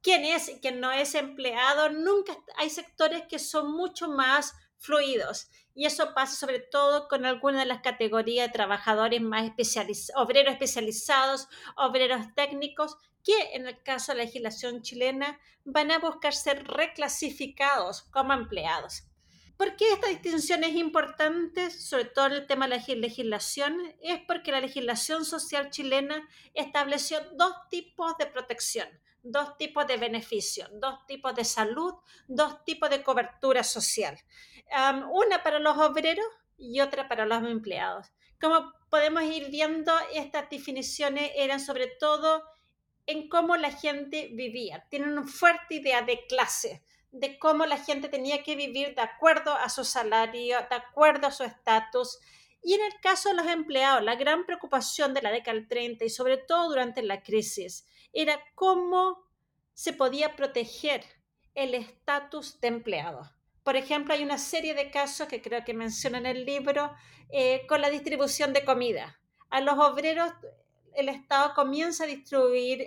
¿Quién 0.04 0.26
es 0.26 0.50
y 0.50 0.60
quién 0.60 0.80
no 0.80 0.92
es 0.92 1.14
empleado? 1.14 1.88
Nunca 1.88 2.36
hay 2.58 2.68
sectores 2.68 3.22
que 3.26 3.38
son 3.38 3.72
mucho 3.72 4.06
más 4.06 4.52
fluidos. 4.76 5.48
Y 5.74 5.86
eso 5.86 6.12
pasa 6.12 6.36
sobre 6.36 6.58
todo 6.58 7.08
con 7.08 7.24
algunas 7.24 7.62
de 7.62 7.68
las 7.68 7.80
categorías 7.80 8.48
de 8.48 8.52
trabajadores 8.52 9.22
más 9.22 9.44
especializados, 9.44 10.22
obreros 10.22 10.52
especializados, 10.52 11.48
obreros 11.78 12.26
técnicos, 12.36 12.98
que 13.24 13.54
en 13.54 13.66
el 13.66 13.82
caso 13.82 14.12
de 14.12 14.18
la 14.18 14.24
legislación 14.24 14.82
chilena 14.82 15.40
van 15.64 15.90
a 15.90 16.00
buscar 16.00 16.34
ser 16.34 16.66
reclasificados 16.66 18.02
como 18.02 18.34
empleados. 18.34 19.04
¿Por 19.56 19.74
qué 19.76 19.90
esta 19.90 20.08
distinción 20.08 20.64
es 20.64 20.74
importante, 20.74 21.70
sobre 21.70 22.04
todo 22.04 22.26
en 22.26 22.32
el 22.32 22.46
tema 22.46 22.68
de 22.68 22.76
la 22.76 22.84
legislación? 22.94 23.80
Es 24.02 24.20
porque 24.26 24.52
la 24.52 24.60
legislación 24.60 25.24
social 25.24 25.70
chilena 25.70 26.28
estableció 26.52 27.20
dos 27.38 27.54
tipos 27.70 28.18
de 28.18 28.26
protección, 28.26 28.88
dos 29.24 29.56
tipos 29.56 29.86
de 29.86 29.96
beneficios, 29.96 30.68
dos 30.74 31.04
tipos 31.06 31.34
de 31.34 31.44
salud, 31.44 31.94
dos 32.28 32.62
tipos 32.64 32.90
de 32.90 33.02
cobertura 33.02 33.64
social. 33.64 34.16
una 35.10 35.42
para 35.42 35.58
los 35.58 35.76
obreros 35.78 36.26
y 36.56 36.80
otra 36.80 37.08
para 37.08 37.26
los 37.26 37.42
empleados. 37.42 38.12
Como 38.40 38.72
podemos 38.90 39.22
ir 39.24 39.50
viendo, 39.50 39.92
estas 40.12 40.48
definiciones 40.50 41.32
eran 41.34 41.58
sobre 41.58 41.86
todo 41.98 42.42
en 43.06 43.28
cómo 43.28 43.56
la 43.56 43.70
gente 43.70 44.30
vivía. 44.32 44.86
Tienen 44.90 45.10
una 45.10 45.26
fuerte 45.26 45.76
idea 45.76 46.02
de 46.02 46.26
clase, 46.26 46.82
de 47.10 47.38
cómo 47.38 47.64
la 47.64 47.78
gente 47.78 48.08
tenía 48.08 48.42
que 48.42 48.56
vivir 48.56 48.94
de 48.94 49.02
acuerdo 49.02 49.54
a 49.54 49.68
su 49.70 49.84
salario, 49.84 50.58
de 50.68 50.76
acuerdo 50.76 51.26
a 51.28 51.32
su 51.32 51.44
estatus. 51.44 52.18
Y 52.62 52.74
en 52.74 52.82
el 52.82 53.00
caso 53.00 53.30
de 53.30 53.36
los 53.36 53.46
empleados, 53.46 54.02
la 54.02 54.16
gran 54.16 54.44
preocupación 54.44 55.14
de 55.14 55.22
la 55.22 55.30
década 55.30 55.54
del 55.54 55.68
30 55.68 56.04
y 56.04 56.10
sobre 56.10 56.36
todo 56.38 56.68
durante 56.68 57.02
la 57.02 57.22
crisis 57.22 57.86
era 58.14 58.40
cómo 58.54 59.24
se 59.72 59.92
podía 59.92 60.36
proteger 60.36 61.04
el 61.54 61.74
estatus 61.74 62.60
de 62.60 62.68
empleado. 62.68 63.30
Por 63.62 63.76
ejemplo, 63.76 64.14
hay 64.14 64.22
una 64.22 64.38
serie 64.38 64.74
de 64.74 64.90
casos 64.90 65.26
que 65.26 65.42
creo 65.42 65.64
que 65.64 65.74
menciona 65.74 66.18
en 66.18 66.26
el 66.26 66.44
libro 66.44 66.94
eh, 67.30 67.66
con 67.66 67.80
la 67.80 67.90
distribución 67.90 68.52
de 68.52 68.64
comida. 68.64 69.18
A 69.50 69.60
los 69.60 69.78
obreros 69.78 70.32
el 70.94 71.08
Estado 71.08 71.54
comienza 71.54 72.04
a 72.04 72.06
distribuir 72.06 72.86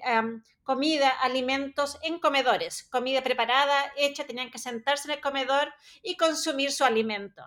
comida, 0.63 1.09
alimentos 1.09 1.97
en 2.03 2.19
comedores, 2.19 2.84
comida 2.84 3.21
preparada, 3.21 3.91
hecha, 3.97 4.25
tenían 4.25 4.51
que 4.51 4.59
sentarse 4.59 5.07
en 5.07 5.15
el 5.15 5.21
comedor 5.21 5.73
y 6.03 6.15
consumir 6.15 6.71
su 6.71 6.84
alimento. 6.84 7.43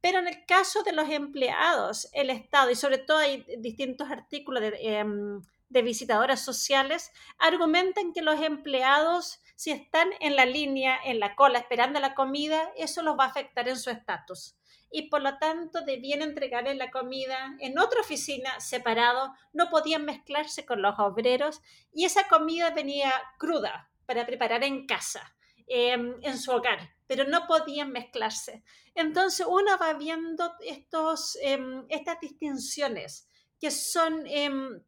Pero 0.00 0.18
en 0.18 0.28
el 0.28 0.44
caso 0.46 0.82
de 0.82 0.92
los 0.92 1.08
empleados, 1.08 2.08
el 2.12 2.30
Estado, 2.30 2.70
y 2.70 2.74
sobre 2.74 2.98
todo 2.98 3.18
hay 3.18 3.44
distintos 3.58 4.10
artículos 4.10 4.62
de, 4.62 4.72
em, 4.80 5.42
de 5.72 5.82
visitadoras 5.82 6.44
sociales, 6.44 7.10
argumentan 7.38 8.12
que 8.12 8.22
los 8.22 8.40
empleados, 8.40 9.40
si 9.56 9.70
están 9.70 10.10
en 10.20 10.36
la 10.36 10.46
línea, 10.46 10.98
en 11.04 11.18
la 11.20 11.34
cola, 11.34 11.58
esperando 11.58 11.98
la 12.00 12.14
comida, 12.14 12.70
eso 12.76 13.02
los 13.02 13.18
va 13.18 13.24
a 13.24 13.28
afectar 13.28 13.68
en 13.68 13.78
su 13.78 13.90
estatus 13.90 14.56
y 14.92 15.08
por 15.08 15.22
lo 15.22 15.38
tanto 15.38 15.80
debían 15.80 16.22
entregarle 16.22 16.74
la 16.74 16.90
comida 16.90 17.56
en 17.60 17.78
otra 17.78 18.02
oficina 18.02 18.60
separado, 18.60 19.34
no 19.52 19.70
podían 19.70 20.04
mezclarse 20.04 20.66
con 20.66 20.82
los 20.82 20.98
obreros 20.98 21.62
y 21.92 22.04
esa 22.04 22.28
comida 22.28 22.70
venía 22.70 23.10
cruda 23.38 23.90
para 24.04 24.26
preparar 24.26 24.62
en 24.62 24.86
casa, 24.86 25.34
em, 25.66 26.16
en 26.22 26.38
su 26.38 26.52
hogar, 26.52 26.94
pero 27.06 27.24
no 27.24 27.46
podían 27.46 27.90
mezclarse. 27.90 28.62
Entonces 28.94 29.46
uno 29.48 29.78
va 29.78 29.94
viendo 29.94 30.52
estos, 30.60 31.38
em, 31.40 31.86
estas 31.88 32.20
distinciones 32.20 33.28
que 33.58 33.70
son 33.70 34.26
em, 34.26 34.82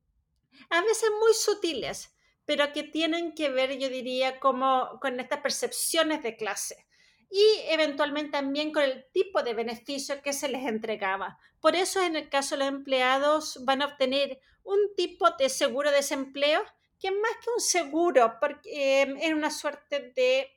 a 0.70 0.80
veces 0.82 1.10
muy 1.20 1.34
sutiles, 1.34 2.14
pero 2.44 2.72
que 2.72 2.82
tienen 2.82 3.34
que 3.34 3.48
ver, 3.48 3.78
yo 3.78 3.88
diría, 3.88 4.38
como 4.40 4.98
con 5.00 5.18
estas 5.20 5.40
percepciones 5.40 6.22
de 6.22 6.36
clase 6.36 6.86
y 7.30 7.44
eventualmente 7.68 8.32
también 8.32 8.72
con 8.72 8.84
el 8.84 9.06
tipo 9.12 9.42
de 9.42 9.54
beneficio 9.54 10.22
que 10.22 10.32
se 10.32 10.48
les 10.48 10.66
entregaba. 10.66 11.38
Por 11.60 11.74
eso 11.74 12.00
en 12.00 12.14
el 12.14 12.28
caso 12.28 12.54
de 12.54 12.60
los 12.60 12.68
empleados 12.68 13.64
van 13.64 13.82
a 13.82 13.86
obtener 13.86 14.38
un 14.62 14.78
tipo 14.96 15.28
de 15.30 15.48
seguro 15.48 15.90
de 15.90 15.96
desempleo 15.96 16.62
que 17.00 17.10
más 17.10 17.32
que 17.42 17.50
un 17.50 17.60
seguro, 17.60 18.36
porque 18.40 19.02
eh, 19.02 19.14
es 19.20 19.32
una 19.32 19.50
suerte 19.50 20.12
de 20.14 20.48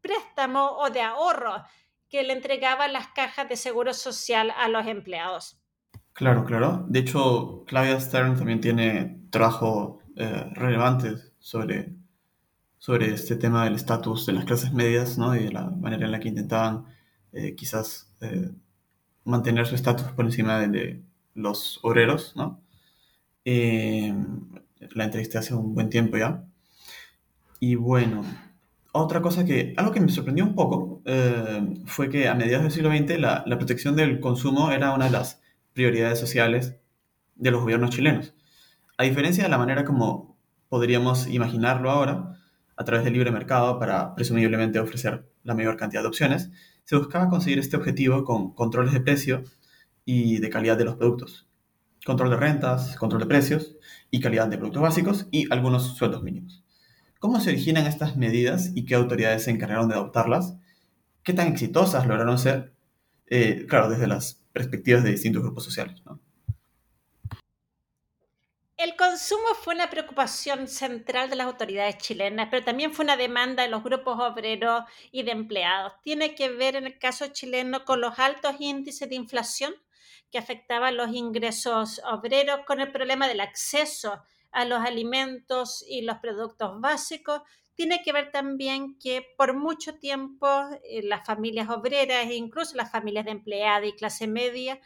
préstamo 0.00 0.76
o 0.78 0.90
de 0.90 1.00
ahorro 1.00 1.64
que 2.08 2.22
le 2.22 2.34
entregaban 2.34 2.92
las 2.92 3.08
cajas 3.08 3.48
de 3.48 3.56
seguro 3.56 3.94
social 3.94 4.52
a 4.54 4.68
los 4.68 4.86
empleados. 4.86 5.61
Claro, 6.14 6.44
claro. 6.44 6.84
De 6.88 7.00
hecho, 7.00 7.64
Claudia 7.66 7.98
Stern 8.00 8.36
también 8.36 8.60
tiene 8.60 9.20
trabajo 9.30 10.00
eh, 10.16 10.50
relevante 10.54 11.16
sobre 11.38 11.94
sobre 12.82 13.14
este 13.14 13.36
tema 13.36 13.62
del 13.62 13.76
estatus 13.76 14.26
de 14.26 14.32
las 14.32 14.44
clases 14.44 14.72
medias 14.72 15.16
¿no? 15.16 15.36
y 15.36 15.44
de 15.44 15.52
la 15.52 15.70
manera 15.70 16.04
en 16.04 16.10
la 16.10 16.18
que 16.18 16.26
intentaban 16.26 16.86
eh, 17.32 17.54
quizás 17.54 18.12
eh, 18.20 18.50
mantener 19.24 19.66
su 19.68 19.76
estatus 19.76 20.08
por 20.08 20.24
encima 20.24 20.58
de, 20.58 20.66
de, 20.66 21.02
los 21.34 21.78
obreros, 21.82 22.34
¿no? 22.34 22.60
Eh, 23.44 24.12
la 24.94 25.04
entrevisté 25.04 25.38
hace 25.38 25.54
un 25.54 25.74
buen 25.74 25.90
tiempo 25.90 26.16
ya. 26.16 26.44
Y 27.60 27.76
bueno, 27.76 28.22
otra 28.92 29.22
cosa 29.22 29.44
que, 29.44 29.74
algo 29.76 29.92
que 29.92 30.00
me 30.00 30.08
sorprendió 30.08 30.44
un 30.44 30.54
poco 30.56 31.02
eh, 31.04 31.84
fue 31.86 32.10
que 32.10 32.28
a 32.28 32.34
mediados 32.34 32.64
del 32.64 32.72
siglo 32.72 32.90
XX 32.90 33.20
la, 33.20 33.44
la, 33.46 33.58
protección 33.58 33.96
del 33.96 34.20
consumo 34.20 34.72
era 34.72 34.92
una 34.92 35.04
de 35.06 35.12
las 35.12 35.41
prioridades 35.72 36.18
sociales 36.18 36.76
de 37.34 37.50
los 37.50 37.62
gobiernos 37.62 37.90
chilenos. 37.90 38.34
A 38.98 39.04
diferencia 39.04 39.44
de 39.44 39.50
la 39.50 39.58
manera 39.58 39.84
como 39.84 40.38
podríamos 40.68 41.26
imaginarlo 41.26 41.90
ahora, 41.90 42.38
a 42.76 42.84
través 42.84 43.04
del 43.04 43.14
libre 43.14 43.30
mercado 43.30 43.78
para 43.78 44.14
presumiblemente 44.14 44.78
ofrecer 44.78 45.28
la 45.44 45.54
mayor 45.54 45.76
cantidad 45.76 46.02
de 46.02 46.08
opciones, 46.08 46.50
se 46.84 46.96
buscaba 46.96 47.28
conseguir 47.28 47.58
este 47.58 47.76
objetivo 47.76 48.24
con 48.24 48.54
controles 48.54 48.92
de 48.92 49.00
precio 49.00 49.44
y 50.04 50.38
de 50.38 50.50
calidad 50.50 50.76
de 50.76 50.84
los 50.84 50.96
productos. 50.96 51.48
Control 52.04 52.30
de 52.30 52.36
rentas, 52.36 52.96
control 52.96 53.22
de 53.22 53.28
precios 53.28 53.76
y 54.10 54.20
calidad 54.20 54.48
de 54.48 54.58
productos 54.58 54.82
básicos 54.82 55.28
y 55.30 55.52
algunos 55.52 55.96
sueldos 55.96 56.22
mínimos. 56.22 56.64
¿Cómo 57.20 57.38
se 57.38 57.50
originan 57.50 57.86
estas 57.86 58.16
medidas 58.16 58.72
y 58.74 58.84
qué 58.84 58.96
autoridades 58.96 59.44
se 59.44 59.52
encargaron 59.52 59.88
de 59.88 59.94
adoptarlas? 59.94 60.56
¿Qué 61.22 61.32
tan 61.32 61.46
exitosas 61.46 62.06
lograron 62.08 62.38
ser? 62.38 62.72
Eh, 63.26 63.66
claro, 63.68 63.88
desde 63.88 64.08
las 64.08 64.41
perspectivas 64.52 65.02
de 65.04 65.10
distintos 65.10 65.42
grupos 65.42 65.64
sociales. 65.64 66.02
El 68.76 68.96
consumo 68.96 69.54
fue 69.62 69.74
una 69.74 69.90
preocupación 69.90 70.66
central 70.66 71.30
de 71.30 71.36
las 71.36 71.46
autoridades 71.46 71.98
chilenas, 71.98 72.48
pero 72.50 72.64
también 72.64 72.92
fue 72.92 73.04
una 73.04 73.16
demanda 73.16 73.62
de 73.62 73.68
los 73.68 73.84
grupos 73.84 74.18
obreros 74.18 74.82
y 75.12 75.22
de 75.22 75.30
empleados. 75.30 75.92
Tiene 76.02 76.34
que 76.34 76.48
ver 76.48 76.74
en 76.74 76.86
el 76.86 76.98
caso 76.98 77.28
chileno 77.28 77.84
con 77.84 78.00
los 78.00 78.18
altos 78.18 78.56
índices 78.58 79.08
de 79.08 79.14
inflación 79.14 79.72
que 80.32 80.38
afectaban 80.38 80.96
los 80.96 81.14
ingresos 81.14 82.00
obreros, 82.10 82.60
con 82.66 82.80
el 82.80 82.90
problema 82.90 83.28
del 83.28 83.40
acceso 83.40 84.24
a 84.50 84.64
los 84.64 84.80
alimentos 84.80 85.84
y 85.88 86.02
los 86.02 86.18
productos 86.18 86.80
básicos. 86.80 87.42
Tiene 87.74 88.02
que 88.02 88.12
ver 88.12 88.30
también 88.30 88.98
que 88.98 89.26
por 89.36 89.54
mucho 89.54 89.94
tiempo 89.98 90.46
eh, 90.84 91.02
las 91.02 91.26
familias 91.26 91.68
obreras 91.70 92.26
e 92.26 92.34
incluso 92.34 92.76
las 92.76 92.90
familias 92.90 93.24
de 93.24 93.30
empleada 93.32 93.86
y 93.86 93.92
clase 93.92 94.26
media 94.26 94.80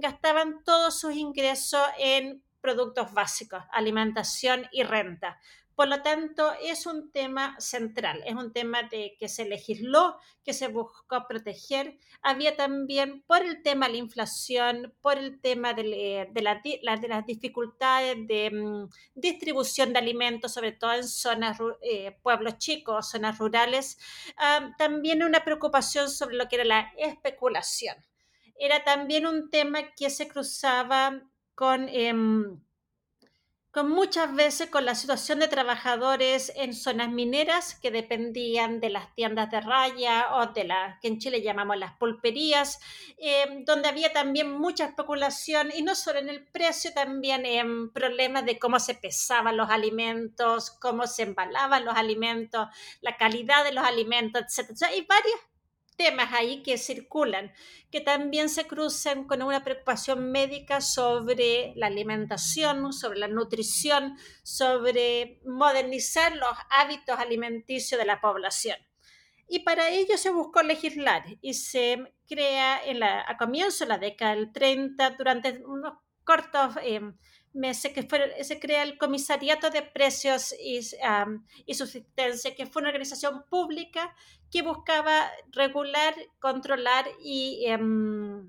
gastaban 0.00 0.64
todos 0.64 0.98
sus 0.98 1.14
ingresos 1.14 1.86
en 1.98 2.42
productos 2.62 3.12
básicos, 3.12 3.62
alimentación 3.70 4.66
y 4.72 4.82
renta. 4.84 5.38
Por 5.74 5.88
lo 5.88 6.02
tanto, 6.02 6.52
es 6.62 6.86
un 6.86 7.10
tema 7.10 7.58
central, 7.58 8.22
es 8.26 8.34
un 8.34 8.52
tema 8.52 8.82
de 8.82 9.16
que 9.18 9.28
se 9.28 9.46
legisló, 9.46 10.18
que 10.44 10.52
se 10.52 10.68
buscó 10.68 11.26
proteger. 11.26 11.98
Había 12.20 12.56
también, 12.56 13.22
por 13.22 13.42
el 13.42 13.62
tema 13.62 13.86
de 13.86 13.92
la 13.92 13.98
inflación, 13.98 14.94
por 15.00 15.16
el 15.16 15.40
tema 15.40 15.72
de, 15.72 16.28
de, 16.30 16.42
la, 16.42 16.60
de 16.62 17.08
las 17.08 17.26
dificultades 17.26 18.16
de 18.26 18.50
um, 18.52 18.88
distribución 19.14 19.92
de 19.92 19.98
alimentos, 20.00 20.52
sobre 20.52 20.72
todo 20.72 20.92
en 20.92 21.08
zonas, 21.08 21.58
eh, 21.82 22.18
pueblos 22.22 22.58
chicos, 22.58 23.10
zonas 23.10 23.38
rurales, 23.38 23.98
uh, 24.36 24.70
también 24.76 25.22
una 25.22 25.42
preocupación 25.42 26.10
sobre 26.10 26.36
lo 26.36 26.48
que 26.48 26.56
era 26.56 26.64
la 26.64 26.92
especulación. 26.98 27.96
Era 28.56 28.84
también 28.84 29.26
un 29.26 29.50
tema 29.50 29.92
que 29.96 30.10
se 30.10 30.28
cruzaba 30.28 31.22
con... 31.54 31.88
Eh, 31.88 32.14
con 33.72 33.88
muchas 33.88 34.34
veces 34.34 34.68
con 34.68 34.84
la 34.84 34.94
situación 34.94 35.38
de 35.38 35.48
trabajadores 35.48 36.52
en 36.56 36.74
zonas 36.74 37.08
mineras 37.10 37.74
que 37.74 37.90
dependían 37.90 38.80
de 38.80 38.90
las 38.90 39.14
tiendas 39.14 39.50
de 39.50 39.62
raya 39.62 40.34
o 40.34 40.48
de 40.48 40.64
las 40.64 41.00
que 41.00 41.08
en 41.08 41.18
Chile 41.18 41.40
llamamos 41.40 41.78
las 41.78 41.94
pulperías, 41.94 42.80
eh, 43.16 43.62
donde 43.64 43.88
había 43.88 44.12
también 44.12 44.52
mucha 44.52 44.84
especulación 44.84 45.70
y 45.74 45.80
no 45.80 45.94
solo 45.94 46.18
en 46.18 46.28
el 46.28 46.44
precio, 46.44 46.92
también 46.92 47.46
en 47.46 47.90
problemas 47.90 48.44
de 48.44 48.58
cómo 48.58 48.78
se 48.78 48.94
pesaban 48.94 49.56
los 49.56 49.70
alimentos, 49.70 50.70
cómo 50.70 51.06
se 51.06 51.22
embalaban 51.22 51.86
los 51.86 51.96
alimentos, 51.96 52.68
la 53.00 53.16
calidad 53.16 53.64
de 53.64 53.72
los 53.72 53.84
alimentos, 53.84 54.42
etc. 54.58 54.82
hay 54.82 55.06
varias 55.06 55.40
temas 56.02 56.32
ahí 56.32 56.62
que 56.64 56.78
circulan, 56.78 57.52
que 57.92 58.00
también 58.00 58.48
se 58.48 58.66
cruzan 58.66 59.24
con 59.24 59.40
una 59.40 59.62
preocupación 59.62 60.32
médica 60.32 60.80
sobre 60.80 61.72
la 61.76 61.86
alimentación, 61.86 62.92
sobre 62.92 63.20
la 63.20 63.28
nutrición, 63.28 64.16
sobre 64.42 65.40
modernizar 65.44 66.34
los 66.34 66.54
hábitos 66.70 67.18
alimenticios 67.18 68.00
de 68.00 68.06
la 68.06 68.20
población. 68.20 68.76
Y 69.48 69.60
para 69.60 69.90
ello 69.90 70.16
se 70.16 70.30
buscó 70.30 70.62
legislar 70.62 71.22
y 71.40 71.54
se 71.54 72.14
crea 72.26 72.84
en 72.84 72.98
la, 72.98 73.24
a 73.28 73.36
comienzo 73.36 73.84
de 73.84 73.88
la 73.90 73.98
década 73.98 74.34
del 74.34 74.52
30, 74.52 75.10
durante 75.10 75.62
unos 75.64 75.98
cortos 76.24 76.76
eh, 76.82 77.00
meses, 77.52 77.92
que 77.92 78.02
fue, 78.02 78.42
se 78.44 78.58
crea 78.58 78.82
el 78.82 78.98
Comisariato 78.98 79.70
de 79.70 79.82
Precios 79.82 80.54
y, 80.58 80.80
um, 81.06 81.44
y 81.66 81.74
Subsistencia, 81.74 82.54
que 82.54 82.66
fue 82.66 82.82
una 82.82 82.90
organización 82.90 83.44
pública 83.48 84.14
que 84.50 84.62
buscaba 84.62 85.30
regular, 85.50 86.14
controlar 86.38 87.06
y 87.22 87.64
um, 87.74 88.48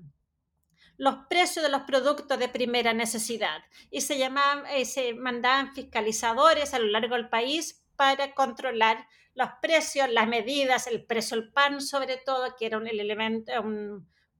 los 0.96 1.16
precios 1.28 1.64
de 1.64 1.70
los 1.70 1.82
productos 1.82 2.38
de 2.38 2.48
primera 2.48 2.92
necesidad. 2.92 3.62
Y 3.90 4.02
se, 4.02 4.18
llamaban, 4.18 4.64
eh, 4.66 4.84
se 4.84 5.14
mandaban 5.14 5.74
fiscalizadores 5.74 6.74
a 6.74 6.78
lo 6.78 6.86
largo 6.86 7.16
del 7.16 7.28
país 7.28 7.84
para 7.96 8.34
controlar 8.34 9.06
los 9.34 9.48
precios, 9.60 10.10
las 10.10 10.28
medidas, 10.28 10.86
el 10.86 11.04
precio 11.04 11.36
del 11.36 11.52
pan 11.52 11.80
sobre 11.80 12.16
todo, 12.18 12.54
que 12.56 12.66
era 12.66 12.78
un 12.78 12.86
elemento, 12.86 13.52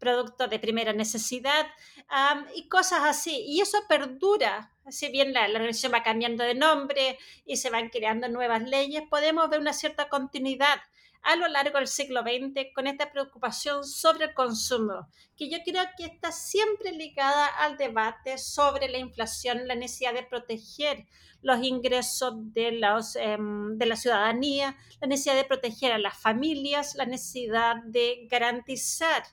productos 0.04 0.50
de 0.50 0.58
primera 0.58 0.92
necesidad 0.92 1.66
um, 2.10 2.44
y 2.54 2.68
cosas 2.68 3.00
así. 3.04 3.42
Y 3.48 3.62
eso 3.62 3.78
perdura, 3.88 4.70
si 4.90 5.08
bien 5.08 5.32
la, 5.32 5.48
la, 5.48 5.60
va 5.60 6.02
cambiando 6.02 6.44
de 6.44 6.54
nombre 6.54 7.18
y 7.46 7.56
se 7.56 7.70
van 7.70 7.88
creando 7.88 8.28
nuevas 8.28 8.62
leyes, 8.62 9.02
podemos 9.08 9.48
ver 9.48 9.60
una 9.60 9.72
cierta 9.72 10.10
continuidad 10.10 10.78
a 11.22 11.36
lo 11.36 11.48
largo 11.48 11.78
del 11.78 11.88
siglo 11.88 12.20
XX 12.20 12.66
con 12.74 12.86
esta 12.86 13.10
preocupación 13.10 13.82
sobre 13.84 14.26
el 14.26 14.34
consumo, 14.34 15.08
que 15.38 15.48
yo 15.48 15.56
creo 15.64 15.82
que 15.96 16.04
está 16.04 16.30
siempre 16.30 16.92
ligada 16.92 17.46
al 17.46 17.78
debate 17.78 18.36
sobre 18.36 18.90
la 18.90 18.98
inflación, 18.98 19.66
la 19.66 19.74
necesidad 19.74 20.12
de 20.12 20.22
proteger 20.22 21.06
los 21.40 21.62
ingresos 21.62 22.34
de, 22.52 22.72
los, 22.72 23.16
eh, 23.16 23.36
de 23.38 23.86
la 23.86 23.96
ciudadanía, 23.96 24.76
la 25.00 25.08
necesidad 25.08 25.36
de 25.36 25.44
proteger 25.44 25.92
a 25.92 25.98
las 25.98 26.16
familias, 26.16 26.94
la 26.94 27.06
necesidad 27.06 27.76
de 27.84 28.26
garantizar 28.30 29.24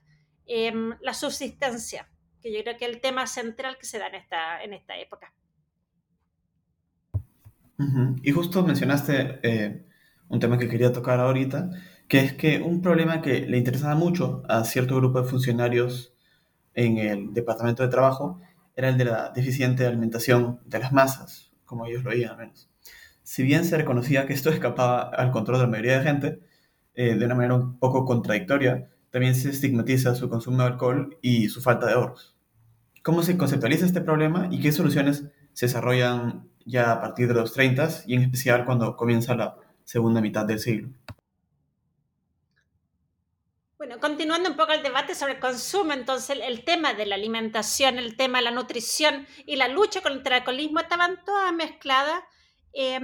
eh, 0.53 0.73
la 1.01 1.13
subsistencia, 1.13 2.09
que 2.41 2.51
yo 2.53 2.61
creo 2.63 2.75
que 2.77 2.83
es 2.83 2.91
el 2.91 2.99
tema 2.99 3.25
central 3.25 3.77
que 3.79 3.85
se 3.85 3.99
da 3.99 4.07
en 4.07 4.15
esta, 4.15 4.61
en 4.61 4.73
esta 4.73 4.97
época. 4.97 5.33
Y 8.21 8.31
justo 8.31 8.63
mencionaste 8.63 9.39
eh, 9.41 9.85
un 10.27 10.39
tema 10.39 10.59
que 10.59 10.67
quería 10.67 10.91
tocar 10.91 11.19
ahorita, 11.19 11.71
que 12.07 12.19
es 12.19 12.33
que 12.33 12.61
un 12.61 12.81
problema 12.81 13.21
que 13.21 13.47
le 13.47 13.57
interesaba 13.57 13.95
mucho 13.95 14.43
a 14.49 14.63
cierto 14.65 14.97
grupo 14.97 15.21
de 15.21 15.29
funcionarios 15.29 16.13
en 16.73 16.97
el 16.97 17.33
Departamento 17.33 17.81
de 17.81 17.89
Trabajo 17.89 18.41
era 18.75 18.89
el 18.89 18.97
de 18.97 19.05
la 19.05 19.29
deficiente 19.29 19.87
alimentación 19.87 20.59
de 20.65 20.79
las 20.79 20.91
masas, 20.91 21.51
como 21.65 21.85
ellos 21.85 22.03
lo 22.03 22.11
veían 22.11 22.31
al 22.31 22.37
menos. 22.37 22.69
Si 23.23 23.41
bien 23.41 23.63
se 23.63 23.77
reconocía 23.77 24.27
que 24.27 24.33
esto 24.33 24.49
escapaba 24.49 25.03
al 25.03 25.31
control 25.31 25.57
de 25.57 25.63
la 25.63 25.69
mayoría 25.69 25.97
de 25.99 26.03
gente, 26.03 26.39
eh, 26.93 27.15
de 27.15 27.25
una 27.25 27.35
manera 27.35 27.55
un 27.55 27.79
poco 27.79 28.05
contradictoria, 28.05 28.89
también 29.11 29.35
se 29.35 29.49
estigmatiza 29.49 30.15
su 30.15 30.29
consumo 30.29 30.59
de 30.59 30.69
alcohol 30.69 31.17
y 31.21 31.49
su 31.49 31.61
falta 31.61 31.85
de 31.85 31.93
ahorros. 31.93 32.35
¿Cómo 33.03 33.23
se 33.23 33.37
conceptualiza 33.37 33.85
este 33.85 34.01
problema 34.01 34.47
y 34.51 34.61
qué 34.61 34.71
soluciones 34.71 35.25
se 35.53 35.65
desarrollan 35.65 36.49
ya 36.65 36.91
a 36.91 37.01
partir 37.01 37.27
de 37.27 37.33
los 37.33 37.53
30 37.53 37.89
y 38.07 38.15
en 38.15 38.23
especial 38.23 38.65
cuando 38.65 38.95
comienza 38.95 39.35
la 39.35 39.57
segunda 39.83 40.21
mitad 40.21 40.45
del 40.45 40.59
siglo? 40.59 40.89
Bueno, 43.77 43.99
continuando 43.99 44.49
un 44.49 44.55
poco 44.55 44.71
el 44.73 44.83
debate 44.83 45.15
sobre 45.15 45.33
el 45.33 45.39
consumo, 45.39 45.91
entonces 45.91 46.37
el, 46.41 46.63
tema 46.63 46.93
de 46.93 47.07
la 47.07 47.15
alimentación, 47.15 47.97
el 47.97 48.15
tema 48.15 48.37
de 48.37 48.45
la 48.45 48.51
nutrición 48.51 49.25
y 49.47 49.55
la 49.55 49.67
lucha 49.67 50.01
contra 50.01 50.37
el 50.37 50.41
alcoholismo 50.41 50.79
estaban 50.79 51.19
todas 51.25 51.51
mezcladas, 51.51 52.21
eh, 52.73 52.99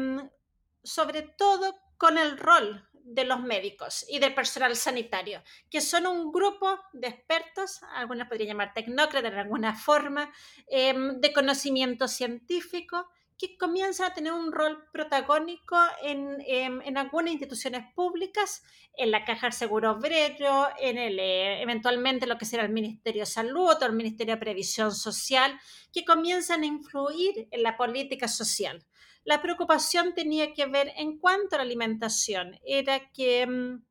sobre 0.84 1.24
todo 1.24 1.74
con 1.98 2.20
el 2.20 2.38
rol 2.38 2.87
de 3.08 3.24
los 3.24 3.42
médicos 3.42 4.06
y 4.10 4.20
del 4.20 4.34
personal 4.34 4.76
sanitario, 4.76 5.42
que 5.70 5.80
son 5.80 6.06
un 6.06 6.32
grupo 6.32 6.78
de 6.92 7.08
expertos, 7.08 7.82
algunos 7.96 8.28
podrían 8.28 8.50
llamar 8.50 8.74
tecnócratas 8.74 9.32
de 9.32 9.40
alguna 9.40 9.74
forma, 9.76 10.32
eh, 10.70 10.94
de 11.18 11.34
conocimiento 11.34 12.08
científico, 12.08 13.08
que 13.38 13.56
comienzan 13.56 14.12
a 14.12 14.14
tener 14.14 14.34
un 14.34 14.52
rol 14.52 14.84
protagónico 14.92 15.78
en, 16.02 16.38
en, 16.48 16.82
en, 16.82 16.98
algunas 16.98 17.32
instituciones 17.32 17.86
públicas, 17.94 18.64
en 18.94 19.12
la 19.12 19.26
Caja 19.26 19.46
del 19.46 19.54
Seguro 19.54 19.92
Obrero, 19.92 20.68
en 20.80 20.98
el, 20.98 21.20
eh, 21.20 21.62
eventualmente 21.62 22.26
lo 22.26 22.38
que 22.38 22.46
será 22.46 22.64
el 22.64 22.72
Ministerio 22.72 23.22
de 23.22 23.28
Salud 23.28 23.70
o 23.80 23.86
el 23.86 23.94
Ministerio 23.94 24.34
de 24.34 24.40
Previsión 24.40 24.94
Social, 24.94 25.60
que 25.94 26.04
comienzan 26.04 26.64
a 26.64 26.66
influir 26.66 27.48
en 27.52 27.62
la 27.62 27.78
política 27.78 28.28
social 28.28 28.84
la 29.28 29.42
preocupación 29.42 30.16
tenía 30.16 30.54
que 30.54 30.68
ver 30.68 30.94
en 30.96 31.20
cuanto 31.20 31.56
a 31.56 31.58
la 31.58 31.64
alimentación, 31.64 32.58
era 32.66 33.12
que, 33.12 33.46
mm, 33.46 33.84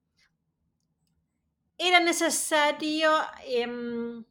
era 1.77 2.01
necesario 2.01 3.11
em, 3.45 4.25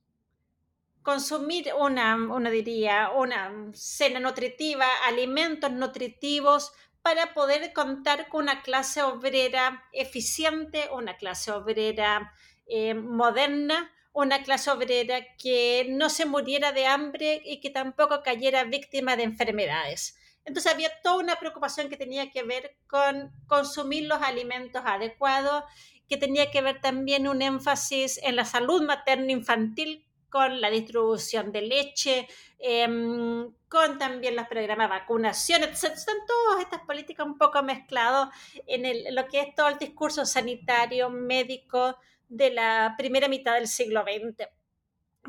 consumir 1.04 1.72
una, 1.78 2.16
uno 2.16 2.50
diría, 2.50 3.12
una 3.12 3.52
cena 3.74 4.20
nutritiva, 4.20 4.88
alimentos 5.06 5.72
nutritivos 5.72 6.72
para 7.04 7.36
poder 7.36 7.72
contar 7.72 8.28
con 8.28 8.46
una 8.46 8.64
clase 8.64 9.04
obrera 9.04 9.84
eficiente, 9.94 10.90
una 10.92 11.18
clase 11.18 11.52
obrera 11.52 12.34
eh, 12.66 12.96
moderna, 12.96 13.92
una 14.12 14.42
clase 14.42 14.72
obrera 14.72 15.18
que 15.38 15.86
no 15.88 16.10
se 16.10 16.26
muriera 16.26 16.72
de 16.72 16.88
hambre 16.88 17.44
y 17.46 17.60
que 17.60 17.70
tampoco 17.70 18.24
cayera 18.24 18.64
víctima 18.64 19.16
de 19.16 19.22
enfermedades. 19.22 20.18
Entonces 20.46 20.72
había 20.72 20.90
toda 21.02 21.18
una 21.18 21.38
preocupación 21.38 21.90
que 21.90 21.98
tenía 21.98 22.30
que 22.30 22.44
ver 22.44 22.78
con 22.88 23.32
consumir 23.48 24.08
los 24.08 24.22
alimentos 24.22 24.82
adecuados, 24.86 25.64
que 26.08 26.18
tenía 26.18 26.52
que 26.52 26.62
ver 26.62 26.82
también 26.82 27.28
un 27.28 27.42
énfasis 27.42 28.20
en 28.24 28.36
la 28.36 28.46
salud 28.46 28.84
materno-infantil 28.84 30.06
con 30.30 30.62
la 30.62 30.70
distribución 30.70 31.52
de 31.52 31.62
leche, 31.62 32.28
em, 32.60 33.52
con 33.70 33.98
también 33.98 34.36
los 34.36 34.48
programas 34.48 34.90
de 34.90 34.96
vacunación, 34.98 35.64
Están 35.64 35.94
todas 36.28 36.62
estas 36.62 36.82
políticas 36.82 37.26
un 37.26 37.38
poco 37.38 37.64
mezcladas 37.64 38.30
en 38.68 39.16
lo 39.16 39.28
que 39.28 39.40
es 39.40 39.56
todo 39.56 39.70
el 39.70 39.78
discurso 39.80 40.26
sanitario, 40.26 41.10
médico 41.10 41.98
de 42.28 42.52
la 42.52 42.96
primera 42.98 43.28
mitad 43.28 43.56
del 43.56 43.68
siglo 43.68 44.04
XX 44.04 44.48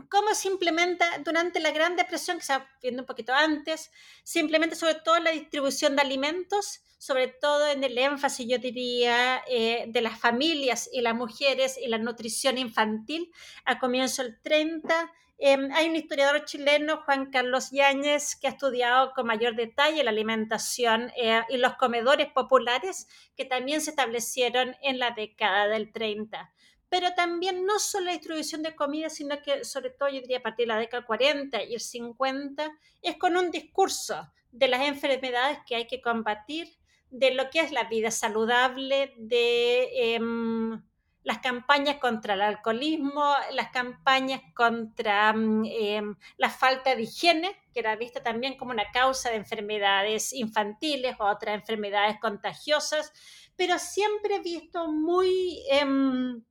cómo 0.08 0.34
se 0.34 0.48
implementa 0.48 1.18
durante 1.24 1.60
la 1.60 1.70
Gran 1.70 1.96
Depresión, 1.96 2.38
que 2.38 2.44
se 2.44 2.52
va 2.52 2.68
viendo 2.82 3.02
un 3.02 3.06
poquito 3.06 3.32
antes, 3.32 3.90
se 4.22 4.40
implementa 4.40 4.76
sobre 4.76 4.94
todo 4.94 5.18
la 5.18 5.30
distribución 5.30 5.96
de 5.96 6.02
alimentos, 6.02 6.80
sobre 6.98 7.28
todo 7.28 7.68
en 7.68 7.84
el 7.84 7.96
énfasis, 7.98 8.46
yo 8.48 8.58
diría, 8.58 9.42
eh, 9.48 9.84
de 9.88 10.00
las 10.00 10.18
familias 10.18 10.88
y 10.92 11.00
las 11.00 11.14
mujeres 11.14 11.78
y 11.78 11.88
la 11.88 11.98
nutrición 11.98 12.58
infantil 12.58 13.32
a 13.64 13.78
comienzo 13.78 14.22
del 14.22 14.40
30. 14.40 15.12
Em, 15.38 15.70
hay 15.74 15.88
un 15.88 15.96
historiador 15.96 16.44
chileno, 16.46 17.02
Juan 17.04 17.30
Carlos 17.30 17.70
Yáñez, 17.70 18.36
que 18.36 18.46
ha 18.46 18.50
estudiado 18.50 19.12
con 19.12 19.26
mayor 19.26 19.54
detalle 19.54 20.02
la 20.02 20.10
alimentación 20.10 21.12
eh, 21.16 21.42
y 21.50 21.58
los 21.58 21.74
comedores 21.74 22.28
populares 22.32 23.06
que 23.36 23.44
también 23.44 23.82
se 23.82 23.90
establecieron 23.90 24.74
en 24.82 24.98
la 24.98 25.10
década 25.10 25.68
del 25.68 25.92
30 25.92 26.52
pero 26.88 27.14
también 27.14 27.64
no 27.66 27.78
solo 27.78 28.06
la 28.06 28.12
distribución 28.12 28.62
de 28.62 28.74
comida, 28.74 29.08
sino 29.08 29.40
que 29.42 29.64
sobre 29.64 29.90
todo 29.90 30.08
yo 30.08 30.20
diría 30.20 30.38
a 30.38 30.42
partir 30.42 30.64
de 30.66 30.74
la 30.74 30.78
década 30.78 31.04
40 31.04 31.62
y 31.64 31.74
el 31.74 31.80
50, 31.80 32.70
es 33.02 33.16
con 33.16 33.36
un 33.36 33.50
discurso 33.50 34.32
de 34.52 34.68
las 34.68 34.82
enfermedades 34.82 35.58
que 35.66 35.76
hay 35.76 35.86
que 35.86 36.00
combatir, 36.00 36.68
de 37.10 37.32
lo 37.32 37.50
que 37.50 37.60
es 37.60 37.72
la 37.72 37.84
vida 37.84 38.10
saludable, 38.10 39.14
de 39.16 40.14
em, 40.14 40.82
las 41.22 41.38
campañas 41.38 41.96
contra 41.96 42.34
el 42.34 42.40
alcoholismo, 42.40 43.34
las 43.52 43.70
campañas 43.70 44.40
contra 44.54 45.30
em, 45.30 46.14
la 46.36 46.50
falta 46.50 46.94
de 46.94 47.02
higiene, 47.02 47.56
que 47.72 47.80
era 47.80 47.96
vista 47.96 48.22
también 48.22 48.56
como 48.56 48.70
una 48.70 48.90
causa 48.92 49.30
de 49.30 49.36
enfermedades 49.36 50.32
infantiles 50.32 51.16
o 51.18 51.24
otras 51.24 51.56
enfermedades 51.56 52.18
contagiosas, 52.20 53.12
pero 53.56 53.78
siempre 53.78 54.38
visto 54.38 54.86
muy 54.88 55.64
em, 55.68 56.44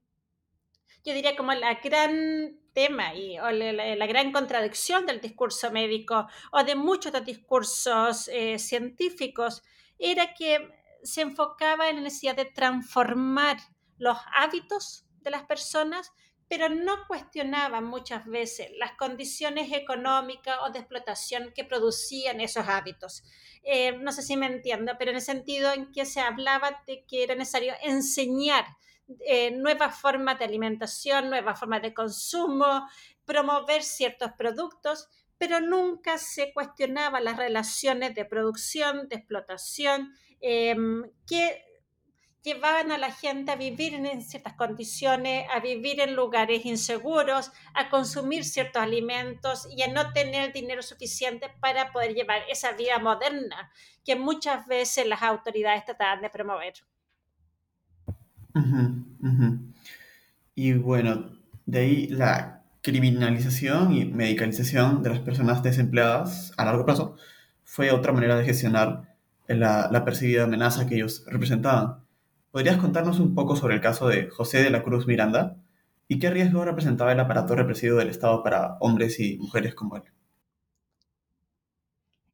yo 1.06 1.14
diría 1.14 1.36
como 1.36 1.53
la 1.53 1.76
gran 1.76 2.60
tema 2.74 3.14
y 3.14 3.39
o 3.39 3.49
la, 3.51 4.08
gran 4.08 4.32
contradicción 4.32 5.06
del 5.06 5.22
discurso 5.22 5.72
médico 5.72 6.28
o 6.51 6.64
de 6.64 6.76
muchos 6.76 7.14
de 7.14 7.20
los 7.20 7.28
discursos 7.28 8.28
eh, 8.28 8.58
científicos 8.60 9.64
era 9.99 10.34
que 10.34 10.68
se 11.03 11.22
enfocaba 11.22 11.89
en 11.89 11.97
la 11.97 12.01
necesidad 12.01 12.36
de 12.36 12.45
transformar 12.45 13.58
los 13.97 14.18
hábitos 14.34 15.06
de 15.22 15.30
las 15.30 15.43
personas, 15.43 16.12
pero 16.49 16.70
no 16.70 17.06
cuestionaba 17.08 17.82
muchas 17.82 18.26
veces 18.26 18.70
las 18.78 18.93
condiciones 18.93 19.72
económicas 19.72 20.58
o 20.66 20.72
de 20.72 20.80
explotación 20.80 21.53
que 21.56 21.64
producían 21.64 22.41
esos 22.41 22.68
hábitos. 22.68 23.24
Eh, 23.64 23.97
no 23.99 24.12
sé 24.12 24.24
si 24.24 24.38
me 24.38 24.47
entiendo, 24.47 24.93
pero 24.97 25.12
en 25.12 25.18
el 25.18 25.24
sentido 25.24 25.72
en 25.72 25.91
que 25.91 26.06
se 26.06 26.20
hablaba 26.20 26.84
de 26.88 27.06
que 27.06 27.24
era 27.24 27.36
necesario 27.36 27.74
enseñar 27.84 28.66
eh, 29.26 29.51
nuevas 29.51 29.99
formas 29.99 30.39
de 30.39 30.45
alimentación, 30.45 31.30
nuevas 31.30 31.60
formas 31.60 31.82
de 31.82 31.93
consumo, 31.93 32.88
promover 33.26 33.84
ciertos 33.84 34.32
productos, 34.34 35.08
pero 35.38 35.60
nunca 35.60 36.18
se 36.18 36.53
cuestionaba 36.53 37.20
las 37.20 37.38
relaciones 37.38 38.16
de 38.16 38.26
producción, 38.26 39.08
de 39.10 39.18
explotación, 39.18 40.14
em, 40.41 41.03
que 41.28 41.64
llevaban 42.41 42.91
a 42.91 42.99
la 42.99 43.12
gente 43.12 43.51
a 43.51 43.56
vivir 43.56 43.95
en 43.95 44.22
ciertas 44.22 44.53
condiciones, 44.53 45.47
a 45.51 45.60
vivir 45.60 45.99
en 45.99 46.16
lugares 46.16 46.64
inseguros, 46.66 47.51
a 47.74 47.89
consumir 47.89 48.45
ciertos 48.45 48.82
alimentos 48.82 49.68
y 49.76 49.82
a 49.82 49.88
no 49.88 50.14
tener 50.14 50.53
dinero 50.53 50.84
suficiente 50.84 51.49
para 51.60 51.91
poder 51.91 52.14
llevar 52.14 52.43
esa 52.47 52.74
vida 52.74 52.99
moderna 52.99 53.72
que 54.06 54.16
muchas 54.16 54.68
veces 54.68 55.08
las 55.08 55.24
autoridades 55.24 55.86
trataban 55.86 56.22
de 56.22 56.30
promover. 56.30 56.76
Y 60.56 60.74
bueno, 60.74 61.32
de 61.66 61.80
ahí 61.80 62.08
la 62.08 62.64
criminalización 62.82 63.93
y 63.93 64.06
medicalización 64.06 65.03
de 65.03 65.10
las 65.10 65.20
personas 65.20 65.64
desempleadas 65.64 66.53
a 66.58 66.66
largo 66.66 66.86
plazo 66.86 67.18
fue 67.64 67.91
otra 67.91 68.14
manera 68.14 68.38
de 68.38 68.45
gestionar 68.45 69.16
la, 69.47 69.89
la 69.91 70.06
percibida 70.06 70.43
amenaza 70.43 70.88
que 70.88 70.95
ellos 70.95 71.26
representaban. 71.28 72.06
¿Podrías 72.51 72.78
contarnos 72.78 73.20
un 73.20 73.36
poco 73.36 73.56
sobre 73.56 73.76
el 73.76 73.82
caso 73.82 74.08
de 74.08 74.30
José 74.30 74.64
de 74.64 74.70
la 74.70 74.84
Cruz 74.84 75.08
Miranda 75.08 75.58
y 76.08 76.20
qué 76.20 76.30
riesgo 76.30 76.64
representaba 76.64 77.12
el 77.12 77.20
aparato 77.20 77.56
represivo 77.56 77.97
del 77.97 78.10
Estado 78.10 78.43
para 78.43 78.78
hombres 78.80 79.20
y 79.20 79.38
mujeres 79.38 79.76
como 79.76 79.97
él? 79.97 80.03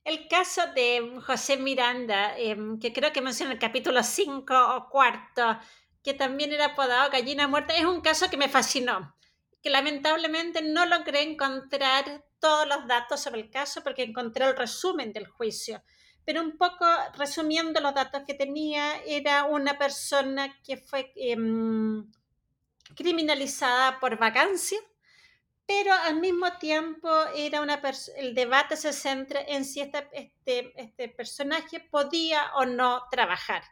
El 0.04 0.28
caso 0.28 0.62
de 0.76 1.20
José 1.26 1.58
Miranda, 1.58 2.38
em, 2.38 2.80
que 2.80 2.92
creo 2.92 3.14
que 3.14 3.22
menciona 3.22 3.52
en 3.52 3.58
el 3.58 3.62
capítulo 3.62 4.04
5 4.04 4.54
o 4.76 4.90
cuarto, 4.90 5.58
que 6.04 6.14
también 6.14 6.52
era 6.52 6.68
apodado 6.68 7.12
Gallina 7.12 7.48
Muerta, 7.48 7.76
es 7.76 7.86
un 7.86 8.02
caso 8.02 8.30
que 8.30 8.38
me 8.38 8.50
fascinó, 8.50 9.16
que 9.62 9.70
lamentablemente 9.70 10.62
no 10.62 10.86
logré 10.86 11.22
encontrar 11.22 12.26
todos 12.40 12.68
los 12.68 12.88
datos 12.88 13.22
sobre 13.22 13.42
el 13.42 13.50
caso 13.50 13.84
porque 13.84 14.04
encontré 14.04 14.46
el 14.46 14.58
resumen 14.58 15.14
del 15.14 15.28
juicio. 15.28 15.84
Pero 16.26 16.42
un 16.42 16.58
poco 16.58 16.86
resumiendo 17.18 17.80
los 17.82 17.94
datos 17.94 18.24
que 18.26 18.34
tenía, 18.34 18.98
era 19.06 19.46
una 19.46 19.78
persona 19.78 20.60
que 20.64 20.78
fue 20.78 21.12
em, 21.16 22.10
criminalizada 22.96 24.00
por 24.00 24.18
vacancia, 24.18 24.80
pero 25.66 25.94
al 25.94 26.20
mismo 26.20 26.52
tiempo 26.58 27.10
era 27.36 27.62
una 27.62 27.82
el 28.18 28.36
debate 28.36 28.76
se 28.76 28.92
centra 28.92 29.42
en 29.42 29.64
si 29.64 29.82
este, 29.82 30.74
este 30.76 31.10
personaje 31.10 31.80
podía 31.80 32.52
o 32.56 32.66
no 32.66 33.04
trabajar. 33.10 33.64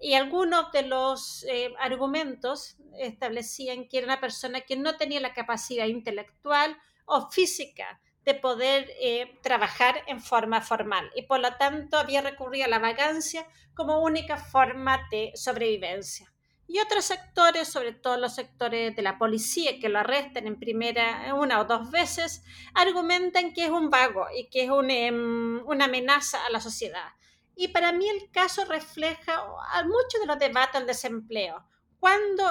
Y 0.00 0.14
algunos 0.14 0.72
de 0.72 0.82
los 0.82 1.44
eh, 1.48 1.74
argumentos 1.78 2.76
establecían 2.98 3.88
que 3.88 3.98
era 3.98 4.06
una 4.06 4.20
persona 4.20 4.60
que 4.60 4.76
no 4.76 4.96
tenía 4.96 5.20
la 5.20 5.34
capacidad 5.34 5.86
intelectual 5.86 6.76
o 7.06 7.30
física 7.30 8.00
de 8.24 8.34
poder 8.34 8.90
eh, 9.00 9.38
trabajar 9.42 10.02
en 10.08 10.20
forma 10.20 10.60
formal 10.60 11.10
y 11.14 11.22
por 11.22 11.38
lo 11.38 11.54
tanto 11.56 11.96
había 11.96 12.20
recurrido 12.20 12.66
a 12.66 12.68
la 12.68 12.80
vagancia 12.80 13.46
como 13.72 14.02
única 14.02 14.36
forma 14.36 15.06
de 15.10 15.30
sobrevivencia. 15.36 16.32
Y 16.68 16.80
otros 16.80 17.04
sectores, 17.04 17.68
sobre 17.68 17.92
todo 17.92 18.16
los 18.16 18.34
sectores 18.34 18.96
de 18.96 19.02
la 19.02 19.18
policía 19.18 19.78
que 19.78 19.88
lo 19.88 20.00
arrestan 20.00 20.48
en 20.48 20.58
primera 20.58 21.32
una 21.34 21.60
o 21.60 21.64
dos 21.64 21.92
veces, 21.92 22.42
argumentan 22.74 23.54
que 23.54 23.66
es 23.66 23.70
un 23.70 23.88
vago 23.88 24.26
y 24.36 24.48
que 24.48 24.64
es 24.64 24.70
em, 24.88 25.64
una 25.64 25.84
amenaza 25.84 26.44
a 26.44 26.50
la 26.50 26.60
sociedad. 26.60 27.10
Y 27.56 27.68
para 27.68 27.90
mí 27.90 28.06
el 28.08 28.30
caso 28.30 28.64
refleja 28.66 29.42
mucho 29.84 30.18
de 30.20 30.26
los 30.26 30.38
debates 30.38 30.74
del 30.74 30.86
desempleo. 30.86 31.66
¿Cuándo 31.98 32.44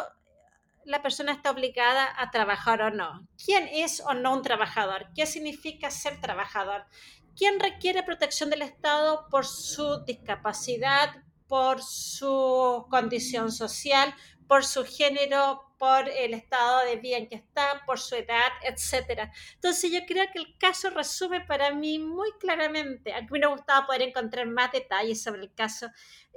la 0.84 1.02
persona 1.02 1.32
está 1.32 1.52
obligada 1.52 2.14
a 2.18 2.32
trabajar 2.32 2.82
o 2.82 2.90
no? 2.90 3.28
¿Quién 3.44 3.70
es 3.72 4.02
o 4.02 4.14
no 4.16 4.34
un 4.34 4.42
trabajador? 4.42 5.08
¿Qué 5.16 5.28
significa 5.28 5.92
ser 5.92 6.20
trabajador? 6.20 6.86
¿Quién 7.38 7.60
requiere 7.60 8.02
protección 8.02 8.50
del 8.50 8.64
Estado 8.64 9.28
por 9.30 9.46
su 9.46 10.04
discapacidad, 10.06 11.24
por 11.48 11.84
su 11.84 12.88
condición 12.90 13.52
social, 13.52 14.16
por 14.48 14.64
su 14.64 14.86
género, 14.86 15.62
por 15.78 16.08
el 16.08 16.34
estado 16.34 16.86
de 16.86 16.96
vida 16.98 17.18
en 17.18 17.28
que 17.28 17.36
está, 17.36 17.84
por 17.86 18.00
su 18.00 18.16
edad, 18.16 18.52
etc. 18.64 19.30
Entonces 19.56 19.92
yo 19.92 20.06
creo 20.06 20.26
que 20.32 20.40
el 20.40 20.58
caso 20.58 20.90
resume 20.90 21.42
para 21.42 21.72
mí 21.74 22.00
muy 22.00 22.32
claramente, 22.40 23.14
a 23.14 23.22
mí 23.22 23.28
me 23.40 23.48
gustaba 23.48 23.86
poder 23.86 24.04
encontrar 24.04 24.48
más 24.48 24.72
detalles 24.72 25.22
sobre 25.22 25.42
el 25.42 25.54
caso, 25.54 25.88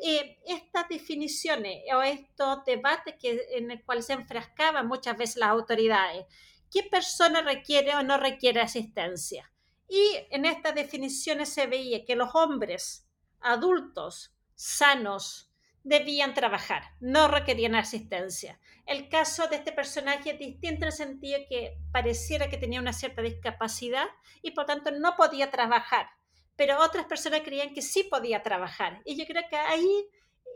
eh, 0.02 0.38
estas 0.46 0.88
definiciones 0.88 1.82
o 1.94 2.02
estos 2.02 2.64
debates 2.64 3.14
que, 3.20 3.46
en 3.52 3.70
el 3.70 3.82
cual 3.84 4.02
se 4.02 4.14
enfrascaban 4.14 4.86
muchas 4.86 5.16
veces 5.16 5.36
las 5.36 5.50
autoridades. 5.50 6.26
¿Qué 6.70 6.82
persona 6.82 7.40
requiere 7.42 7.94
o 7.94 8.02
no 8.02 8.18
requiere 8.18 8.60
asistencia? 8.60 9.50
Y 9.88 10.18
en 10.30 10.44
estas 10.44 10.74
definiciones 10.74 11.48
se 11.48 11.66
veía 11.66 12.04
que 12.04 12.14
los 12.14 12.34
hombres 12.34 13.08
adultos, 13.40 14.34
sanos, 14.54 15.47
debían 15.88 16.34
trabajar, 16.34 16.82
no 17.00 17.28
requerían 17.28 17.74
asistencia. 17.74 18.60
El 18.84 19.08
caso 19.08 19.48
de 19.48 19.56
este 19.56 19.72
personaje 19.72 20.32
es 20.32 20.38
distinto 20.38 20.84
en 20.84 20.88
el 20.88 20.92
sentido 20.92 21.38
que 21.48 21.78
pareciera 21.90 22.50
que 22.50 22.58
tenía 22.58 22.80
una 22.80 22.92
cierta 22.92 23.22
discapacidad 23.22 24.06
y 24.42 24.50
por 24.50 24.66
tanto 24.66 24.90
no 24.90 25.16
podía 25.16 25.50
trabajar, 25.50 26.10
pero 26.56 26.78
otras 26.82 27.06
personas 27.06 27.40
creían 27.40 27.72
que 27.72 27.80
sí 27.80 28.04
podía 28.04 28.42
trabajar. 28.42 29.00
Y 29.06 29.16
yo 29.16 29.24
creo 29.24 29.42
que 29.48 29.56
ahí, 29.56 30.06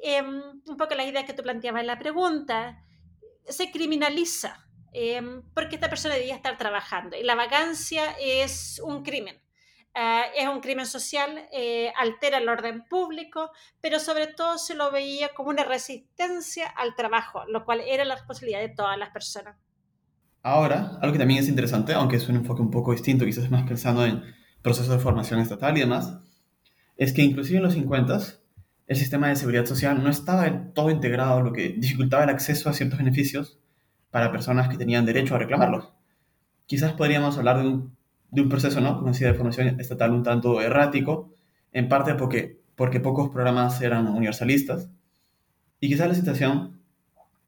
em, 0.03 0.43
un 0.67 0.77
poco 0.77 0.95
la 0.95 1.05
idea 1.05 1.25
que 1.25 1.33
tú 1.33 1.43
planteabas 1.43 1.81
en 1.81 1.87
la 1.87 1.99
pregunta, 1.99 2.85
se 3.49 3.71
criminaliza 3.71 4.69
em, 4.93 5.43
porque 5.55 5.77
esta 5.77 5.89
persona 5.89 6.17
debía 6.17 6.35
estar 6.35 6.59
trabajando 6.59 7.17
y 7.17 7.23
la 7.23 7.35
vagancia 7.35 8.15
es 8.21 8.79
un 8.85 9.03
crimen. 9.03 9.41
Ah, 9.95 10.25
es 10.35 10.49
un 10.49 10.61
crimen 10.61 10.87
social, 10.87 11.49
eh, 11.53 11.93
altera 11.99 12.39
el 12.39 12.49
orden 12.49 12.85
público, 12.89 13.51
pero 13.81 13.99
sobre 13.99 14.27
todo 14.27 14.57
se 14.57 14.75
lo 14.75 14.91
veía 14.91 15.31
como 15.35 15.51
una 15.51 15.65
resistencia 15.65 16.67
al 16.67 16.95
trabajo, 16.95 17.45
lo 17.47 17.65
cual 17.65 17.81
era 17.81 18.05
la 18.05 18.15
responsabilidad 18.15 18.61
de 18.61 18.71
todas 18.71 18.97
las 18.99 19.11
personas. 19.11 19.57
Ahora, 20.43 20.99
algo 21.01 21.13
que 21.13 21.19
también 21.19 21.41
es 21.41 21.49
interesante, 21.49 21.93
aunque 21.93 22.17
es 22.17 22.29
un 22.29 22.37
enfoque 22.37 22.63
un 22.63 22.71
poco 22.71 22.93
distinto, 22.93 23.27
quizás 23.27 23.51
más 23.51 23.69
pensando 23.69 24.05
en 24.07 24.23
procesos 24.63 24.95
de 24.95 24.99
formación 24.99 25.41
estatal 25.41 25.77
y 25.77 25.81
demás, 25.81 26.19
es 26.97 27.13
que 27.13 27.23
inclusive 27.23 27.59
en 27.59 27.65
los 27.65 27.75
50 27.75 28.19
el 28.87 28.97
sistema 28.97 29.29
de 29.29 29.37
seguridad 29.37 29.67
social 29.67 30.03
no 30.03 30.11
estaba 30.11 30.45
del 30.45 30.73
todo 30.73 30.91
integrado, 30.91 31.43
lo 31.43 31.53
que 31.53 31.71
dificultaba 31.71 32.25
el 32.25 32.31
acceso 32.31 32.69
a 32.69 32.73
ciertos 32.73 32.99
beneficios 32.99 33.59
para 34.11 34.33
personas 34.33 34.69
que 34.69 34.77
tenían 34.77 35.07
derecho 35.07 35.35
a 35.35 35.39
reclamarlos. 35.39 35.91
Quizás 36.67 36.93
podríamos 36.93 37.39
hablar 37.39 37.59
de 37.59 37.69
un 37.69 37.97
de 38.33 38.41
un 38.41 38.49
proceso, 38.49 38.81
¿no? 38.81 38.97
Como 38.97 39.13
decía, 39.13 39.29
de 39.29 39.35
formación 39.35 39.79
estatal 39.79 40.11
un 40.11 40.23
tanto 40.23 40.61
errático, 40.61 41.35
en 41.71 41.89
parte 41.89 42.15
porque, 42.15 42.61
porque 42.75 42.99
pocos 42.99 43.31
programas 43.31 43.81
eran 43.83 44.09
universalistas. 44.09 44.89
Y 45.81 45.89
quizás 45.89 46.09
la 46.09 46.15
situación 46.15 46.81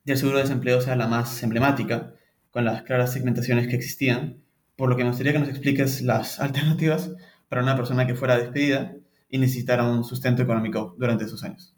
del 0.05 0.19
seguro 0.19 0.39
de 0.39 0.45
desempleo 0.45 0.81
sea 0.83 0.95
la 0.95 1.09
más 1.09 1.43
emblemática, 1.43 2.15
con 2.51 2.67
las 2.67 2.83
claras 2.83 3.13
segmentaciones 3.13 3.67
que 3.67 3.77
existían, 3.77 4.43
por 4.77 4.91
lo 4.91 4.97
que 4.97 5.05
me 5.05 5.11
gustaría 5.11 5.33
que 5.33 5.39
nos 5.39 5.49
expliques 5.49 6.03
las 6.03 6.39
alternativas 6.41 7.11
para 7.49 7.63
una 7.63 7.77
persona 7.77 8.07
que 8.07 8.15
fuera 8.15 8.37
despedida 8.37 8.95
y 9.31 9.39
necesitara 9.39 9.89
un 9.89 10.05
sustento 10.05 10.43
económico 10.43 10.95
durante 10.99 11.25
esos 11.25 11.43
años. 11.45 11.75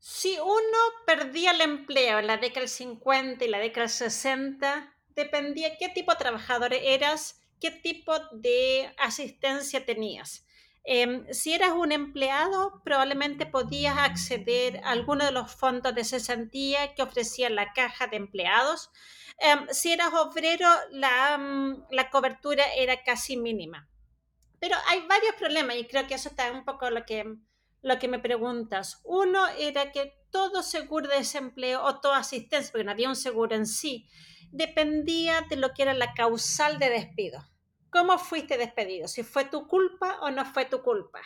Si 0.00 0.36
uno 0.40 0.78
perdía 1.06 1.52
el 1.52 1.60
empleo 1.60 2.18
en 2.18 2.26
la 2.26 2.38
década 2.38 2.62
del 2.62 2.68
50 2.68 3.44
y 3.44 3.48
la 3.48 3.58
década 3.58 3.82
del 3.82 3.90
60, 3.90 4.97
dependía 5.18 5.76
qué 5.76 5.88
tipo 5.88 6.12
de 6.12 6.18
trabajador 6.18 6.72
eras, 6.72 7.42
qué 7.60 7.72
tipo 7.72 8.16
de 8.32 8.94
asistencia 8.98 9.84
tenías. 9.84 10.46
Em, 10.84 11.26
si 11.32 11.52
eras 11.52 11.72
un 11.72 11.90
empleado, 11.90 12.80
probablemente 12.84 13.44
podías 13.44 13.98
acceder 13.98 14.78
a 14.84 14.92
alguno 14.92 15.24
de 15.24 15.32
los 15.32 15.52
fondos 15.52 15.92
de 15.94 16.04
cesantía 16.04 16.94
que 16.94 17.02
ofrecía 17.02 17.50
la 17.50 17.72
caja 17.72 18.06
de 18.06 18.16
empleados. 18.16 18.90
Em, 19.38 19.66
si 19.70 19.92
eras 19.92 20.14
obrero, 20.14 20.68
la, 20.90 21.36
mm, 21.36 21.86
la, 21.90 22.10
cobertura 22.10 22.64
era 22.74 23.02
casi 23.02 23.36
mínima. 23.36 23.88
Pero 24.60 24.76
hay 24.86 25.00
varios 25.06 25.34
problemas 25.34 25.76
y 25.76 25.84
creo 25.84 26.06
que 26.06 26.14
eso 26.14 26.28
está 26.28 26.50
un 26.52 26.64
poco 26.64 26.90
lo 26.90 27.04
que, 27.04 27.24
lo 27.82 27.98
que 27.98 28.08
me 28.08 28.18
preguntas. 28.20 29.00
Uno 29.04 29.46
era 29.58 29.92
que 29.92 30.14
todo 30.30 30.62
seguro 30.62 31.08
de 31.08 31.16
desempleo 31.16 31.82
o 31.82 32.00
toda 32.00 32.18
asistencia, 32.18 32.70
porque 32.70 32.84
no 32.84 32.92
había 32.92 33.08
un 33.08 33.16
seguro 33.16 33.54
en 33.54 33.66
sí, 33.66 34.08
dependía 34.50 35.42
de 35.42 35.56
lo 35.56 35.72
que 35.74 35.82
era 35.82 35.94
la 35.94 36.14
causal 36.14 36.78
de 36.78 36.90
despido. 36.90 37.46
¿Cómo 37.90 38.18
fuiste 38.18 38.58
despedido? 38.58 39.08
Si 39.08 39.22
fue 39.22 39.44
tu 39.44 39.66
culpa 39.66 40.18
o 40.20 40.30
no 40.30 40.44
fue 40.44 40.66
tu 40.66 40.82
culpa. 40.82 41.20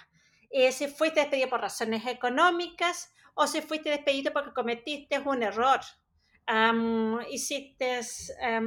Eh, 0.50 0.70
si 0.70 0.86
fuiste 0.88 1.20
despedido 1.20 1.48
por 1.48 1.60
razones 1.60 2.06
económicas 2.06 3.10
o 3.34 3.46
si 3.46 3.62
fuiste 3.62 3.90
despedido 3.90 4.32
porque 4.32 4.52
cometiste 4.52 5.18
un 5.18 5.42
error, 5.42 5.80
hiciste 7.30 8.00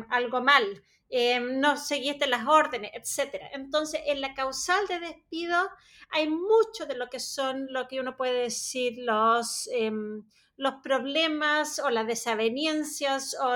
algo 0.09 0.41
mal, 0.41 0.83
em, 1.09 1.59
no 1.59 1.77
seguiste 1.77 2.25
las 2.27 2.47
órdenes, 2.47 2.91
etc. 2.93 3.43
Entonces, 3.53 4.01
en 4.05 4.21
la 4.21 4.33
causal 4.33 4.87
de 4.87 4.99
despido 4.99 5.69
hay 6.09 6.27
mucho 6.27 6.85
de 6.87 6.95
lo 6.95 7.09
que 7.09 7.19
son, 7.19 7.67
lo 7.71 7.87
que 7.87 7.99
uno 7.99 8.15
puede 8.17 8.43
decir, 8.43 8.97
los 8.97 9.69
em, 9.71 10.23
los 10.57 10.75
problemas 10.83 11.79
o 11.79 11.89
las 11.89 12.07
desavenencias 12.07 13.35
o, 13.39 13.55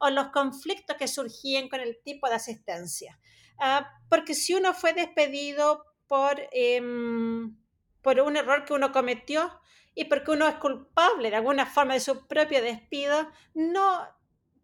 o, 0.00 0.10
los 0.10 0.28
conflictos 0.28 0.96
que 0.96 1.08
surgían 1.08 1.68
con 1.68 1.80
el 1.80 1.98
tipo 2.02 2.28
de 2.28 2.34
asistencia. 2.34 3.18
Ah, 3.58 3.90
porque 4.08 4.34
si 4.34 4.54
uno 4.54 4.74
fue 4.74 4.92
despedido 4.92 5.86
por, 6.06 6.40
em, 6.52 7.56
por 8.02 8.20
un 8.20 8.36
error 8.36 8.64
que 8.64 8.74
uno 8.74 8.92
cometió 8.92 9.60
y 9.94 10.04
porque 10.04 10.32
uno 10.32 10.46
es 10.46 10.56
culpable 10.56 11.30
de 11.30 11.36
alguna 11.36 11.66
forma 11.66 11.94
de 11.94 12.00
su 12.00 12.26
propio 12.26 12.60
despido, 12.60 13.30
no 13.54 14.06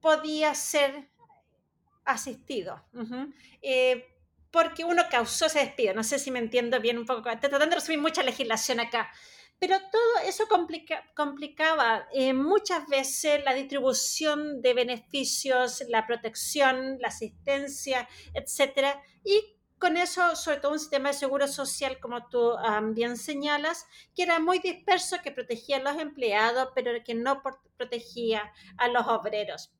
podía 0.00 0.54
ser 0.54 1.08
asistido. 2.04 2.84
Eh, 3.62 4.08
porque 4.50 4.84
uno 4.84 5.04
causó 5.10 5.46
ese 5.46 5.60
despido. 5.60 5.94
No 5.94 6.04
sé 6.04 6.18
si 6.18 6.30
me 6.30 6.38
entiendo 6.38 6.78
bien 6.80 6.98
un 6.98 7.06
poco. 7.06 7.30
Estoy 7.30 7.48
tratando 7.48 7.74
de 7.74 7.80
resumir 7.80 8.00
mucha 8.00 8.22
legislación 8.22 8.80
acá. 8.80 9.10
Pero 9.62 9.78
todo 9.92 10.18
eso 10.26 10.48
complicaba 11.14 12.08
eh, 12.12 12.32
muchas 12.32 12.84
veces 12.88 13.44
la 13.44 13.54
distribución 13.54 14.60
de 14.60 14.74
beneficios, 14.74 15.84
la 15.88 16.04
protección, 16.04 16.98
la 16.98 17.06
asistencia, 17.06 18.08
etc. 18.34 18.98
Y 19.24 19.54
con 19.78 19.96
eso, 19.96 20.34
sobre 20.34 20.56
todo 20.56 20.72
un 20.72 20.80
sistema 20.80 21.10
de 21.10 21.14
seguro 21.14 21.46
social, 21.46 22.00
como 22.00 22.28
tú 22.28 22.56
bien 22.86 23.16
señalas, 23.16 23.86
que 24.16 24.24
era 24.24 24.40
muy 24.40 24.58
disperso, 24.58 25.22
que 25.22 25.30
protegía 25.30 25.76
a 25.76 25.92
los 25.92 25.96
empleados, 25.96 26.70
pero 26.74 26.90
que 27.04 27.14
no 27.14 27.40
protegía 27.76 28.52
a 28.78 28.88
los 28.88 29.06
obreros. 29.06 29.72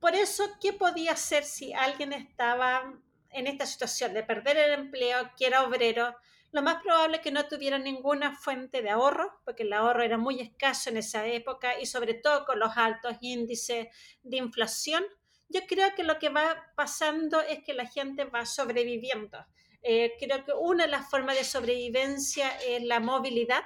Por 0.00 0.16
eso, 0.16 0.42
¿qué 0.60 0.72
podía 0.72 1.12
hacer 1.12 1.44
si 1.44 1.72
alguien 1.72 2.12
estaba 2.12 3.00
en 3.30 3.46
esta 3.46 3.64
situación 3.64 4.12
de 4.12 4.24
perder 4.24 4.56
el 4.56 4.72
empleo, 4.72 5.30
que 5.38 5.46
era 5.46 5.62
obrero? 5.62 6.16
Lo 6.52 6.62
más 6.62 6.82
probable 6.82 7.16
es 7.16 7.22
que 7.22 7.30
no 7.30 7.48
tuviera 7.48 7.78
ninguna 7.78 8.36
fuente 8.36 8.82
de 8.82 8.90
ahorro, 8.90 9.40
porque 9.44 9.62
el 9.62 9.72
ahorro 9.72 10.02
era 10.02 10.18
muy 10.18 10.38
escaso 10.40 10.90
en 10.90 10.98
esa 10.98 11.26
época 11.26 11.80
y 11.80 11.86
sobre 11.86 12.12
todo 12.14 12.44
con 12.44 12.58
los 12.58 12.76
altos 12.76 13.16
índices 13.22 13.88
de 14.22 14.36
inflación. 14.36 15.02
Yo 15.48 15.62
creo 15.66 15.94
que 15.94 16.04
lo 16.04 16.18
que 16.18 16.28
va 16.28 16.72
pasando 16.76 17.40
es 17.40 17.64
que 17.64 17.72
la 17.72 17.86
gente 17.86 18.26
va 18.26 18.44
sobreviviendo. 18.44 19.38
Eh, 19.82 20.12
creo 20.20 20.44
que 20.44 20.52
una 20.52 20.84
de 20.84 20.90
las 20.90 21.10
formas 21.10 21.36
de 21.36 21.44
sobrevivencia 21.44 22.50
es 22.66 22.82
la 22.82 23.00
movilidad, 23.00 23.62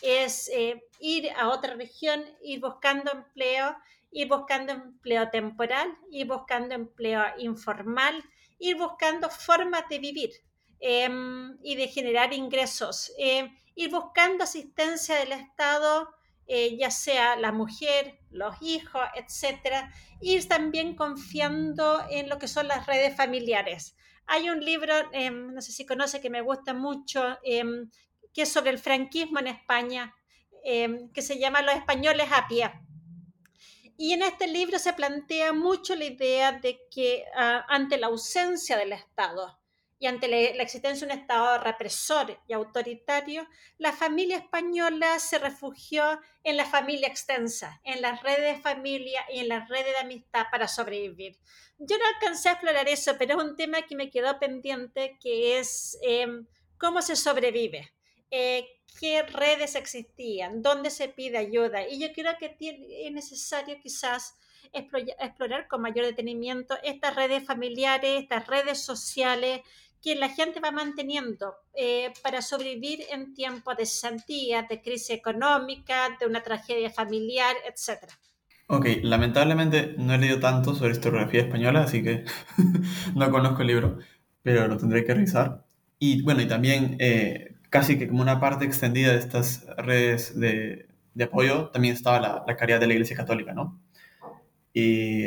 es 0.00 0.48
eh, 0.54 0.84
ir 1.00 1.30
a 1.32 1.48
otra 1.48 1.74
región, 1.74 2.24
ir 2.42 2.60
buscando 2.60 3.10
empleo, 3.10 3.76
ir 4.12 4.28
buscando 4.28 4.72
empleo 4.72 5.30
temporal, 5.30 5.98
ir 6.10 6.28
buscando 6.28 6.76
empleo 6.76 7.24
informal, 7.38 8.22
ir 8.60 8.76
buscando 8.76 9.28
formas 9.30 9.88
de 9.88 9.98
vivir. 9.98 10.30
Em, 10.80 11.58
y 11.62 11.76
de 11.76 11.88
generar 11.88 12.32
ingresos. 12.32 13.12
Em, 13.18 13.54
ir 13.74 13.90
buscando 13.90 14.44
asistencia 14.44 15.14
del 15.16 15.32
Estado, 15.32 16.08
eh, 16.46 16.76
ya 16.78 16.90
sea 16.90 17.36
la 17.36 17.52
mujer, 17.52 18.18
los 18.30 18.56
hijos, 18.62 19.02
etcétera. 19.14 19.92
Ir 20.22 20.48
también 20.48 20.96
confiando 20.96 22.02
en 22.08 22.30
lo 22.30 22.38
que 22.38 22.48
son 22.48 22.66
las 22.66 22.86
redes 22.86 23.14
familiares. 23.14 23.94
Hay 24.26 24.48
un 24.48 24.64
libro, 24.64 24.94
em, 25.12 25.52
no 25.52 25.60
sé 25.60 25.72
si 25.72 25.84
conoce, 25.84 26.20
que 26.20 26.30
me 26.30 26.40
gusta 26.40 26.72
mucho, 26.72 27.38
que 27.42 28.42
es 28.42 28.52
sobre 28.52 28.70
el 28.70 28.78
franquismo 28.78 29.38
en 29.40 29.48
España, 29.48 30.14
que 30.62 31.22
se 31.22 31.38
llama 31.38 31.62
Los 31.62 31.74
españoles 31.74 32.28
a 32.32 32.46
pie. 32.48 32.70
Y 33.96 34.14
en 34.14 34.22
este 34.22 34.46
libro 34.46 34.78
se 34.78 34.94
plantea 34.94 35.52
mucho 35.52 35.94
la 35.94 36.04
idea 36.04 36.52
de 36.52 36.80
que 36.90 37.24
ah, 37.34 37.66
ante 37.68 37.98
la 37.98 38.06
ausencia 38.06 38.78
del 38.78 38.92
Estado, 38.92 39.59
y 40.00 40.06
ante 40.06 40.28
la, 40.28 40.62
existencia 40.62 41.06
de 41.06 41.12
un 41.12 41.20
Estado 41.20 41.62
represor 41.62 42.40
y 42.48 42.54
autoritario, 42.54 43.46
la 43.76 43.92
familia 43.92 44.38
española 44.38 45.18
se 45.18 45.38
refugió 45.38 46.18
en 46.42 46.56
la 46.56 46.64
familia 46.64 47.06
extensa, 47.06 47.82
en 47.84 48.00
las 48.00 48.22
redes 48.22 48.56
de 48.56 48.62
familia 48.62 49.20
y 49.30 49.40
en 49.40 49.48
las 49.48 49.68
redes 49.68 49.92
de 49.92 49.98
amistad 49.98 50.46
para 50.50 50.68
sobrevivir. 50.68 51.36
Yo 51.78 51.98
no 51.98 52.04
alcancé 52.14 52.48
a 52.48 52.52
explorar 52.52 52.88
eso, 52.88 53.12
pero 53.18 53.36
es 53.36 53.44
un 53.44 53.56
tema 53.56 53.82
que 53.82 53.94
me 53.94 54.08
quedó 54.08 54.38
pendiente, 54.38 55.18
que 55.20 55.58
es 55.58 55.98
em, 56.00 56.46
cómo 56.78 57.02
se 57.02 57.14
sobrevive. 57.14 57.92
Eh, 58.30 58.66
qué 58.98 59.22
redes 59.22 59.74
existían, 59.74 60.62
dónde 60.62 60.88
se 60.88 61.08
pide 61.08 61.36
ayuda. 61.36 61.86
Y 61.86 62.00
yo 62.00 62.10
creo 62.14 62.38
que 62.38 62.56
es 62.58 63.12
necesario 63.12 63.78
quizás 63.82 64.34
explorar 64.72 65.68
con 65.68 65.82
mayor 65.82 66.06
detenimiento 66.06 66.78
estas 66.82 67.16
redes 67.16 67.44
familiares, 67.44 68.22
estas 68.22 68.46
redes 68.46 68.80
sociales 68.82 69.60
que 70.02 70.14
la 70.16 70.28
gente 70.28 70.60
va 70.60 70.70
manteniendo 70.70 71.54
eh, 71.74 72.12
para 72.22 72.42
sobrevivir 72.42 73.00
en 73.12 73.34
tiempos 73.34 73.76
de 73.76 73.86
cesantía, 73.86 74.66
de 74.68 74.80
crisis 74.80 75.10
económica, 75.10 76.16
de 76.18 76.26
una 76.26 76.42
tragedia 76.42 76.90
familiar, 76.90 77.54
etc. 77.66 78.10
Ok, 78.66 78.86
lamentablemente 79.02 79.94
no 79.98 80.14
he 80.14 80.18
leído 80.18 80.40
tanto 80.40 80.74
sobre 80.74 80.92
historiografía 80.92 81.42
española, 81.42 81.82
así 81.82 82.02
que 82.02 82.24
no 83.14 83.30
conozco 83.30 83.62
el 83.62 83.68
libro, 83.68 83.98
pero 84.42 84.68
lo 84.68 84.76
tendré 84.76 85.04
que 85.04 85.14
revisar. 85.14 85.64
Y 85.98 86.22
bueno, 86.22 86.40
y 86.40 86.48
también 86.48 86.96
eh, 86.98 87.56
casi 87.68 87.98
que 87.98 88.08
como 88.08 88.22
una 88.22 88.40
parte 88.40 88.64
extendida 88.64 89.12
de 89.12 89.18
estas 89.18 89.66
redes 89.76 90.38
de, 90.38 90.88
apoyo, 91.22 91.68
también 91.68 91.94
estaba 91.94 92.44
la, 92.46 92.56
caridad 92.56 92.80
de 92.80 92.86
la 92.86 92.94
Iglesia 92.94 93.16
Católica, 93.16 93.52
¿no? 93.52 93.78
Y 94.72 95.24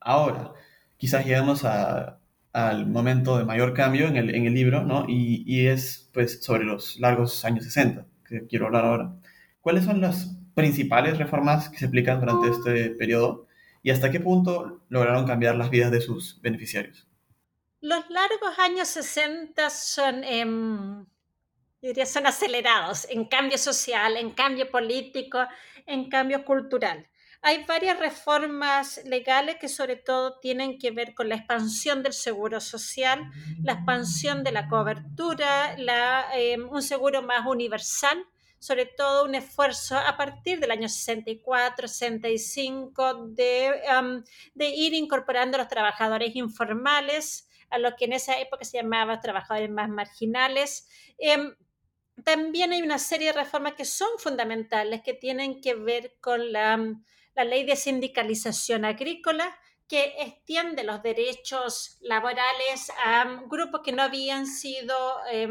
ahora, 0.00 0.52
quizás 0.98 1.24
lleguemos 1.24 1.64
a, 1.64 2.19
al 2.52 2.86
momento 2.86 3.38
de 3.38 3.44
mayor 3.44 3.74
cambio 3.74 4.06
en 4.06 4.16
el, 4.16 4.34
en 4.34 4.46
el 4.46 4.54
libro, 4.54 4.82
¿no? 4.82 5.04
Y, 5.08 5.44
y, 5.46 5.66
es, 5.66 6.10
pues, 6.12 6.42
sobre 6.42 6.64
los 6.64 6.98
largos 6.98 7.44
años 7.44 7.64
60, 7.64 8.06
que 8.26 8.46
quiero 8.46 8.66
hablar 8.66 8.84
ahora. 8.84 9.14
¿Cuáles 9.60 9.84
son 9.84 10.00
las 10.00 10.36
principales 10.54 11.18
reformas 11.18 11.68
que 11.68 11.78
se 11.78 11.86
aplican 11.86 12.20
durante 12.20 12.48
este 12.48 12.90
periodo 12.90 13.46
y 13.82 13.90
hasta 13.90 14.10
qué 14.10 14.20
punto 14.20 14.82
lograron 14.88 15.26
cambiar 15.26 15.56
las 15.56 15.70
vidas 15.70 15.90
de 15.90 16.00
sus 16.00 16.40
beneficiarios? 16.40 17.06
Los 17.80 18.10
largos 18.10 18.58
años 18.58 18.88
60 18.88 19.70
son, 19.70 20.22
eh, 20.24 21.04
diría, 21.80 22.04
son 22.04 22.26
acelerados 22.26 23.06
en 23.08 23.24
cambio 23.24 23.56
social, 23.56 24.16
en 24.16 24.30
cambio 24.30 24.70
político, 24.70 25.38
en 25.86 26.10
cambio 26.10 26.44
cultural. 26.44 27.06
Hay 27.42 27.64
varias 27.64 27.98
reformas 27.98 29.00
legales 29.04 29.56
que 29.56 29.68
sobre 29.70 29.96
todo 29.96 30.38
tienen 30.40 30.78
que 30.78 30.90
ver 30.90 31.14
con 31.14 31.30
la 31.30 31.36
expansión 31.36 32.02
del 32.02 32.12
seguro 32.12 32.60
social, 32.60 33.30
la 33.62 33.72
expansión 33.72 34.44
de 34.44 34.52
la 34.52 34.68
cobertura, 34.68 35.74
eh, 36.34 36.58
un 36.58 36.82
seguro 36.82 37.22
más 37.22 37.46
universal, 37.46 38.22
sobre 38.58 38.84
todo 38.84 39.24
un 39.24 39.34
esfuerzo 39.34 39.96
a 39.96 40.18
partir 40.18 40.60
del 40.60 40.70
año 40.70 40.86
64, 40.86 41.88
65 41.88 43.28
de, 43.28 43.72
um, 43.98 44.22
de 44.54 44.68
ir 44.68 44.92
incorporando 44.92 45.56
a 45.56 45.60
los 45.60 45.68
trabajadores 45.68 46.36
informales, 46.36 47.48
a 47.70 47.78
lo 47.78 47.96
que 47.96 48.04
en 48.04 48.12
esa 48.12 48.38
época 48.38 48.66
se 48.66 48.82
llamaba 48.82 49.20
trabajadores 49.20 49.70
más 49.70 49.88
marginales. 49.88 50.86
Eh, 51.16 51.38
también 52.22 52.72
hay 52.72 52.82
una 52.82 52.98
serie 52.98 53.28
de 53.28 53.40
reformas 53.40 53.72
que 53.74 53.86
son 53.86 54.10
fundamentales, 54.18 55.00
que 55.00 55.14
tienen 55.14 55.62
que 55.62 55.74
ver 55.74 56.16
con 56.20 56.52
la, 56.52 56.78
la 57.40 57.44
ley 57.44 57.64
de 57.64 57.74
sindicalización 57.74 58.84
agrícola, 58.84 59.56
que 59.88 60.14
extiende 60.18 60.84
los 60.84 61.02
derechos 61.02 61.96
laborales 62.02 62.92
a 63.02 63.42
grupos 63.46 63.80
que 63.82 63.92
no 63.92 64.02
habían 64.02 64.46
sido 64.46 64.94
eh, 65.32 65.48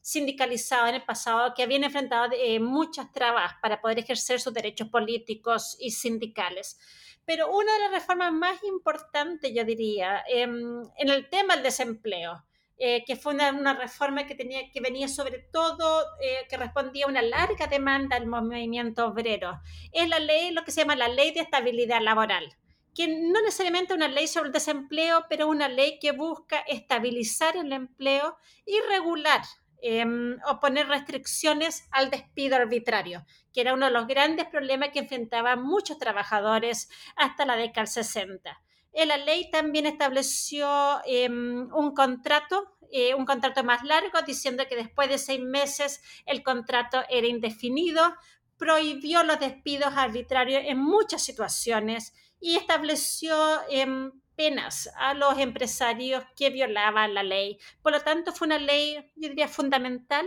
sindicalizados 0.00 0.88
en 0.88 0.94
el 0.94 1.04
pasado, 1.04 1.52
que 1.54 1.62
habían 1.62 1.84
enfrentado 1.84 2.32
eh, 2.32 2.58
muchas 2.58 3.12
trabas 3.12 3.52
para 3.60 3.82
poder 3.82 3.98
ejercer 3.98 4.40
sus 4.40 4.54
derechos 4.54 4.88
políticos 4.88 5.76
y 5.78 5.90
sindicales. 5.90 6.78
Pero 7.26 7.52
una 7.54 7.72
de 7.74 7.80
las 7.80 7.90
reformas 7.92 8.32
más 8.32 8.64
importantes, 8.64 9.52
yo 9.54 9.64
diría, 9.64 10.24
eh, 10.26 10.42
en 10.42 11.08
el 11.08 11.28
tema 11.28 11.54
del 11.54 11.64
desempleo, 11.64 12.42
eh, 12.82 13.04
que 13.04 13.14
fue 13.14 13.34
una, 13.34 13.74
reforma 13.74 14.26
que, 14.26 14.34
tenía, 14.34 14.70
que 14.70 14.80
venía 14.80 15.06
sobre 15.06 15.38
todo, 15.38 16.02
eh, 16.22 16.46
que 16.48 16.56
respondía 16.56 17.04
a 17.04 17.08
una 17.08 17.20
larga 17.20 17.66
demanda 17.66 18.18
del 18.18 18.26
movimiento 18.26 19.06
obrero. 19.06 19.60
Es 19.92 20.08
la 20.08 20.18
ley, 20.18 20.50
lo 20.50 20.64
que 20.64 20.70
se 20.70 20.80
llama 20.80 20.96
la 20.96 21.08
ley 21.08 21.30
de 21.32 21.40
estabilidad 21.40 22.00
laboral, 22.00 22.56
que 22.94 23.06
no 23.06 23.42
necesariamente 23.42 23.92
una 23.92 24.08
ley 24.08 24.26
sobre 24.26 24.46
el 24.46 24.54
desempleo, 24.54 25.26
pero 25.28 25.46
una 25.46 25.68
ley 25.68 25.98
que 26.00 26.12
busca 26.12 26.60
estabilizar 26.60 27.54
el 27.58 27.70
empleo 27.74 28.38
y 28.64 28.80
regular 28.88 29.42
eh, 29.82 30.06
o 30.48 30.58
poner 30.58 30.88
restricciones 30.88 31.86
al 31.90 32.08
despido 32.08 32.56
arbitrario, 32.56 33.26
que 33.52 33.60
era 33.60 33.74
uno 33.74 33.86
de 33.86 33.92
los 33.92 34.06
grandes 34.06 34.46
problemas 34.46 34.88
que 34.88 35.00
enfrentaban 35.00 35.62
muchos 35.62 35.98
trabajadores 35.98 36.88
hasta 37.14 37.44
la 37.44 37.56
década 37.56 37.82
del 37.82 37.88
60 37.88 38.62
la 38.92 39.16
ley 39.16 39.50
también 39.50 39.86
estableció 39.86 41.00
eh, 41.06 41.28
un 41.28 41.94
contrato, 41.94 42.76
eh, 42.92 43.14
un 43.14 43.24
contrato 43.24 43.62
más 43.64 43.84
largo, 43.84 44.22
diciendo 44.22 44.64
que 44.68 44.76
después 44.76 45.08
de 45.08 45.18
seis 45.18 45.40
meses 45.40 46.00
el 46.26 46.42
contrato 46.42 47.02
era 47.08 47.26
indefinido, 47.26 48.14
prohibió 48.56 49.22
los 49.22 49.40
despidos 49.40 49.92
arbitrarios 49.96 50.62
en 50.66 50.78
muchas 50.78 51.22
situaciones 51.22 52.12
y 52.40 52.56
estableció 52.56 53.34
eh, 53.70 54.10
penas 54.36 54.90
a 54.96 55.14
los 55.14 55.38
empresarios 55.38 56.24
que 56.36 56.50
violaban 56.50 57.14
la 57.14 57.22
ley. 57.22 57.58
Por 57.82 57.92
lo 57.92 58.00
tanto, 58.00 58.32
fue 58.32 58.46
una 58.46 58.58
ley, 58.58 58.96
yo 59.16 59.28
diría, 59.28 59.48
fundamental 59.48 60.26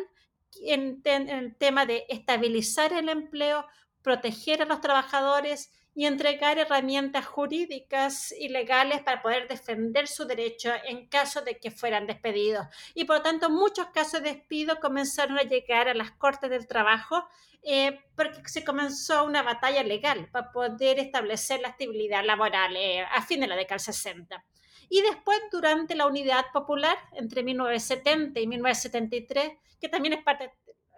en, 0.66 1.02
en 1.04 1.30
el 1.30 1.56
tema 1.56 1.86
de 1.86 2.06
estabilizar 2.10 2.94
el 2.94 3.10
empleo, 3.10 3.66
proteger 4.02 4.62
a 4.62 4.66
los 4.66 4.82
trabajadores 4.82 5.72
y 5.96 6.06
entregar 6.06 6.58
herramientas 6.58 7.26
jurídicas 7.26 8.32
y 8.32 8.50
legales 8.50 9.02
para 9.04 9.22
poder 9.22 9.48
defender 9.48 10.08
su 10.08 10.26
derecho 10.26 10.72
en 10.86 11.08
caso 11.08 11.42
de 11.42 11.60
que 11.60 11.72
fueran 11.72 12.08
despedidos. 12.08 12.68
Y 12.94 13.06
por 13.06 13.18
lo 13.18 13.22
tanto, 13.22 13.50
muchos 13.50 13.88
casos 13.94 14.22
de 14.22 14.34
despido 14.34 14.80
comenzaron 14.80 15.38
a 15.38 15.44
llegar 15.44 15.88
a 15.88 15.94
las 15.94 16.12
Cortes 16.12 16.50
del 16.50 16.68
Trabajo 16.68 17.26
eh, 17.62 18.00
porque 18.16 18.42
se 18.46 18.66
comenzó 18.66 19.24
una 19.24 19.42
batalla 19.42 19.84
legal 19.84 20.30
para 20.32 20.52
poder 20.52 21.00
establecer 21.00 21.62
la 21.62 21.70
estabilidad 21.70 22.24
laboral 22.26 22.76
eh, 22.76 23.02
a 23.02 23.22
fin 23.22 23.40
de 23.40 23.48
la 23.48 23.56
década 23.56 23.76
del 23.76 23.94
60. 23.94 24.46
Y 24.90 25.02
después, 25.02 25.40
durante 25.52 25.96
la 25.96 26.06
Unidad 26.06 26.46
Popular, 26.52 26.98
entre 27.14 27.42
1970 27.44 28.40
y 28.40 28.48
1973, 28.48 29.54
que 29.80 29.90
también 29.90 30.14
es 30.14 30.24
parte 30.24 30.52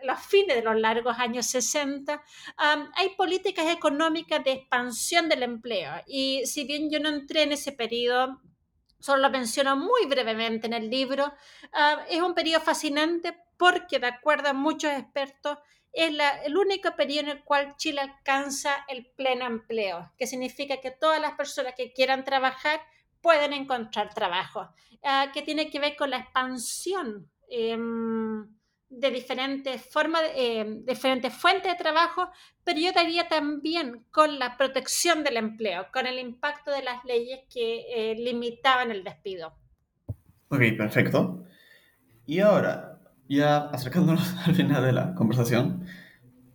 los 0.06 0.20
fines 0.20 0.56
de 0.56 0.62
los 0.62 0.80
largos 0.80 1.18
años 1.18 1.48
60, 1.48 2.14
um, 2.16 2.90
hay 2.96 3.10
políticas 3.18 3.68
económicas 3.68 4.44
de 4.44 4.54
expansión 4.54 5.28
del 5.28 5.44
empleo. 5.44 5.92
Y 6.08 6.46
si 6.46 6.66
bien 6.66 6.90
yo 6.90 7.00
no 7.00 7.10
entré 7.10 7.44
en 7.44 7.52
ese 7.52 7.72
periodo, 7.72 8.42
solo 9.00 9.24
lo 9.24 9.30
menciono 9.30 9.76
muy 9.76 10.06
brevemente 10.08 10.68
en 10.68 10.74
el 10.74 10.90
libro, 10.90 11.26
uh, 11.26 12.00
es 12.10 12.22
un 12.22 12.34
periodo 12.34 12.62
fascinante 12.62 13.38
porque, 13.58 14.00
de 14.00 14.08
acuerdo 14.08 14.50
a 14.50 14.54
muchos 14.54 14.92
expertos, 14.92 15.58
es 15.92 16.12
la, 16.14 16.44
el 16.44 16.58
único 16.58 16.96
periodo 16.96 17.32
en 17.32 17.38
el 17.38 17.44
cual 17.44 17.76
Chile 17.78 18.02
alcanza 18.02 18.86
el 18.90 19.06
pleno 19.16 19.46
empleo, 19.46 20.12
que 20.18 20.28
significa 20.28 20.82
que 20.82 20.92
todas 20.92 21.22
las 21.22 21.34
personas 21.34 21.74
que 21.76 21.94
quieran 21.94 22.26
trabajar 22.26 22.82
pueden 23.22 23.54
encontrar 23.54 24.14
trabajo, 24.14 24.70
uh, 25.02 25.32
que 25.34 25.42
tiene 25.42 25.70
que 25.70 25.80
ver 25.80 25.96
con 25.96 26.10
la 26.10 26.18
expansión. 26.18 27.32
Eh, 27.50 27.78
de 28.90 29.12
diferentes 29.12 29.82
formas, 29.82 30.22
eh, 30.36 30.82
diferentes 30.84 31.34
fuentes 31.34 31.72
de 31.72 31.78
trabajo, 31.78 32.30
pero 32.64 32.80
yo 32.80 32.92
daría 32.94 33.28
también 33.28 34.06
con 34.12 34.40
la 34.40 34.58
protección 34.58 35.24
del 35.24 35.38
empleo, 35.38 35.88
con 35.92 36.08
el 36.08 36.20
impacto 36.20 36.72
de 36.72 36.84
las 36.84 37.04
leyes 37.04 37.42
que 37.52 37.86
eh, 37.90 38.16
limitaban 38.16 38.92
el 38.92 39.04
despido. 39.04 39.54
Ok, 40.50 40.62
perfecto. 40.78 41.44
Y 42.26 42.40
ahora, 42.40 43.00
ya 43.28 43.58
acercándonos 43.70 44.36
al 44.46 44.56
final 44.56 44.84
de 44.84 44.94
la 44.94 45.14
conversación, 45.16 45.86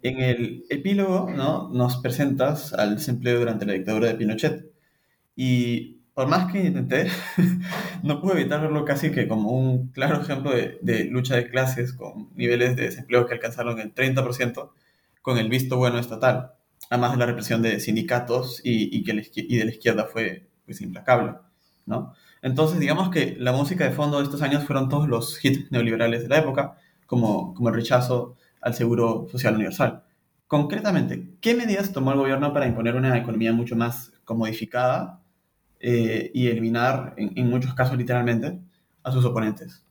en 0.02 0.20
el 0.20 0.64
epílogo 0.70 1.30
¿no? 1.30 1.68
nos 1.68 1.98
presentas 1.98 2.72
al 2.72 2.96
desempleo 2.96 3.38
durante 3.38 3.66
la 3.66 3.74
dictadura 3.74 4.08
de 4.08 4.14
Pinochet. 4.14 4.70
Y 5.36 5.99
por 6.20 6.28
más 6.28 6.52
que 6.52 6.66
intenté, 6.66 7.08
no 8.02 8.20
pude 8.20 8.34
evitar 8.34 8.60
verlo 8.60 8.84
casi 8.84 9.10
que 9.10 9.26
como 9.26 9.52
un 9.52 9.88
claro 9.88 10.20
ejemplo 10.20 10.50
de, 10.50 11.06
lucha 11.06 11.36
de 11.36 11.48
clases 11.48 11.94
con 11.94 12.28
niveles 12.34 12.76
de 12.76 12.82
desempleo 12.82 13.24
que 13.24 13.32
alcanzaron 13.32 13.80
el 13.80 13.94
30% 13.94 14.70
con 15.22 15.38
el 15.38 15.48
visto 15.48 15.78
bueno 15.78 15.98
estatal, 15.98 16.52
además 16.90 17.12
de 17.12 17.16
la 17.16 17.24
represión 17.24 17.62
de 17.62 17.80
sindicatos 17.80 18.60
y, 18.62 19.02
que 19.02 19.14
de 19.14 19.64
la 19.64 19.70
izquierda 19.70 20.04
fue 20.04 20.46
pues, 20.66 20.82
implacable, 20.82 21.36
¿no? 21.86 22.12
Entonces, 22.42 22.78
digamos 22.80 23.08
que 23.08 23.36
la 23.38 23.52
música 23.52 23.84
de 23.84 23.92
fondo 23.92 24.18
de 24.18 24.24
estos 24.24 24.42
años 24.42 24.64
fueron 24.64 24.90
todos 24.90 25.08
los 25.08 25.42
hits 25.42 25.72
neoliberales 25.72 26.24
de 26.24 26.28
la 26.28 26.36
época, 26.40 26.76
como, 27.06 27.54
como 27.54 27.70
el 27.70 27.76
rechazo 27.76 28.36
al 28.60 28.74
seguro 28.74 29.26
social 29.30 29.54
universal. 29.54 30.04
Concretamente, 30.46 31.30
¿qué 31.40 31.54
medidas 31.54 31.94
tomó 31.94 32.12
el 32.12 32.18
gobierno 32.18 32.52
para 32.52 32.66
imponer 32.66 32.94
una 32.94 33.16
economía 33.16 33.54
mucho 33.54 33.74
más 33.74 34.12
comodificada 34.26 35.19
eh, 35.80 36.30
y 36.34 36.48
eliminar, 36.48 37.14
en, 37.16 37.32
en, 37.36 37.48
muchos 37.48 37.74
casos 37.74 37.96
literalmente, 37.96 38.60
a 39.02 39.10
sus 39.10 39.24
oponentes. 39.24 39.84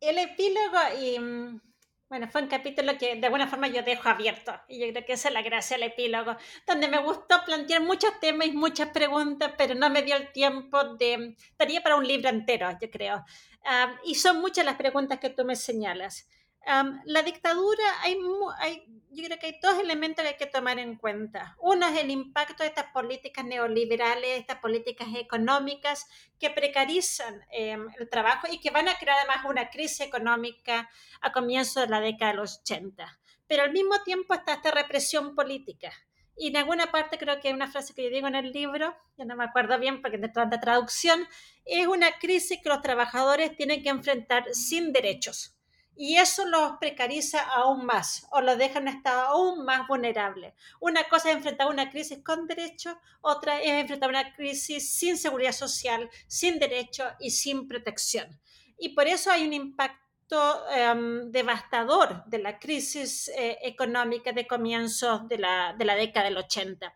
El 0.00 0.18
epílogo, 0.18 0.78
y, 1.02 1.18
mm, 1.18 1.60
bueno, 2.08 2.28
fue 2.28 2.42
un 2.42 2.48
capítulo 2.48 2.96
que 2.96 3.16
de 3.16 3.26
alguna 3.26 3.48
forma 3.48 3.66
yo 3.66 3.82
dejo 3.82 4.08
abierto, 4.08 4.52
y 4.68 4.78
yo 4.78 4.92
creo 4.92 5.04
que 5.04 5.14
esa 5.14 5.28
es 5.28 5.34
la 5.34 5.42
gracia 5.42 5.76
del 5.76 5.88
epílogo, 5.88 6.36
donde 6.66 6.86
me 6.86 7.02
gustó 7.02 7.44
plantear 7.44 7.82
muchos 7.82 8.20
temas 8.20 8.46
y 8.46 8.52
muchas 8.52 8.90
preguntas, 8.90 9.52
pero 9.58 9.74
no 9.74 9.90
me 9.90 10.02
dio 10.02 10.14
el 10.14 10.30
tiempo 10.30 10.94
de, 10.94 11.36
estaría 11.50 11.82
para 11.82 11.96
un 11.96 12.06
libro 12.06 12.28
entero, 12.28 12.70
yo 12.80 12.88
creo. 12.88 13.24
Um, 13.64 13.96
y 14.04 14.14
son 14.14 14.40
muchas 14.40 14.64
las 14.64 14.76
preguntas 14.76 15.18
que 15.18 15.30
tú 15.30 15.44
me 15.44 15.56
señalas. 15.56 16.28
Um, 16.66 17.00
la 17.04 17.22
dictadura, 17.22 17.84
hay, 18.02 18.18
hay, 18.58 18.84
yo 19.12 19.24
creo 19.24 19.38
que 19.38 19.46
hay 19.46 19.58
dos 19.62 19.78
elementos 19.78 20.24
que 20.24 20.30
hay 20.30 20.36
que 20.36 20.46
tomar 20.46 20.80
en 20.80 20.96
cuenta. 20.96 21.56
Uno 21.60 21.86
es 21.86 22.02
el 22.02 22.10
impacto 22.10 22.64
de 22.64 22.70
estas 22.70 22.86
políticas 22.86 23.44
neoliberales, 23.44 24.40
estas 24.40 24.58
políticas 24.58 25.06
económicas 25.14 26.08
que 26.40 26.50
precarizan 26.50 27.40
eh, 27.52 27.78
el 28.00 28.08
trabajo 28.08 28.48
y 28.50 28.58
que 28.58 28.70
van 28.70 28.88
a 28.88 28.98
crear 28.98 29.16
además 29.16 29.44
una 29.48 29.70
crisis 29.70 30.00
económica 30.00 30.90
a 31.20 31.30
comienzos 31.30 31.84
de 31.84 31.88
la 31.88 32.00
década 32.00 32.32
de 32.32 32.38
los 32.38 32.58
80. 32.58 33.20
Pero 33.46 33.62
al 33.62 33.70
mismo 33.70 34.02
tiempo 34.02 34.34
está 34.34 34.54
esta 34.54 34.72
represión 34.72 35.36
política. 35.36 35.92
Y 36.36 36.48
en 36.48 36.56
alguna 36.56 36.90
parte 36.90 37.16
creo 37.16 37.40
que 37.40 37.46
hay 37.46 37.54
una 37.54 37.70
frase 37.70 37.94
que 37.94 38.02
yo 38.02 38.10
digo 38.10 38.26
en 38.26 38.34
el 38.34 38.50
libro, 38.50 38.92
ya 39.16 39.24
no 39.24 39.36
me 39.36 39.44
acuerdo 39.44 39.78
bien 39.78 40.02
porque 40.02 40.18
de 40.18 40.28
tanta 40.30 40.58
traducción, 40.58 41.28
es 41.64 41.86
una 41.86 42.18
crisis 42.18 42.58
que 42.60 42.68
los 42.68 42.82
trabajadores 42.82 43.56
tienen 43.56 43.84
que 43.84 43.88
enfrentar 43.88 44.52
sin 44.52 44.92
derechos 44.92 45.55
y 45.96 46.16
eso 46.16 46.46
los 46.46 46.72
precariza 46.78 47.40
aún 47.40 47.86
más 47.86 48.26
o 48.30 48.40
los 48.40 48.58
deja 48.58 48.78
en 48.78 48.88
un 48.88 48.94
estado 48.94 49.22
aún 49.22 49.64
más 49.64 49.88
vulnerable. 49.88 50.54
Una 50.80 51.04
cosa 51.04 51.30
es 51.30 51.36
enfrentar 51.36 51.68
una 51.68 51.90
crisis 51.90 52.18
con 52.22 52.46
derecho, 52.46 52.98
otra 53.22 53.60
es 53.60 53.70
enfrentar 53.70 54.10
una 54.10 54.34
crisis 54.34 54.92
sin 54.92 55.16
seguridad 55.16 55.52
social, 55.52 56.10
sin 56.26 56.58
derecho 56.58 57.04
y 57.18 57.30
sin 57.30 57.66
protección. 57.66 58.38
Y 58.78 58.90
por 58.90 59.06
eso 59.06 59.30
hay 59.30 59.46
un 59.46 59.54
impacto 59.54 60.68
em, 60.70 61.30
devastador 61.30 62.24
de 62.26 62.38
la 62.38 62.58
crisis 62.58 63.28
eh, 63.28 63.58
económica 63.62 64.32
de 64.32 64.46
comienzos 64.46 65.26
de 65.28 65.38
la, 65.38 65.74
de 65.78 65.84
la 65.84 65.94
década 65.94 66.26
del 66.26 66.36
80 66.36 66.94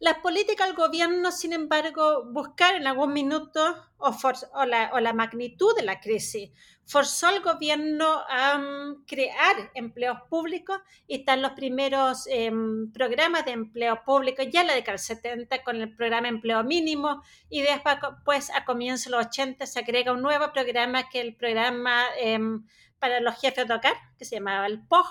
las 0.00 0.18
políticas 0.18 0.66
del 0.66 0.76
gobierno, 0.76 1.32
sin 1.32 1.52
embargo, 1.52 2.24
buscar 2.26 2.74
en 2.74 2.86
algún 2.86 3.12
minuto 3.12 3.76
o, 3.98 4.64
la, 4.66 5.12
magnitud 5.12 5.74
de 5.76 5.82
la 5.82 6.00
crisis. 6.00 6.50
Forzó 6.86 7.28
al 7.28 7.40
gobierno 7.40 8.06
a 8.28 8.58
mm, 8.58 9.04
crear 9.06 9.70
empleos 9.74 10.18
públicos 10.28 10.78
y 11.06 11.16
están 11.16 11.40
los 11.40 11.52
primeros 11.52 12.26
em, 12.26 12.92
programas 12.92 13.46
de 13.46 13.52
empleo 13.52 14.04
público 14.04 14.42
ya 14.42 14.60
en 14.60 14.66
la 14.66 14.74
década 14.74 14.92
del 14.92 14.98
70 14.98 15.62
con 15.62 15.80
el 15.80 15.94
programa 15.96 16.28
empleo 16.28 16.62
mínimo 16.62 17.22
y 17.48 17.62
después 17.62 17.96
pues, 18.24 18.50
a 18.50 18.66
comienzos 18.66 19.06
de 19.06 19.10
los 19.12 19.26
80 19.26 19.64
se 19.64 19.78
agrega 19.78 20.12
un 20.12 20.20
nuevo 20.20 20.52
programa 20.52 21.08
que 21.08 21.20
es 21.20 21.24
el 21.24 21.34
programa 21.34 22.04
em, 22.18 22.66
para 23.04 23.20
los 23.20 23.38
jefes 23.38 23.68
de 23.68 23.74
hogar 23.74 23.94
que 24.16 24.24
se 24.24 24.36
llamaba 24.36 24.66
el 24.66 24.80
POG 24.80 25.06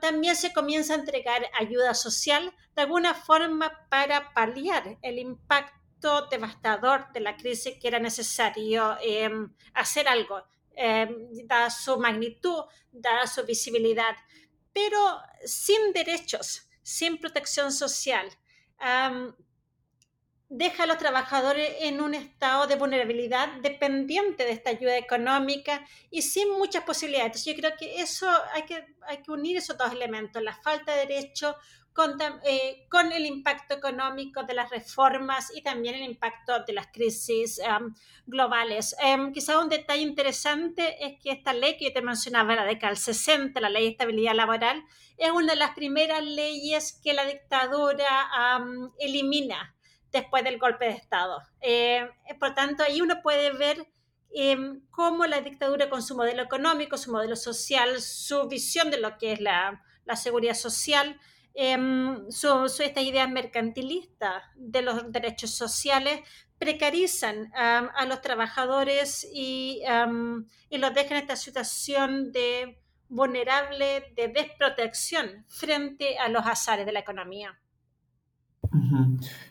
también 0.00 0.34
se 0.34 0.54
comienza 0.54 0.94
a 0.94 0.96
entregar 0.96 1.42
ayuda 1.60 1.92
social 1.92 2.50
de 2.74 2.80
alguna 2.80 3.12
forma 3.12 3.86
para 3.90 4.32
paliar 4.32 4.96
el 5.02 5.18
impacto 5.18 6.28
devastador 6.30 7.12
de 7.12 7.20
la 7.20 7.36
crisis 7.36 7.74
que 7.78 7.88
era 7.88 7.98
necesario 7.98 8.96
em, 9.02 9.54
hacer 9.74 10.08
algo, 10.08 10.44
em, 10.76 11.28
dada 11.44 11.68
su 11.68 11.98
magnitud, 11.98 12.64
dada 12.90 13.26
su 13.26 13.44
visibilidad, 13.44 14.16
pero 14.72 15.20
sin 15.44 15.92
derechos, 15.92 16.70
sin 16.82 17.18
protección 17.18 17.70
social 17.70 18.30
deja 20.48 20.84
a 20.84 20.86
los 20.86 20.98
trabajadores 20.98 21.76
en 21.80 22.00
un 22.00 22.14
estado 22.14 22.66
de 22.66 22.76
vulnerabilidad 22.76 23.48
dependiente 23.60 24.44
de 24.44 24.52
esta 24.52 24.70
ayuda 24.70 24.96
económica 24.96 25.84
y 26.10 26.22
sin 26.22 26.50
muchas 26.52 26.84
posibilidades. 26.84 27.26
Entonces 27.26 27.54
yo 27.54 27.60
creo 27.60 27.76
que 27.78 28.00
eso 28.00 28.28
hay 28.52 28.62
que, 28.62 28.94
hay 29.06 29.22
que 29.22 29.30
unir 29.30 29.56
esos 29.56 29.76
dos 29.76 29.92
elementos, 29.92 30.42
la 30.42 30.54
falta 30.54 30.94
de 30.94 31.06
derecho 31.06 31.56
con, 31.94 32.20
eh, 32.44 32.88
el 33.14 33.26
impacto 33.26 33.74
económico 33.74 34.42
de 34.42 34.54
las 34.54 34.68
reformas 34.70 35.52
y 35.56 35.62
también 35.62 35.94
el 35.94 36.02
impacto 36.02 36.64
de 36.64 36.72
las 36.72 36.88
crisis 36.88 37.60
um, 37.60 37.94
globales. 38.26 38.96
Um, 39.02 39.32
quizá 39.32 39.60
un 39.60 39.68
detalle 39.68 40.02
interesante 40.02 41.06
es 41.06 41.20
que 41.22 41.30
esta 41.30 41.52
ley 41.52 41.76
que 41.76 41.86
yo 41.86 41.92
te 41.92 42.02
mencionaba, 42.02 42.56
la 42.56 42.64
década 42.64 42.90
del 42.90 42.98
60, 42.98 43.60
la 43.60 43.70
ley 43.70 43.84
de 43.84 43.90
estabilidad 43.90 44.34
laboral, 44.34 44.82
es 45.16 45.30
una 45.30 45.52
de 45.52 45.58
las 45.58 45.74
primeras 45.74 46.24
leyes 46.24 47.00
que 47.02 47.14
la 47.14 47.24
dictadura 47.24 48.58
um, 48.58 48.90
elimina 48.98 49.74
después 50.14 50.44
del 50.44 50.58
golpe 50.58 50.86
de 50.86 50.92
Estado. 50.92 51.42
Eh, 51.60 52.08
por 52.38 52.54
tanto, 52.54 52.84
ahí 52.84 53.02
uno 53.02 53.20
puede 53.20 53.52
ver 53.52 53.88
em, 54.32 54.80
cómo 54.90 55.26
la 55.26 55.40
dictadura 55.40 55.90
con 55.90 56.02
su 56.02 56.16
modelo 56.16 56.42
económico, 56.42 56.96
su 56.96 57.12
modelo 57.12 57.36
social, 57.36 58.00
su 58.00 58.48
visión 58.48 58.90
de 58.90 58.98
lo 58.98 59.18
que 59.18 59.32
es 59.32 59.40
la, 59.40 59.82
seguridad 60.14 60.54
social, 60.54 61.20
em, 61.54 62.30
su, 62.30 62.64
estas 62.64 63.04
ideas 63.04 63.28
mercantilistas 63.28 64.44
de 64.54 64.82
los 64.82 65.12
derechos 65.12 65.50
sociales 65.50 66.20
precarizan 66.58 67.50
a 67.54 68.06
los 68.06 68.20
trabajadores 68.20 69.26
y, 69.34 69.82
y 70.70 70.78
los 70.78 70.94
dejan 70.94 71.18
en 71.18 71.22
esta 71.22 71.36
situación 71.36 72.32
de 72.32 72.80
vulnerable, 73.08 74.12
de 74.14 74.28
desprotección 74.28 75.44
frente 75.48 76.16
a 76.18 76.28
los 76.28 76.46
azares 76.46 76.86
de 76.86 76.92
la 76.92 77.00
economía. 77.00 77.58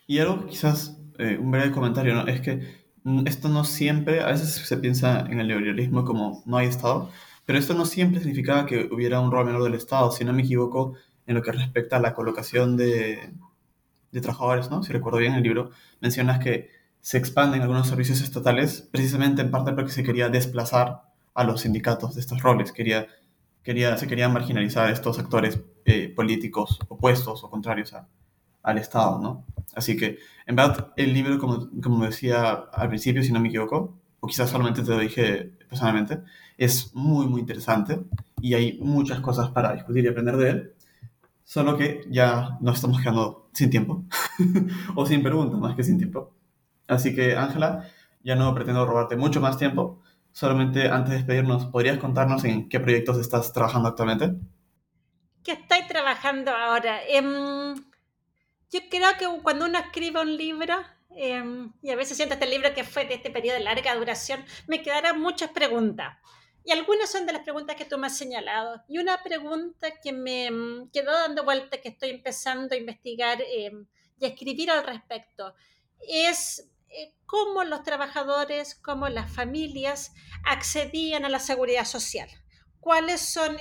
Y 0.08 0.20
algo 0.20 0.46
quizás, 0.48 0.98
eh, 1.18 1.38
un 1.40 1.52
breve 1.52 1.72
comentario. 1.72 2.26
Es 2.28 2.42
que 2.42 2.86
mm, 3.04 3.28
esto 3.28 3.50
no 3.50 3.64
siempre, 3.64 4.22
a 4.22 4.28
veces 4.28 4.54
se 4.54 4.78
piensa 4.78 5.22
en 5.22 5.40
el 5.40 5.48
neoliberalismo 5.48 6.06
como 6.06 6.44
no 6.46 6.58
hay 6.58 6.68
Estado, 6.68 7.10
pero 7.46 7.60
esto 7.60 7.74
no 7.74 7.86
siempre 7.86 8.20
significaba 8.20 8.66
que 8.66 8.90
hubiera 8.92 9.20
un 9.20 9.32
rol 9.32 9.46
menor 9.46 9.64
del 9.64 9.76
Estado, 9.76 10.12
si 10.12 10.26
no 10.26 10.34
me 10.34 10.44
equivoco, 10.44 10.96
en 11.28 11.36
lo 11.36 11.42
que 11.42 11.52
respecta 11.52 11.98
a 11.98 12.00
la 12.00 12.14
colocación 12.14 12.78
de, 12.78 13.34
de 14.12 14.22
trabajadores, 14.22 14.70
¿no? 14.70 14.84
Si 14.84 14.94
recuerdo 14.94 15.20
bien 15.20 15.34
el 15.34 15.44
libro, 15.44 15.72
mencionas 16.02 16.40
que 16.40 16.70
se 17.02 17.18
expanden 17.18 17.62
algunos 17.62 17.88
servicios 17.88 18.22
estatales 18.22 18.88
precisamente 18.92 19.42
en 19.42 19.52
parte 19.52 19.74
porque 19.74 19.92
se 19.92 20.04
quería 20.04 20.30
desplazar 20.30 21.02
a 21.34 21.44
los 21.44 21.62
sindicatos 21.62 22.16
de 22.16 22.22
estos 22.22 22.42
roles, 22.42 22.72
quería, 22.72 23.08
quería, 23.64 23.98
se 23.98 24.08
querían 24.08 24.32
marginalizar 24.32 24.88
a 24.88 24.92
estos 24.92 25.20
actores 25.20 25.60
eh, 25.86 26.10
políticos 26.16 26.80
opuestos 26.88 27.44
o 27.44 27.50
contrarios 27.50 27.94
a, 27.94 28.08
al 28.64 28.78
Estado, 28.78 29.20
¿no? 29.20 29.46
Así 29.76 29.98
que, 29.98 30.20
en 30.46 30.56
verdad, 30.56 30.94
el 30.96 31.14
libro, 31.14 31.38
como, 31.38 31.70
como 31.82 32.06
decía 32.06 32.52
al 32.52 32.90
principio, 32.90 33.24
si 33.24 33.32
no 33.32 33.40
me 33.40 33.50
equivoco, 33.50 34.00
o 34.20 34.28
quizás 34.28 34.50
solamente 34.50 34.84
te 34.84 34.90
lo 34.90 35.00
dije 35.00 35.52
personalmente, 35.68 36.22
es 36.58 36.96
muy, 36.96 37.28
muy 37.28 37.42
interesante 37.42 38.00
y 38.42 38.54
hay 38.54 38.80
muchas 38.82 39.20
cosas 39.20 39.50
para 39.50 39.74
discutir 39.74 40.06
y 40.06 40.08
aprender 40.08 40.38
de 40.38 40.50
él, 40.50 40.74
solo 41.44 41.78
que 41.78 42.06
ya 42.10 42.58
nos 42.62 42.76
estamos 42.76 43.02
quedando 43.02 43.50
sin 43.54 43.70
tiempo, 43.70 44.04
o 44.96 45.06
sin 45.06 45.22
preguntas 45.24 45.60
más 45.60 45.76
que 45.76 45.84
sin 45.84 45.98
tiempo. 45.98 46.34
Así 46.88 47.14
que, 47.14 47.36
Ángela, 47.36 47.88
ya 48.24 48.36
no 48.36 48.54
pretendo 48.56 48.86
robarte 48.86 49.16
mucho 49.16 49.42
más 49.42 49.58
tiempo, 49.58 50.02
solamente 50.32 50.88
antes 50.90 51.12
de 51.12 51.18
despedirnos, 51.18 51.66
¿podrías 51.66 51.98
contarnos 51.98 52.44
en 52.46 52.70
qué 52.70 52.80
proyectos 52.80 53.18
estás 53.20 53.52
trabajando 53.52 53.90
actualmente? 53.90 54.36
¿Qué 55.44 55.54
estoy 55.54 55.86
trabajando 55.88 56.52
ahora? 56.52 57.00
Em, 57.08 57.76
yo 58.74 58.80
creo 58.90 59.18
que 59.20 59.42
cuando 59.44 59.66
uno 59.66 59.78
escribe 59.78 60.20
un 60.20 60.36
libro, 60.36 60.76
em, 61.16 61.72
y 61.84 61.92
a 61.92 61.96
veces 61.96 62.18
siento 62.18 62.34
este 62.34 62.48
libro 62.48 62.74
que 62.74 62.84
fue 62.84 63.06
de 63.06 63.14
este 63.14 63.30
periodo 63.30 63.60
de 63.60 63.64
larga 63.64 63.96
duración, 63.96 64.44
me 64.66 64.82
quedarán 64.82 65.22
muchas 65.22 65.52
preguntas. 65.52 66.18
Y 66.66 66.72
algunas 66.72 67.12
son 67.12 67.28
de 67.28 67.34
las 67.34 67.44
preguntas 67.44 67.76
que 67.76 67.86
tú 67.86 68.00
me 68.00 68.08
has 68.08 68.18
señalado. 68.18 68.82
Y 68.88 68.98
una 68.98 69.22
pregunta 69.22 70.00
que 70.02 70.12
me 70.12 70.48
em, 70.48 70.90
quedó 70.90 71.12
dando 71.12 71.44
vuelta, 71.44 71.80
que 71.82 71.90
estoy 71.90 72.10
empezando 72.10 72.74
a 72.74 72.78
investigar 72.78 73.44
em, 73.48 73.86
y 74.20 74.26
a 74.26 74.30
escribir 74.30 74.72
al 74.72 74.84
respecto, 74.84 75.54
es 76.08 76.68
eh, 76.90 77.14
cómo 77.28 77.64
los 77.64 77.84
trabajadores, 77.84 78.74
cómo 78.74 79.08
las 79.08 79.32
familias 79.32 80.14
accedían 80.46 81.26
a 81.26 81.30
la 81.30 81.40
seguridad 81.40 81.86
social. 81.86 82.30
¿Cuáles 82.80 83.22
son 83.22 83.56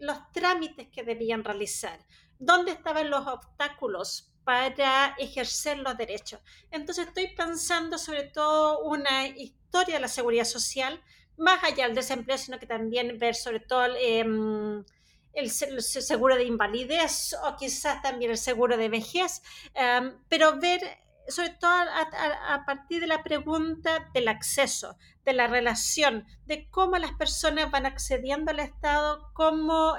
los 0.00 0.32
trámites 0.32 0.88
que 0.88 1.04
debían 1.04 1.44
realizar? 1.44 2.00
Dónde 2.44 2.72
estaban 2.72 3.10
los 3.10 3.26
obstáculos 3.26 4.30
para 4.44 5.14
ejercer 5.18 5.78
los 5.78 5.96
derechos. 5.96 6.40
Entonces 6.70 7.08
estoy 7.08 7.28
pensando 7.34 7.98
sobre 7.98 8.24
todo 8.24 8.80
una 8.84 9.26
historia 9.26 9.96
de 9.96 10.00
la 10.00 10.08
seguridad 10.08 10.44
social, 10.44 11.02
más 11.36 11.64
allá 11.64 11.86
del 11.86 11.94
desempleo, 11.94 12.38
sino 12.38 12.58
que 12.58 12.66
también 12.66 13.18
ver 13.18 13.34
sobre 13.34 13.60
todo 13.60 13.86
em, 13.98 14.84
el, 15.32 15.50
seguro 15.50 16.36
de 16.36 16.44
invalidez 16.44 17.34
o 17.42 17.56
quizás 17.56 18.02
también 18.02 18.30
el 18.30 18.38
seguro 18.38 18.76
de 18.76 18.88
vejez, 18.88 19.42
em, 19.74 20.16
pero 20.28 20.58
ver 20.60 20.82
sobre 21.26 21.50
todo 21.50 21.72
a, 21.72 22.64
partir 22.66 23.00
de 23.00 23.06
la 23.06 23.22
pregunta 23.22 24.10
del 24.12 24.28
acceso, 24.28 24.98
de 25.24 25.32
la 25.32 25.46
relación, 25.46 26.26
de 26.44 26.68
cómo 26.68 26.98
las 26.98 27.12
personas 27.12 27.70
van 27.70 27.86
accediendo 27.86 28.50
al 28.50 28.60
Estado, 28.60 29.30
cómo... 29.32 29.96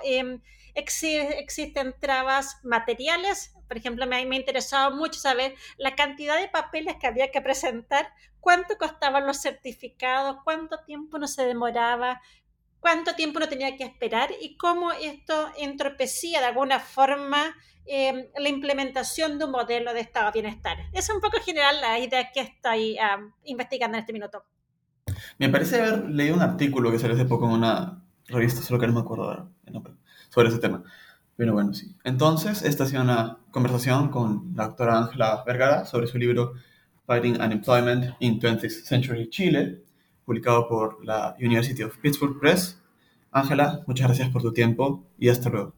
Existen 0.76 1.96
trabas 2.00 2.60
materiales. 2.64 3.54
Por 3.68 3.78
ejemplo, 3.78 4.06
me, 4.06 4.26
me 4.26 4.36
ha 4.36 4.40
interesado 4.40 4.96
mucho 4.96 5.20
saber 5.20 5.56
la 5.78 5.96
cantidad 5.96 6.40
de 6.40 6.50
papeles 6.50 6.98
que 7.00 7.08
había 7.08 7.32
que 7.32 7.42
presentar, 7.42 8.10
cuánto 8.40 8.78
costaban 8.78 9.26
los 9.26 9.42
certificados, 9.42 10.38
cuánto 10.44 10.80
tiempo 10.86 11.18
no 11.18 11.28
se 11.28 11.46
demoraba, 11.46 12.22
cuánto 12.80 13.16
tiempo 13.16 13.40
no 13.40 13.50
tenía 13.50 13.76
que 13.78 13.84
esperar 13.84 14.30
y 14.40 14.58
cómo 14.58 14.92
esto 14.92 15.50
entropecía 15.58 16.42
de 16.42 16.46
alguna 16.46 16.80
forma 16.80 17.56
em, 17.88 18.28
la 18.38 18.50
implementación 18.50 19.40
de 19.40 19.46
un 19.46 19.52
modelo 19.52 19.94
de 19.94 20.02
estado 20.02 20.28
de 20.28 20.42
bienestar. 20.42 20.78
Es 20.94 21.10
un 21.10 21.22
poco 21.22 21.40
general 21.40 21.82
la 21.82 21.98
idea 21.98 22.32
que 22.32 22.42
estoy 22.42 22.98
investigando 23.46 23.98
en 23.98 24.02
este 24.02 24.14
minuto. 24.14 24.44
Me 25.40 25.50
parece 25.50 25.82
haber 25.82 26.10
leído 26.10 26.36
un 26.36 26.42
artículo 26.42 26.92
que 26.92 27.00
salió 27.00 27.16
hace 27.16 27.26
poco 27.26 27.46
en 27.46 27.54
una 27.54 28.04
revista, 28.28 28.62
solo 28.62 28.80
que 28.80 28.88
no 28.88 28.94
me 28.94 29.00
acuerdo 29.00 29.24
ahora 29.24 29.48
el 29.66 29.74
nombre 29.74 29.94
sobre 30.36 30.50
ese 30.50 30.60
tema. 30.60 30.84
Pero 31.38 31.54
bueno, 31.54 31.74
sí. 31.74 31.96
Entonces, 32.04 32.62
esta 32.62 32.84
ha 32.84 32.88
sido 32.88 33.02
una 33.02 33.40
conversación 33.52 34.10
con 34.10 34.54
la 34.56 34.68
doctora 34.68 35.00
Ángela 35.00 35.44
Vergara 35.46 35.86
sobre 35.86 36.08
su 36.08 36.18
libro 36.18 36.54
Fighting 37.08 37.42
Unemployment 37.42 38.16
in 38.20 38.40
20th 38.40 38.84
Century 38.84 39.30
Chile, 39.30 39.82
publicado 40.26 40.68
por 40.68 41.04
la 41.04 41.36
University 41.40 41.82
of 41.84 41.98
Pittsburgh 41.98 42.40
Press. 42.40 42.82
Ángela, 43.32 43.82
muchas 43.88 44.08
gracias 44.08 44.30
por 44.30 44.42
tu 44.42 44.54
tiempo 44.54 45.04
y 45.18 45.30
hasta 45.30 45.50
luego. 45.50 45.74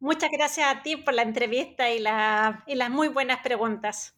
Muchas 0.00 0.30
gracias 0.30 0.66
a 0.68 0.82
ti 0.82 0.96
por 0.96 1.14
la 1.14 1.22
entrevista 1.22 1.90
y, 1.90 1.98
la, 1.98 2.64
y 2.66 2.74
las 2.74 2.90
muy 2.90 3.08
buenas 3.08 3.40
preguntas. 3.42 4.17